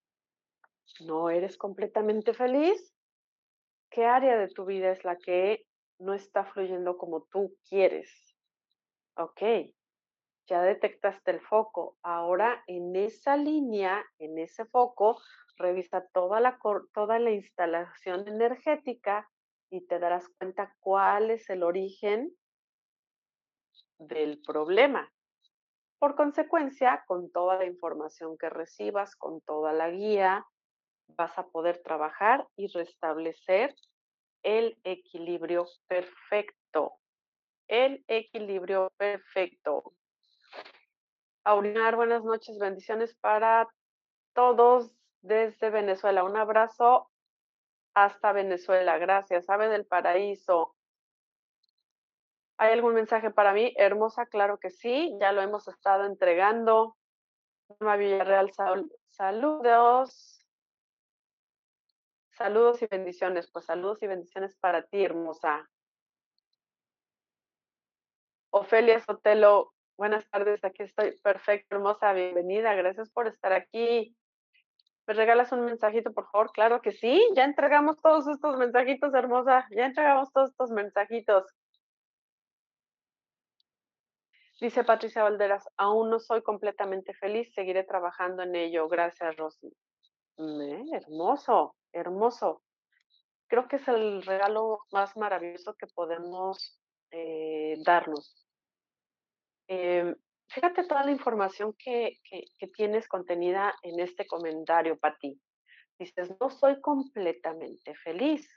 ¿No 1.01 1.29
eres 1.29 1.57
completamente 1.57 2.33
feliz? 2.33 2.95
¿Qué 3.89 4.05
área 4.05 4.37
de 4.37 4.47
tu 4.47 4.63
vida 4.63 4.91
es 4.91 5.03
la 5.03 5.17
que 5.17 5.65
no 5.99 6.13
está 6.13 6.45
fluyendo 6.45 6.97
como 6.97 7.23
tú 7.23 7.53
quieres? 7.67 8.09
Ok, 9.17 9.41
ya 10.47 10.61
detectaste 10.61 11.31
el 11.31 11.41
foco. 11.41 11.97
Ahora 12.01 12.63
en 12.65 12.95
esa 12.95 13.35
línea, 13.35 14.05
en 14.19 14.37
ese 14.37 14.63
foco, 14.63 15.21
revisa 15.57 16.07
toda 16.13 16.39
la, 16.39 16.57
toda 16.93 17.19
la 17.19 17.31
instalación 17.31 18.25
energética 18.29 19.29
y 19.75 19.85
te 19.85 19.99
darás 19.99 20.29
cuenta 20.37 20.73
cuál 20.79 21.31
es 21.31 21.49
el 21.49 21.63
origen 21.63 22.33
del 23.99 24.41
problema. 24.41 25.11
Por 25.99 26.15
consecuencia, 26.15 27.03
con 27.07 27.31
toda 27.31 27.57
la 27.57 27.65
información 27.65 28.37
que 28.37 28.49
recibas, 28.49 29.15
con 29.15 29.41
toda 29.41 29.73
la 29.73 29.89
guía, 29.89 30.45
vas 31.07 31.37
a 31.37 31.47
poder 31.47 31.81
trabajar 31.83 32.47
y 32.55 32.67
restablecer 32.67 33.75
el 34.43 34.77
equilibrio 34.83 35.65
perfecto. 35.87 36.93
El 37.67 38.03
equilibrio 38.07 38.91
perfecto. 38.97 39.93
Aurinar, 41.43 41.95
buenas 41.95 42.23
noches, 42.23 42.57
bendiciones 42.59 43.15
para 43.15 43.67
todos 44.33 44.91
desde 45.21 45.69
Venezuela. 45.69 46.23
Un 46.23 46.37
abrazo 46.37 47.09
hasta 47.95 48.33
Venezuela. 48.33 48.99
Gracias. 48.99 49.49
Ave 49.49 49.69
del 49.69 49.85
Paraíso. 49.85 50.75
¿Hay 52.57 52.71
algún 52.71 52.93
mensaje 52.93 53.31
para 53.31 53.53
mí? 53.53 53.73
Hermosa, 53.75 54.27
claro 54.27 54.59
que 54.59 54.69
sí, 54.69 55.17
ya 55.19 55.31
lo 55.31 55.41
hemos 55.41 55.67
estado 55.67 56.05
entregando. 56.05 56.95
Norma 57.67 57.97
Villarreal, 57.97 58.51
saludos. 59.09 60.45
Saludos 62.37 62.81
y 62.81 62.87
bendiciones. 62.87 63.49
Pues 63.51 63.65
saludos 63.65 64.01
y 64.03 64.07
bendiciones 64.07 64.55
para 64.57 64.83
ti, 64.83 65.03
hermosa. 65.03 65.69
Ofelia 68.51 69.01
Sotelo, 69.01 69.73
buenas 69.97 70.29
tardes, 70.29 70.63
aquí 70.63 70.83
estoy. 70.83 71.17
Perfecto, 71.19 71.75
hermosa, 71.75 72.13
bienvenida. 72.13 72.73
Gracias 72.73 73.09
por 73.09 73.27
estar 73.27 73.51
aquí. 73.51 74.15
¿Me 75.07 75.13
regalas 75.13 75.51
un 75.51 75.65
mensajito, 75.65 76.13
por 76.13 76.29
favor? 76.31 76.51
Claro 76.51 76.81
que 76.81 76.91
sí, 76.91 77.23
ya 77.35 77.43
entregamos 77.43 78.01
todos 78.01 78.27
estos 78.27 78.57
mensajitos, 78.57 79.13
hermosa. 79.13 79.67
Ya 79.71 79.85
entregamos 79.85 80.31
todos 80.31 80.49
estos 80.49 80.71
mensajitos. 80.71 81.45
Dice 84.59 84.83
Patricia 84.83 85.21
Valderas, 85.23 85.67
aún 85.77 86.09
no 86.09 86.19
soy 86.19 86.41
completamente 86.41 87.13
feliz, 87.13 87.53
seguiré 87.53 87.83
trabajando 87.83 88.41
en 88.41 88.55
ello. 88.55 88.87
Gracias, 88.87 89.35
Rosy. 89.35 89.71
Hermoso, 90.37 91.75
hermoso. 91.91 92.61
Creo 93.47 93.67
que 93.67 93.75
es 93.75 93.87
el 93.87 94.23
regalo 94.23 94.79
más 94.91 95.15
maravilloso 95.17 95.75
que 95.75 95.87
podemos 95.87 96.79
eh, 97.11 97.75
darnos. 97.85 98.47
Em, 99.67 100.15
fíjate 100.49 100.85
toda 100.85 101.03
la 101.03 101.11
información 101.11 101.73
que, 101.77 102.19
que, 102.23 102.67
tienes 102.67 103.07
contenida 103.07 103.73
en 103.83 103.99
este 103.99 104.25
comentario, 104.25 104.97
Pati. 104.97 105.39
Dices, 105.97 106.35
no 106.39 106.49
soy 106.49 106.79
completamente 106.81 107.95
feliz. 107.95 108.47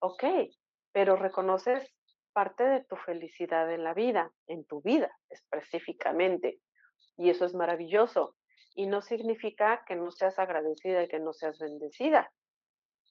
Ok, 0.00 0.24
pero 0.92 1.16
reconoces 1.16 1.92
parte 2.32 2.64
de 2.64 2.84
tu 2.84 2.96
felicidad 2.96 3.70
en 3.72 3.84
la 3.84 3.94
vida, 3.94 4.32
en 4.46 4.64
tu 4.64 4.80
vida 4.82 5.10
específicamente. 5.28 6.58
Y 7.16 7.30
eso 7.30 7.44
es 7.44 7.54
maravilloso. 7.54 8.36
Y 8.74 8.86
no 8.86 9.02
significa 9.02 9.84
que 9.86 9.96
no 9.96 10.10
seas 10.10 10.38
agradecida 10.38 11.02
y 11.02 11.08
que 11.08 11.20
no 11.20 11.32
seas 11.32 11.58
bendecida. 11.58 12.32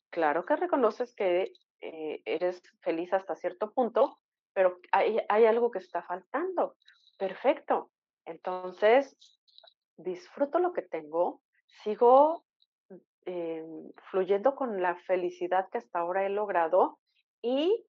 Claro 0.10 0.46
que 0.46 0.56
reconoces 0.56 1.14
que 1.16 1.54
eh, 1.82 2.22
eres 2.26 2.62
feliz 2.82 3.14
hasta 3.14 3.36
cierto 3.36 3.72
punto, 3.72 4.20
pero 4.54 4.80
hay, 4.92 5.20
hay 5.30 5.46
algo 5.46 5.72
que 5.72 5.80
está 5.80 6.04
faltando. 6.04 6.76
Perfecto. 7.18 7.92
Entonces, 8.26 9.18
disfruto 9.98 10.60
lo 10.60 10.74
que 10.74 10.82
tengo, 10.82 11.42
sigo 11.84 12.46
em, 13.26 13.92
fluyendo 14.10 14.56
con 14.56 14.82
la 14.82 14.96
felicidad 14.96 15.70
que 15.70 15.78
hasta 15.78 16.00
ahora 16.00 16.26
he 16.26 16.30
logrado 16.30 17.00
y 17.42 17.86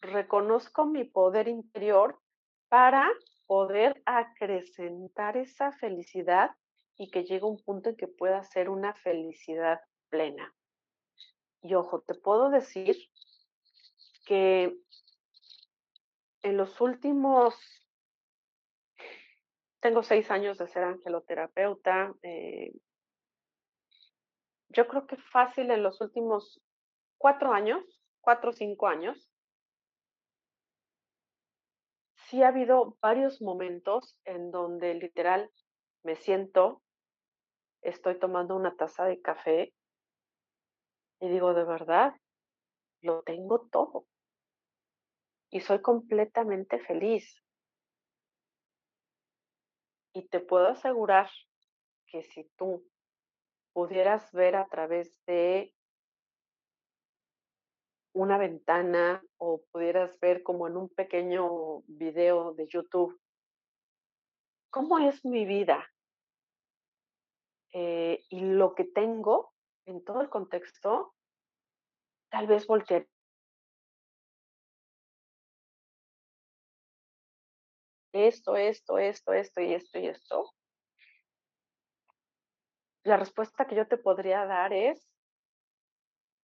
reconozco 0.00 0.86
mi 0.86 1.04
poder 1.04 1.48
interior 1.48 2.18
para 2.68 3.08
poder 3.46 4.02
acrecentar 4.04 5.36
esa 5.36 5.72
felicidad 5.72 6.50
y 6.96 7.10
que 7.10 7.24
llegue 7.24 7.44
un 7.44 7.62
punto 7.64 7.90
en 7.90 7.96
que 7.96 8.08
pueda 8.08 8.42
ser 8.44 8.68
una 8.68 8.94
felicidad 8.94 9.80
plena. 10.08 10.54
Y 11.62 11.74
ojo, 11.74 12.00
te 12.02 12.14
puedo 12.14 12.50
decir 12.50 12.96
que 14.26 14.76
en 16.42 16.56
los 16.56 16.80
últimos, 16.80 17.54
tengo 19.80 20.02
seis 20.02 20.30
años 20.30 20.58
de 20.58 20.68
ser 20.68 20.84
angeloterapeuta, 20.84 22.14
eh, 22.22 22.72
yo 24.70 24.86
creo 24.86 25.06
que 25.06 25.16
fácil 25.16 25.70
en 25.70 25.82
los 25.82 26.00
últimos 26.00 26.60
cuatro 27.16 27.52
años, 27.52 27.82
cuatro 28.20 28.50
o 28.50 28.52
cinco 28.52 28.86
años, 28.86 29.30
sí 32.28 32.42
ha 32.42 32.48
habido 32.48 32.96
varios 33.00 33.40
momentos 33.40 34.18
en 34.24 34.50
donde 34.50 34.94
literal 34.94 35.50
me 36.02 36.16
siento, 36.16 36.82
estoy 37.82 38.18
tomando 38.18 38.54
una 38.54 38.76
taza 38.76 39.04
de 39.04 39.20
café 39.20 39.72
y 41.20 41.28
digo, 41.28 41.54
de 41.54 41.64
verdad, 41.64 42.14
lo 43.00 43.22
tengo 43.22 43.68
todo. 43.70 44.06
Y 45.50 45.60
soy 45.60 45.80
completamente 45.80 46.78
feliz. 46.80 47.42
Y 50.12 50.28
te 50.28 50.40
puedo 50.40 50.68
asegurar 50.68 51.30
que 52.06 52.22
si 52.22 52.44
tú 52.56 52.84
pudieras 53.72 54.32
ver 54.32 54.56
a 54.56 54.66
través 54.66 55.14
de 55.26 55.74
una 58.12 58.38
ventana 58.38 59.22
o 59.36 59.62
pudieras 59.70 60.18
ver 60.20 60.42
como 60.42 60.66
en 60.66 60.76
un 60.76 60.88
pequeño 60.88 61.82
video 61.86 62.54
de 62.54 62.66
YouTube, 62.66 63.20
¿cómo 64.70 64.98
es 64.98 65.24
mi 65.24 65.44
vida? 65.44 65.88
Eh, 67.72 68.24
y 68.30 68.40
lo 68.40 68.74
que 68.74 68.84
tengo 68.84 69.52
en 69.86 70.02
todo 70.04 70.20
el 70.20 70.30
contexto, 70.30 71.14
tal 72.30 72.46
vez 72.46 72.66
voltear 72.66 73.06
esto, 78.12 78.56
esto, 78.56 78.98
esto, 78.98 79.32
esto 79.32 79.60
y 79.60 79.74
esto 79.74 79.98
y 79.98 80.08
esto. 80.08 80.52
La 83.04 83.16
respuesta 83.16 83.66
que 83.66 83.76
yo 83.76 83.86
te 83.86 83.96
podría 83.96 84.44
dar 84.44 84.72
es 84.72 85.08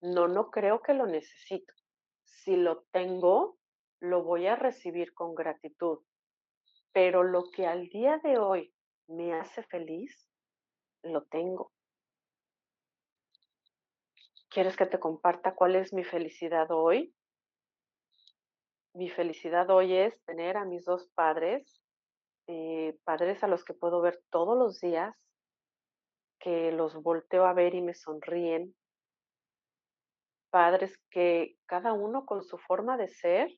no, 0.01 0.29
no 0.29 0.51
creo 0.51 0.83
que 0.83 0.95
lo 0.95 1.07
necesito. 1.07 1.73
Si 2.25 2.57
lo 2.57 2.83
tengo, 2.93 3.59
lo 4.01 4.23
voy 4.23 4.47
a 4.47 4.57
recibir 4.57 5.15
con 5.15 5.35
gratitud. 5.35 6.01
Pero 6.93 7.23
lo 7.23 7.51
que 7.51 7.67
al 7.67 7.89
día 7.89 8.19
de 8.19 8.39
hoy 8.39 8.75
me 9.09 9.35
hace 9.35 9.63
feliz, 9.63 10.29
lo 11.03 11.25
tengo. 11.25 11.73
¿Quieres 14.51 14.77
que 14.77 14.87
te 14.87 15.01
comparta 15.01 15.55
cuál 15.55 15.75
es 15.75 15.93
mi 15.93 16.05
felicidad 16.05 16.71
hoy? 16.71 17.15
Mi 18.95 19.11
felicidad 19.11 19.69
hoy 19.71 19.93
es 19.93 20.23
tener 20.25 20.57
a 20.57 20.65
mis 20.65 20.85
dos 20.85 21.09
padres, 21.17 21.83
eh, 22.47 22.97
padres 23.03 23.43
a 23.43 23.49
los 23.49 23.65
que 23.65 23.75
puedo 23.75 24.01
ver 24.01 24.23
todos 24.31 24.57
los 24.57 24.79
días, 24.79 25.17
que 26.39 26.71
los 26.71 26.95
volteo 27.03 27.45
a 27.45 27.55
ver 27.55 27.75
y 27.75 27.83
me 27.83 27.95
sonríen, 27.95 28.73
padres 30.49 30.97
que 31.11 31.57
cada 31.67 31.93
uno 31.93 32.25
con 32.25 32.45
su 32.45 32.57
forma 32.57 32.97
de 32.97 33.09
ser 33.09 33.51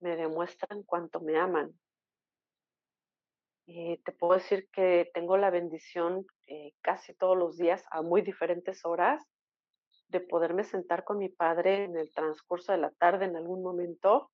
me 0.00 0.14
demuestran 0.14 0.82
cuánto 0.82 1.20
me 1.20 1.38
aman. 1.38 1.72
Y 3.64 3.96
te 4.02 4.12
puedo 4.12 4.34
decir 4.34 4.68
que 4.72 5.10
tengo 5.14 5.38
la 5.38 5.48
bendición 5.48 6.26
eh, 6.48 6.74
casi 6.82 7.14
todos 7.14 7.38
los 7.38 7.56
días 7.56 7.82
a 7.90 8.02
muy 8.02 8.20
diferentes 8.20 8.84
horas 8.84 9.24
de 10.08 10.20
poderme 10.20 10.64
sentar 10.64 11.04
con 11.04 11.16
mi 11.16 11.30
padre 11.30 11.84
en 11.84 11.96
el 11.96 12.12
transcurso 12.12 12.72
de 12.72 12.78
la 12.78 12.90
tarde 12.90 13.24
en 13.24 13.36
algún 13.36 13.62
momento 13.62 14.31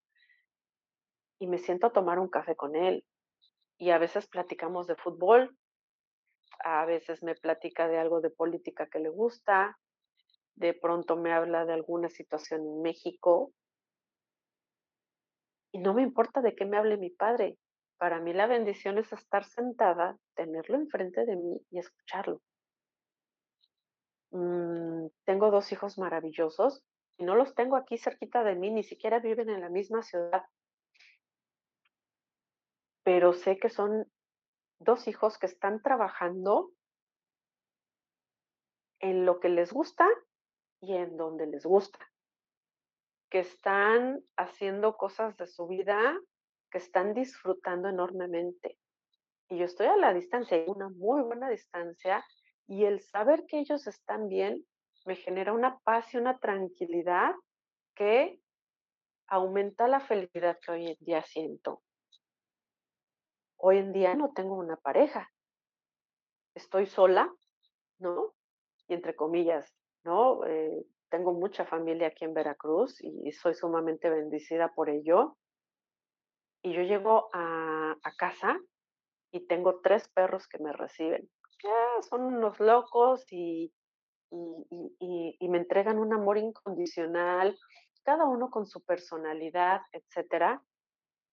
y 1.39 1.47
me 1.47 1.59
siento 1.59 1.89
a 1.89 1.93
tomar 1.93 2.19
un 2.19 2.29
café 2.29 2.57
con 2.57 2.77
él. 2.77 3.05
Y 3.79 3.91
a 3.91 3.99
veces 3.99 4.27
platicamos 4.27 4.87
de 4.87 4.97
fútbol, 4.97 5.57
a 6.65 6.85
veces 6.85 7.23
me 7.23 7.35
platica 7.35 7.89
de 7.89 7.99
algo 7.99 8.21
de 8.21 8.31
política 8.31 8.89
que 8.89 8.99
le 8.99 9.09
gusta, 9.09 9.79
de 10.57 10.75
pronto 10.75 11.17
me 11.17 11.33
habla 11.33 11.65
de 11.65 11.73
alguna 11.73 12.09
situación 12.09 12.63
en 12.63 12.83
México 12.83 13.53
y 15.71 15.79
no 15.79 15.95
me 15.95 16.03
importa 16.03 16.41
de 16.41 16.55
qué 16.55 16.65
me 16.65 16.77
hable 16.77 16.97
mi 16.97 17.11
padre. 17.11 17.59
Para 17.99 18.21
mí 18.21 18.33
la 18.33 18.47
bendición 18.47 18.99
es 18.99 19.13
estar 19.13 19.45
sentada, 19.45 20.17
tenerlo 20.35 20.77
enfrente 20.77 21.25
de 21.25 21.37
mí 21.37 21.61
y 21.71 21.79
escucharlo. 21.79 22.41
Mm, 24.31 25.07
tengo 25.25 25.51
dos 25.51 25.71
hijos 25.73 25.99
maravillosos 25.99 26.85
y 27.17 27.25
no 27.25 27.35
los 27.35 27.55
tengo 27.55 27.77
aquí 27.77 27.99
cerquita 27.99 28.45
de 28.45 28.55
mí, 28.55 28.71
ni 28.71 28.83
siquiera 28.83 29.21
viven 29.21 29.51
en 29.51 29.61
la 29.61 29.69
misma 29.69 30.03
ciudad. 30.03 30.43
Pero 33.09 33.33
sé 33.33 33.59
que 33.59 33.71
son 33.71 34.05
dos 34.81 35.09
hijos 35.09 35.39
que 35.39 35.47
están 35.47 35.81
trabajando 35.81 36.73
en 39.01 39.25
lo 39.25 39.41
que 39.41 39.49
les 39.49 39.73
gusta 39.73 40.07
y 40.83 40.95
en 40.95 41.17
donde 41.17 41.47
les 41.47 41.65
gusta, 41.65 41.99
que 43.31 43.39
están 43.39 44.23
haciendo 44.37 44.99
cosas 44.99 45.39
de 45.39 45.47
su 45.47 45.67
vida 45.67 46.21
que 46.71 46.77
están 46.77 47.15
disfrutando 47.15 47.89
enormemente. 47.89 48.79
Y 49.49 49.57
yo 49.57 49.65
estoy 49.65 49.87
a 49.87 49.97
la 49.97 50.13
distancia, 50.13 50.63
una 50.67 50.91
muy 50.91 51.23
buena 51.23 51.49
distancia, 51.49 52.23
y 52.67 52.85
el 52.85 53.01
saber 53.01 53.47
que 53.47 53.61
ellos 53.61 53.87
están 53.87 54.29
bien 54.29 54.67
me 55.07 55.17
genera 55.17 55.55
una 55.55 55.79
paz 55.79 56.13
y 56.13 56.19
una 56.19 56.39
tranquilidad 56.39 57.33
que 57.95 58.39
aumenta 59.29 59.89
la 59.89 60.01
felicidad 60.01 60.59
que 60.61 60.73
hoy 60.73 60.89
en 60.89 60.97
día 61.01 61.23
siento. 61.23 61.83
Hoy 63.61 63.79
en 63.79 63.93
día 63.93 64.15
no 64.15 64.33
tengo 64.33 64.55
una 64.55 64.77
pareja, 64.77 65.29
estoy 66.55 66.87
sola, 66.87 67.33
¿no? 67.99 68.35
Y 68.87 68.95
entre 68.95 69.17
comillas, 69.17 69.75
¿no? 70.05 70.47
Eh, 70.47 70.87
tengo 71.09 71.33
mucha 71.33 71.65
familia 71.65 72.09
aquí 72.09 72.25
en 72.25 72.35
Veracruz 72.35 73.03
y, 73.03 73.33
soy 73.33 73.55
sumamente 73.55 74.11
bendecida 74.11 74.73
por 74.75 74.89
ello. 74.89 75.37
Y 76.63 76.73
yo 76.73 76.83
llego 76.83 77.29
a, 77.33 77.97
casa 78.17 78.59
y 79.33 79.47
tengo 79.47 79.81
tres 79.81 80.09
perros 80.09 80.49
que 80.49 80.59
me 80.59 80.73
reciben. 80.73 81.29
son 82.09 82.23
unos 82.23 82.59
locos 82.61 83.25
y, 83.33 83.73
y, 84.31 85.49
me 85.49 85.59
entregan 85.59 85.99
un 85.99 86.13
amor 86.13 86.39
incondicional, 86.39 87.59
cada 88.05 88.25
uno 88.25 88.51
con 88.51 88.67
su 88.67 88.83
personalidad, 88.85 89.83
etcétera, 89.93 90.63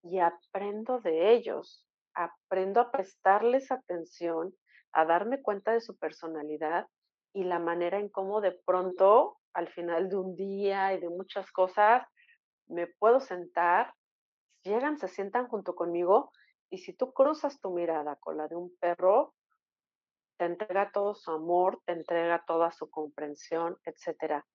y 0.03 0.19
aprendo 0.19 0.99
de 0.99 1.33
ellos, 1.33 1.85
aprendo 2.15 2.81
a 2.81 2.91
prestarles 2.91 3.71
atención, 3.71 4.55
a 4.93 5.05
darme 5.05 5.41
cuenta 5.41 5.73
de 5.73 5.81
su 5.81 5.97
personalidad 5.97 6.87
y 7.33 7.43
la 7.43 7.59
manera 7.59 7.99
en 7.99 8.09
cómo 8.09 8.41
de 8.41 8.53
pronto, 8.65 9.37
al 9.53 9.69
final 9.69 10.09
de 10.09 10.17
un 10.17 10.35
día 10.35 10.93
y 10.93 10.99
de 11.01 11.09
muchas 11.09 11.51
cosas, 11.51 12.07
me 12.67 12.87
puedo 12.87 13.19
sentar, 13.19 13.93
llegan, 14.63 14.97
se 14.97 15.07
sientan 15.07 15.47
junto 15.47 15.75
conmigo 15.75 16.31
Y 16.69 16.79
si 16.79 16.93
tú 16.93 17.13
cruzas 17.13 17.59
tu 17.61 17.71
mirada 17.71 18.17
con 18.17 18.37
la 18.37 18.47
de 18.47 18.55
un 18.55 18.75
perro, 18.79 19.35
te 20.37 20.45
entrega 20.45 20.91
todo 20.91 21.15
su 21.15 21.31
amor, 21.31 21.81
te 21.85 21.93
entrega 21.93 22.43
toda 22.45 22.71
su 22.71 22.89
comprensión, 22.89 23.77
etcétera. 23.85 24.45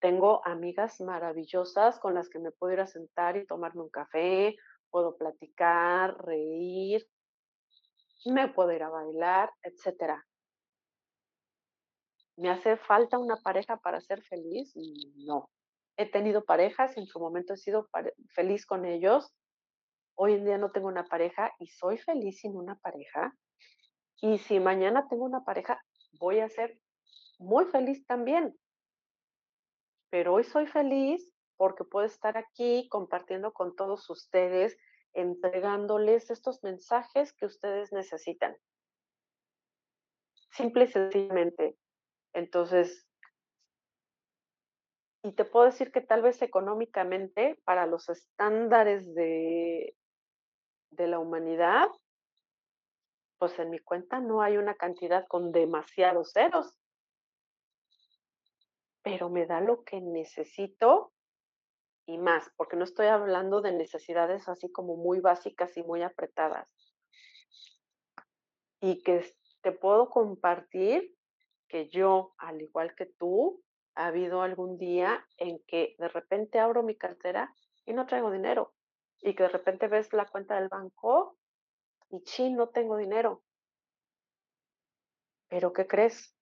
Tengo 0.00 0.46
amigas 0.46 1.00
maravillosas 1.00 1.98
con 1.98 2.14
las 2.14 2.28
que 2.28 2.38
me 2.38 2.52
puedo 2.52 2.74
ir 2.74 2.80
a 2.80 2.86
sentar 2.86 3.36
y 3.36 3.46
tomarme 3.46 3.82
un 3.82 3.90
café, 3.90 4.56
puedo 4.94 5.16
platicar, 5.16 6.16
reír, 6.24 7.04
me 8.26 8.46
puedo 8.46 8.70
ir 8.70 8.84
a 8.84 8.90
bailar, 8.90 9.50
etcétera. 9.64 10.24
¿Me 12.36 12.48
hace 12.48 12.76
falta 12.76 13.18
una 13.18 13.34
pareja 13.38 13.76
para 13.76 14.00
ser 14.00 14.22
feliz? 14.22 14.72
No. 15.16 15.50
He 15.96 16.08
tenido 16.08 16.44
parejas 16.44 16.96
en 16.96 17.06
su 17.06 17.18
momento 17.18 17.54
he 17.54 17.56
sido 17.56 17.88
feliz 18.36 18.66
con 18.66 18.84
ellos. 18.84 19.34
Hoy 20.14 20.34
en 20.34 20.44
día 20.44 20.58
no 20.58 20.70
tengo 20.70 20.86
una 20.86 21.06
pareja 21.06 21.52
y 21.58 21.66
soy 21.66 21.98
feliz 21.98 22.38
sin 22.38 22.54
una 22.54 22.76
pareja. 22.76 23.34
Y 24.20 24.38
si 24.38 24.60
mañana 24.60 25.08
tengo 25.08 25.24
una 25.24 25.42
pareja, 25.42 25.82
voy 26.20 26.38
a 26.38 26.48
ser 26.48 26.78
muy 27.40 27.64
feliz 27.64 28.06
también. 28.06 28.56
Pero 30.10 30.34
hoy 30.34 30.44
soy 30.44 30.68
feliz 30.68 31.33
porque 31.56 31.84
puedo 31.84 32.06
estar 32.06 32.36
aquí 32.36 32.88
compartiendo 32.90 33.52
con 33.52 33.74
todos 33.76 34.08
ustedes, 34.10 34.76
entregándoles 35.12 36.30
estos 36.30 36.62
mensajes 36.62 37.32
que 37.32 37.46
ustedes 37.46 37.92
necesitan. 37.92 38.56
Simple 40.50 40.84
y 40.84 40.88
sencillamente. 40.88 41.78
Entonces, 42.32 43.08
y 45.24 45.32
te 45.32 45.46
puedo 45.46 45.64
decir 45.64 45.90
que 45.90 46.02
tal 46.02 46.20
vez 46.20 46.42
económicamente, 46.42 47.58
para 47.64 47.86
los 47.86 48.10
estándares 48.10 49.14
de, 49.14 49.96
de 50.90 51.06
la 51.06 51.18
humanidad, 51.18 51.88
pues 53.38 53.58
en 53.58 53.70
mi 53.70 53.78
cuenta 53.78 54.20
no 54.20 54.42
hay 54.42 54.58
una 54.58 54.74
cantidad 54.74 55.26
con 55.26 55.50
demasiados 55.50 56.32
ceros. 56.32 56.76
Pero 59.02 59.30
me 59.30 59.46
da 59.46 59.62
lo 59.62 59.82
que 59.82 60.02
necesito 60.02 61.13
y 62.06 62.18
más, 62.18 62.50
porque 62.56 62.76
no 62.76 62.84
estoy 62.84 63.06
hablando 63.06 63.60
de 63.60 63.72
necesidades 63.72 64.48
así 64.48 64.70
como 64.70 64.96
muy 64.96 65.20
básicas 65.20 65.76
y 65.76 65.82
muy 65.82 66.02
apretadas. 66.02 66.68
Y 68.80 69.02
que 69.02 69.24
te 69.62 69.72
puedo 69.72 70.10
compartir 70.10 71.14
que 71.68 71.88
yo, 71.88 72.34
al 72.38 72.60
igual 72.60 72.94
que 72.94 73.06
tú, 73.06 73.62
ha 73.94 74.06
habido 74.06 74.42
algún 74.42 74.76
día 74.76 75.26
en 75.38 75.58
que 75.66 75.94
de 75.98 76.08
repente 76.08 76.58
abro 76.58 76.82
mi 76.82 76.96
cartera 76.96 77.54
y 77.86 77.94
no 77.94 78.06
traigo 78.06 78.30
dinero. 78.30 78.74
Y 79.22 79.34
que 79.34 79.44
de 79.44 79.48
repente 79.48 79.88
ves 79.88 80.12
la 80.12 80.26
cuenta 80.26 80.56
del 80.56 80.68
banco 80.68 81.38
y 82.10 82.22
chin, 82.24 82.56
no 82.56 82.68
tengo 82.68 82.98
dinero. 82.98 83.42
Pero 85.48 85.72
¿qué 85.72 85.86
crees? 85.86 86.36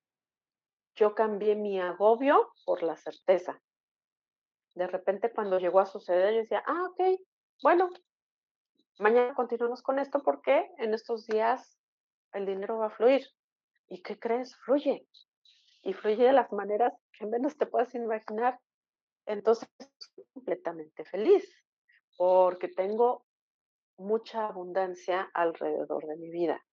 Yo 0.97 1.15
cambié 1.15 1.55
mi 1.55 1.81
agobio 1.81 2.53
por 2.65 2.83
la 2.83 2.97
certeza 2.97 3.63
de 4.75 4.87
repente 4.87 5.33
cuando 5.33 5.59
llegó 5.59 5.81
a 5.81 5.87
suceder, 5.87 6.33
yo 6.35 6.41
decía, 6.41 6.63
ah, 6.67 6.89
ok, 6.91 7.21
bueno, 7.63 7.91
mañana 8.99 9.35
continuamos 9.35 9.83
con 9.83 9.99
esto 9.99 10.23
porque 10.23 10.71
en 10.79 10.95
estos 10.95 11.27
días 11.27 11.79
el 12.33 12.47
dinero 12.47 12.79
va 12.79 12.87
a 12.87 12.91
fluir. 12.91 13.27
¿Y 13.89 14.03
qué 14.03 14.19
crees? 14.19 14.57
Fluye. 14.65 15.07
Y 15.83 15.93
fluye 15.93 16.25
de 16.25 16.33
las 16.33 16.51
maneras 16.53 16.95
que 17.13 17.27
menos 17.27 17.57
te 17.59 17.67
puedas 17.67 17.95
imaginar. 17.95 18.59
Entonces, 19.27 19.69
estoy 19.79 20.25
completamente 20.33 21.05
feliz 21.05 21.45
porque 22.17 22.69
tengo 22.69 23.27
mucha 23.99 24.47
abundancia 24.47 25.31
alrededor 25.35 26.07
de 26.07 26.17
mi 26.17 26.31
vida. 26.31 26.65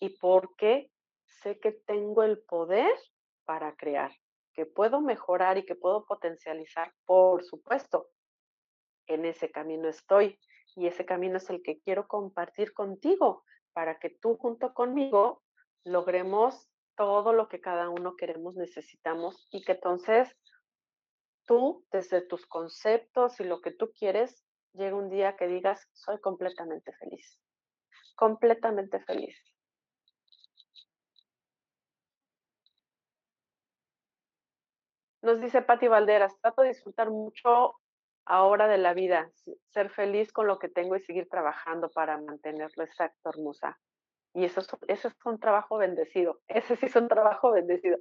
Y 0.00 0.18
porque 0.18 0.90
sé 1.24 1.58
que 1.60 1.72
tengo 1.72 2.22
el 2.22 2.40
poder 2.42 2.92
para 3.44 3.74
crear 3.76 4.12
que 4.58 4.66
puedo 4.66 5.00
mejorar 5.00 5.56
y 5.56 5.64
que 5.64 5.76
puedo 5.76 6.04
potencializar, 6.04 6.92
por 7.04 7.44
supuesto, 7.44 8.08
en 9.06 9.24
ese 9.24 9.52
camino 9.52 9.88
estoy. 9.88 10.36
Y 10.74 10.88
ese 10.88 11.06
camino 11.06 11.36
es 11.36 11.48
el 11.48 11.62
que 11.62 11.78
quiero 11.78 12.08
compartir 12.08 12.72
contigo 12.72 13.44
para 13.72 14.00
que 14.00 14.10
tú 14.10 14.36
junto 14.36 14.74
conmigo 14.74 15.44
logremos 15.84 16.68
todo 16.96 17.32
lo 17.32 17.48
que 17.48 17.60
cada 17.60 17.88
uno 17.88 18.16
queremos, 18.16 18.56
necesitamos 18.56 19.46
y 19.52 19.62
que 19.62 19.72
entonces 19.72 20.36
tú, 21.46 21.86
desde 21.92 22.20
tus 22.20 22.44
conceptos 22.44 23.38
y 23.38 23.44
lo 23.44 23.60
que 23.60 23.70
tú 23.70 23.92
quieres, 23.96 24.44
llegue 24.72 24.92
un 24.92 25.08
día 25.08 25.36
que 25.36 25.46
digas, 25.46 25.86
soy 25.92 26.18
completamente 26.20 26.92
feliz, 26.94 27.40
completamente 28.16 28.98
feliz. 29.04 29.40
Nos 35.22 35.40
dice 35.40 35.62
Patti 35.62 35.88
Valderas, 35.88 36.38
trato 36.40 36.62
de 36.62 36.68
disfrutar 36.68 37.10
mucho 37.10 37.74
ahora 38.24 38.68
de 38.68 38.78
la 38.78 38.94
vida, 38.94 39.30
ser 39.70 39.90
feliz 39.90 40.32
con 40.32 40.46
lo 40.46 40.58
que 40.58 40.68
tengo 40.68 40.96
y 40.96 41.00
seguir 41.00 41.28
trabajando 41.28 41.90
para 41.90 42.20
mantenerlo 42.20 42.84
exacto, 42.84 43.30
hermosa. 43.30 43.78
Y 44.34 44.44
eso 44.44 44.60
es, 44.60 44.68
eso 44.86 45.08
es 45.08 45.14
un 45.24 45.40
trabajo 45.40 45.78
bendecido, 45.78 46.40
ese 46.46 46.76
sí 46.76 46.86
es 46.86 46.96
un 46.96 47.08
trabajo 47.08 47.50
bendecido. 47.50 47.98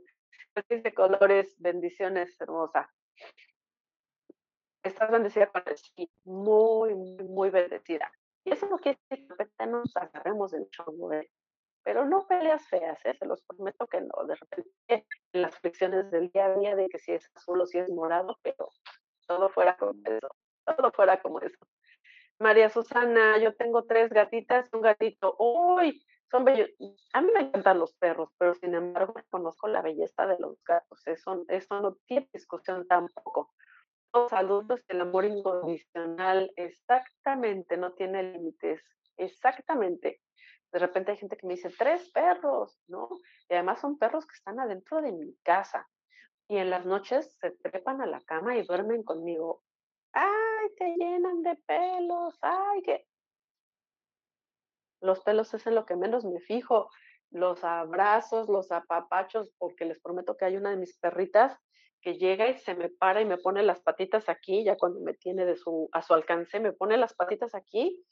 de 0.70 0.94
colores, 0.94 1.56
bendiciones, 1.60 2.40
hermosa. 2.42 2.92
Estás 4.84 5.12
bendecida 5.12 5.48
con 5.48 5.64
el 5.66 5.78
sí, 5.78 6.10
muy, 6.24 6.96
muy, 6.96 7.24
muy 7.24 7.50
bendecida. 7.50 8.12
Y 8.44 8.52
eso 8.52 8.68
no 8.68 8.78
quiere 8.78 9.00
decir 9.10 9.28
que 9.58 9.66
nos 9.68 9.96
agarremos 9.96 10.52
del 10.52 10.70
chongo 10.70 11.10
de 11.10 11.30
pero 11.88 12.04
no 12.04 12.28
peleas 12.28 12.68
feas, 12.68 13.00
¿eh? 13.06 13.16
se 13.18 13.26
los 13.26 13.42
prometo 13.44 13.88
que 13.88 14.02
no. 14.02 14.26
De 14.28 14.36
repente, 14.36 15.08
en 15.32 15.42
las 15.42 15.58
fricciones 15.58 16.12
del 16.12 16.30
día 16.32 16.48
a 16.48 16.58
día, 16.58 16.76
de 16.76 16.90
que 16.90 17.00
si 17.00 17.14
es 17.14 17.32
azul 17.34 17.62
o 17.62 17.66
si 17.66 17.78
es 17.78 17.90
morado, 17.90 18.38
pero 18.42 18.68
todo 19.26 19.48
fuera 19.48 19.78
como 19.78 19.94
eso, 20.04 20.28
todo 20.66 20.92
fuera 20.92 21.22
como 21.22 21.40
eso. 21.40 21.58
María 22.40 22.70
Susana, 22.70 23.38
yo 23.38 23.56
tengo 23.56 23.86
tres 23.86 24.10
gatitas, 24.10 24.68
un 24.74 24.82
gatito. 24.82 25.38
¡Uy! 25.40 26.04
Son 26.30 26.44
bellos. 26.44 26.70
A 27.14 27.22
mí 27.22 27.32
me 27.34 27.40
encantan 27.40 27.80
los 27.80 27.94
perros, 27.94 28.32
pero 28.38 28.54
sin 28.54 28.76
embargo 28.76 29.14
conozco 29.30 29.70
la 29.70 29.82
belleza 29.82 30.28
de 30.28 30.36
los 30.40 30.62
gatos. 30.66 31.08
Eso, 31.08 31.46
eso 31.48 31.80
no 31.80 31.96
tiene 32.06 32.30
discusión 32.34 32.86
tampoco. 32.86 33.54
Los 34.14 34.34
adultos, 34.34 34.82
el 34.90 35.00
amor 35.00 35.24
incondicional, 35.24 36.52
exactamente, 36.58 37.78
no 37.78 37.94
tiene 37.94 38.24
límites. 38.24 38.84
Exactamente. 39.16 40.20
De 40.72 40.80
repente 40.80 41.12
hay 41.12 41.18
gente 41.18 41.38
que 41.38 41.48
me 41.48 41.56
dice, 41.56 41.70
tres 41.78 42.10
perros, 42.12 42.80
¿no? 42.88 43.10
Y 43.50 43.54
además 43.54 43.80
son 43.80 43.98
perros 43.98 44.26
que 44.26 44.36
están 44.36 44.60
adentro 44.60 45.02
de 45.02 45.12
mi 45.12 45.36
casa. 45.44 45.88
Y 46.50 46.58
en 46.58 46.70
las 46.70 46.86
noches 46.86 47.36
se 47.40 47.52
trepan 47.52 48.02
a 48.02 48.06
la 48.06 48.22
cama 48.22 48.56
y 48.58 48.64
duermen 48.64 49.04
conmigo. 49.04 49.64
¡Ay, 50.14 50.70
te 50.78 50.96
llenan 50.96 51.42
de 51.42 51.56
pelos! 51.66 52.38
¡Ay, 52.42 52.82
que... 52.84 53.06
Los 55.02 55.22
pelos 55.22 55.54
es 55.54 55.66
en 55.68 55.76
lo 55.76 55.86
que 55.86 55.96
menos 55.96 56.26
me 56.26 56.40
fijo. 56.42 56.90
Los 57.30 57.64
abrazos, 57.64 58.50
los 58.50 58.72
apapachos, 58.72 59.52
porque 59.58 59.86
les 59.86 60.00
prometo 60.00 60.38
que 60.38 60.46
hay 60.46 60.58
una 60.58 60.72
de 60.72 60.78
mis 60.78 60.98
perritas 60.98 61.58
que 62.02 62.18
llega 62.18 62.48
y 62.48 62.58
se 62.60 62.76
me 62.76 62.90
para 62.90 63.22
y 63.22 63.26
me 63.26 63.38
pone 63.38 63.64
las 63.64 63.82
patitas 63.82 64.30
aquí, 64.30 64.64
ya 64.64 64.78
cuando 64.78 65.00
me 65.02 65.14
tiene 65.14 65.46
de 65.46 65.56
su, 65.56 65.90
a 65.92 66.02
su 66.02 66.14
alcance, 66.14 66.60
me 66.60 66.72
pone 66.72 66.98
las 66.98 67.14
patitas 67.14 67.54
aquí 67.56 68.04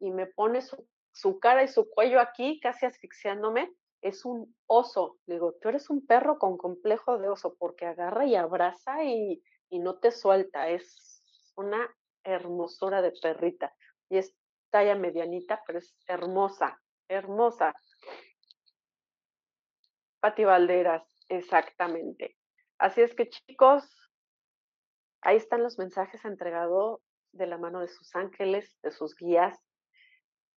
y 0.00 0.10
me 0.10 0.26
pone 0.26 0.62
su 0.62 0.86
su 1.14 1.38
cara 1.38 1.62
y 1.62 1.68
su 1.68 1.88
cuello 1.88 2.20
aquí, 2.20 2.58
casi 2.60 2.86
asfixiándome, 2.86 3.72
es 4.02 4.24
un 4.24 4.54
oso. 4.66 5.16
Le 5.26 5.34
digo, 5.34 5.54
tú 5.62 5.68
eres 5.68 5.88
un 5.88 6.04
perro 6.04 6.38
con 6.38 6.58
complejo 6.58 7.18
de 7.18 7.28
oso, 7.28 7.56
porque 7.56 7.86
agarra 7.86 8.26
y 8.26 8.34
abraza 8.34 9.04
y, 9.04 9.42
no 9.70 9.98
te 9.98 10.12
suelta. 10.12 10.68
Es 10.68 11.22
una 11.56 11.88
hermosura 12.24 13.00
de 13.00 13.12
perrita. 13.12 13.74
Y 14.08 14.18
es 14.18 14.36
talla 14.70 14.94
medianita, 14.94 15.62
pero 15.66 15.78
es 15.78 15.96
hermosa, 16.06 16.80
hermosa. 17.08 17.74
Pati 20.20 20.44
Valderas, 20.44 21.02
exactamente. 21.28 22.36
Así 22.78 23.02
es 23.02 23.14
que 23.14 23.28
chicos, 23.28 23.84
ahí 25.22 25.36
están 25.36 25.62
los 25.62 25.78
mensajes 25.78 26.24
entregados 26.24 27.00
de 27.32 27.46
la 27.46 27.58
mano 27.58 27.80
de 27.80 27.88
sus 27.88 28.14
ángeles, 28.14 28.78
de 28.82 28.90
sus 28.92 29.16
guías, 29.16 29.58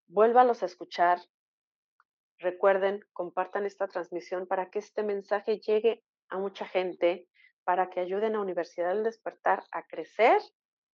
Vuélvalos 0.08 0.64
a 0.64 0.68
escuchar. 0.68 1.20
Recuerden, 2.40 3.04
compartan 3.14 3.66
esta 3.66 3.88
transmisión 3.88 4.48
para 4.48 4.70
que 4.70 4.80
este 4.80 5.04
mensaje 5.04 5.60
llegue 5.60 6.04
a 6.30 6.38
mucha 6.38 6.66
gente, 6.66 7.28
para 7.64 7.90
que 7.90 8.00
ayuden 8.00 8.36
a 8.36 8.42
Universidad 8.42 8.94
del 8.94 9.04
Despertar 9.04 9.64
a 9.72 9.86
crecer 9.88 10.42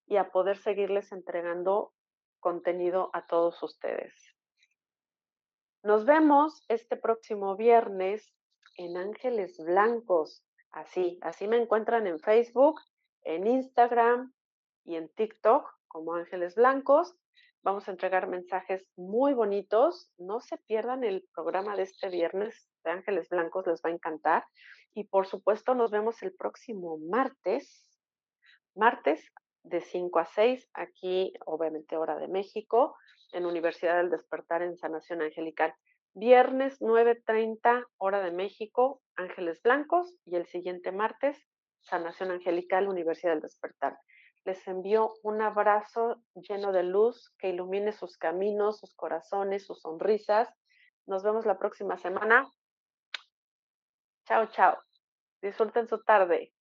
y 0.08 0.18
a 0.18 0.32
poder 0.32 0.58
seguirles 0.58 1.12
entregando 1.12 1.94
contenido 2.40 3.10
a 3.14 3.26
todos 3.26 3.62
ustedes. 3.62 4.14
Nos 5.84 6.06
vemos 6.06 6.64
este 6.70 6.96
próximo 6.96 7.56
viernes 7.56 8.34
en 8.78 8.98
Ángeles 8.98 9.58
Blancos. 9.58 10.44
Así, 10.72 11.20
así 11.22 11.48
me 11.48 11.58
encuentran 11.58 12.08
en 12.08 12.20
Facebook, 12.20 12.82
en 13.22 13.48
Instagram 13.48 14.34
y 14.86 14.96
en 14.96 15.10
TikTok 15.10 15.70
como 15.88 16.16
Ángeles 16.16 16.56
Blancos. 16.56 17.16
Vamos 17.64 17.88
a 17.88 17.92
entregar 17.92 18.28
mensajes 18.28 18.86
muy 18.98 19.34
bonitos. 19.34 20.12
No 20.18 20.42
se 20.42 20.58
pierdan 20.58 21.06
el 21.06 21.26
programa 21.34 21.78
de 21.78 21.84
este 21.84 22.10
viernes 22.10 22.70
de 22.84 22.92
Ángeles 22.92 23.30
Blancos, 23.30 23.66
les 23.66 23.82
va 23.82 23.90
a 23.90 23.94
encantar. 23.94 24.46
Y 24.94 25.06
por 25.06 25.28
supuesto, 25.28 25.74
nos 25.74 25.90
vemos 25.90 26.22
el 26.24 26.34
próximo 26.34 26.98
martes, 26.98 28.02
martes 28.76 29.26
de 29.64 29.80
5 29.80 30.20
a 30.20 30.26
6, 30.26 30.70
aquí, 30.74 31.34
obviamente, 31.46 31.96
hora 31.96 32.18
de 32.18 32.28
México, 32.28 32.98
en 33.32 33.46
Universidad 33.46 33.96
del 33.96 34.10
Despertar 34.10 34.62
en 34.62 34.76
Sanación 34.76 35.22
Angelical. 35.22 35.74
Viernes 36.14 36.82
9.30, 36.82 37.86
hora 37.98 38.22
de 38.22 38.32
México, 38.32 39.02
Ángeles 39.16 39.62
Blancos. 39.64 40.14
Y 40.26 40.36
el 40.36 40.48
siguiente 40.48 40.92
martes, 40.92 41.42
Sanación 41.80 42.32
Angelical, 42.32 42.90
Universidad 42.90 43.32
del 43.32 43.42
Despertar. 43.42 43.98
Les 44.46 44.68
envío 44.68 45.14
un 45.24 45.42
abrazo 45.42 46.22
lleno 46.36 46.72
de 46.72 46.84
luz 46.84 47.34
que 47.38 47.50
ilumine 47.50 47.94
sus 47.94 48.18
caminos, 48.18 48.80
sus 48.80 48.94
corazones, 48.94 49.66
sus 49.66 49.82
sonrisas. 49.82 50.54
Nos 51.06 51.24
vemos 51.24 51.46
la 51.46 51.58
próxima 51.58 51.98
semana. 51.98 52.52
Chao, 54.26 54.48
chao. 54.48 54.78
Disfruten 55.42 55.88
su 55.88 56.04
tarde. 56.04 56.53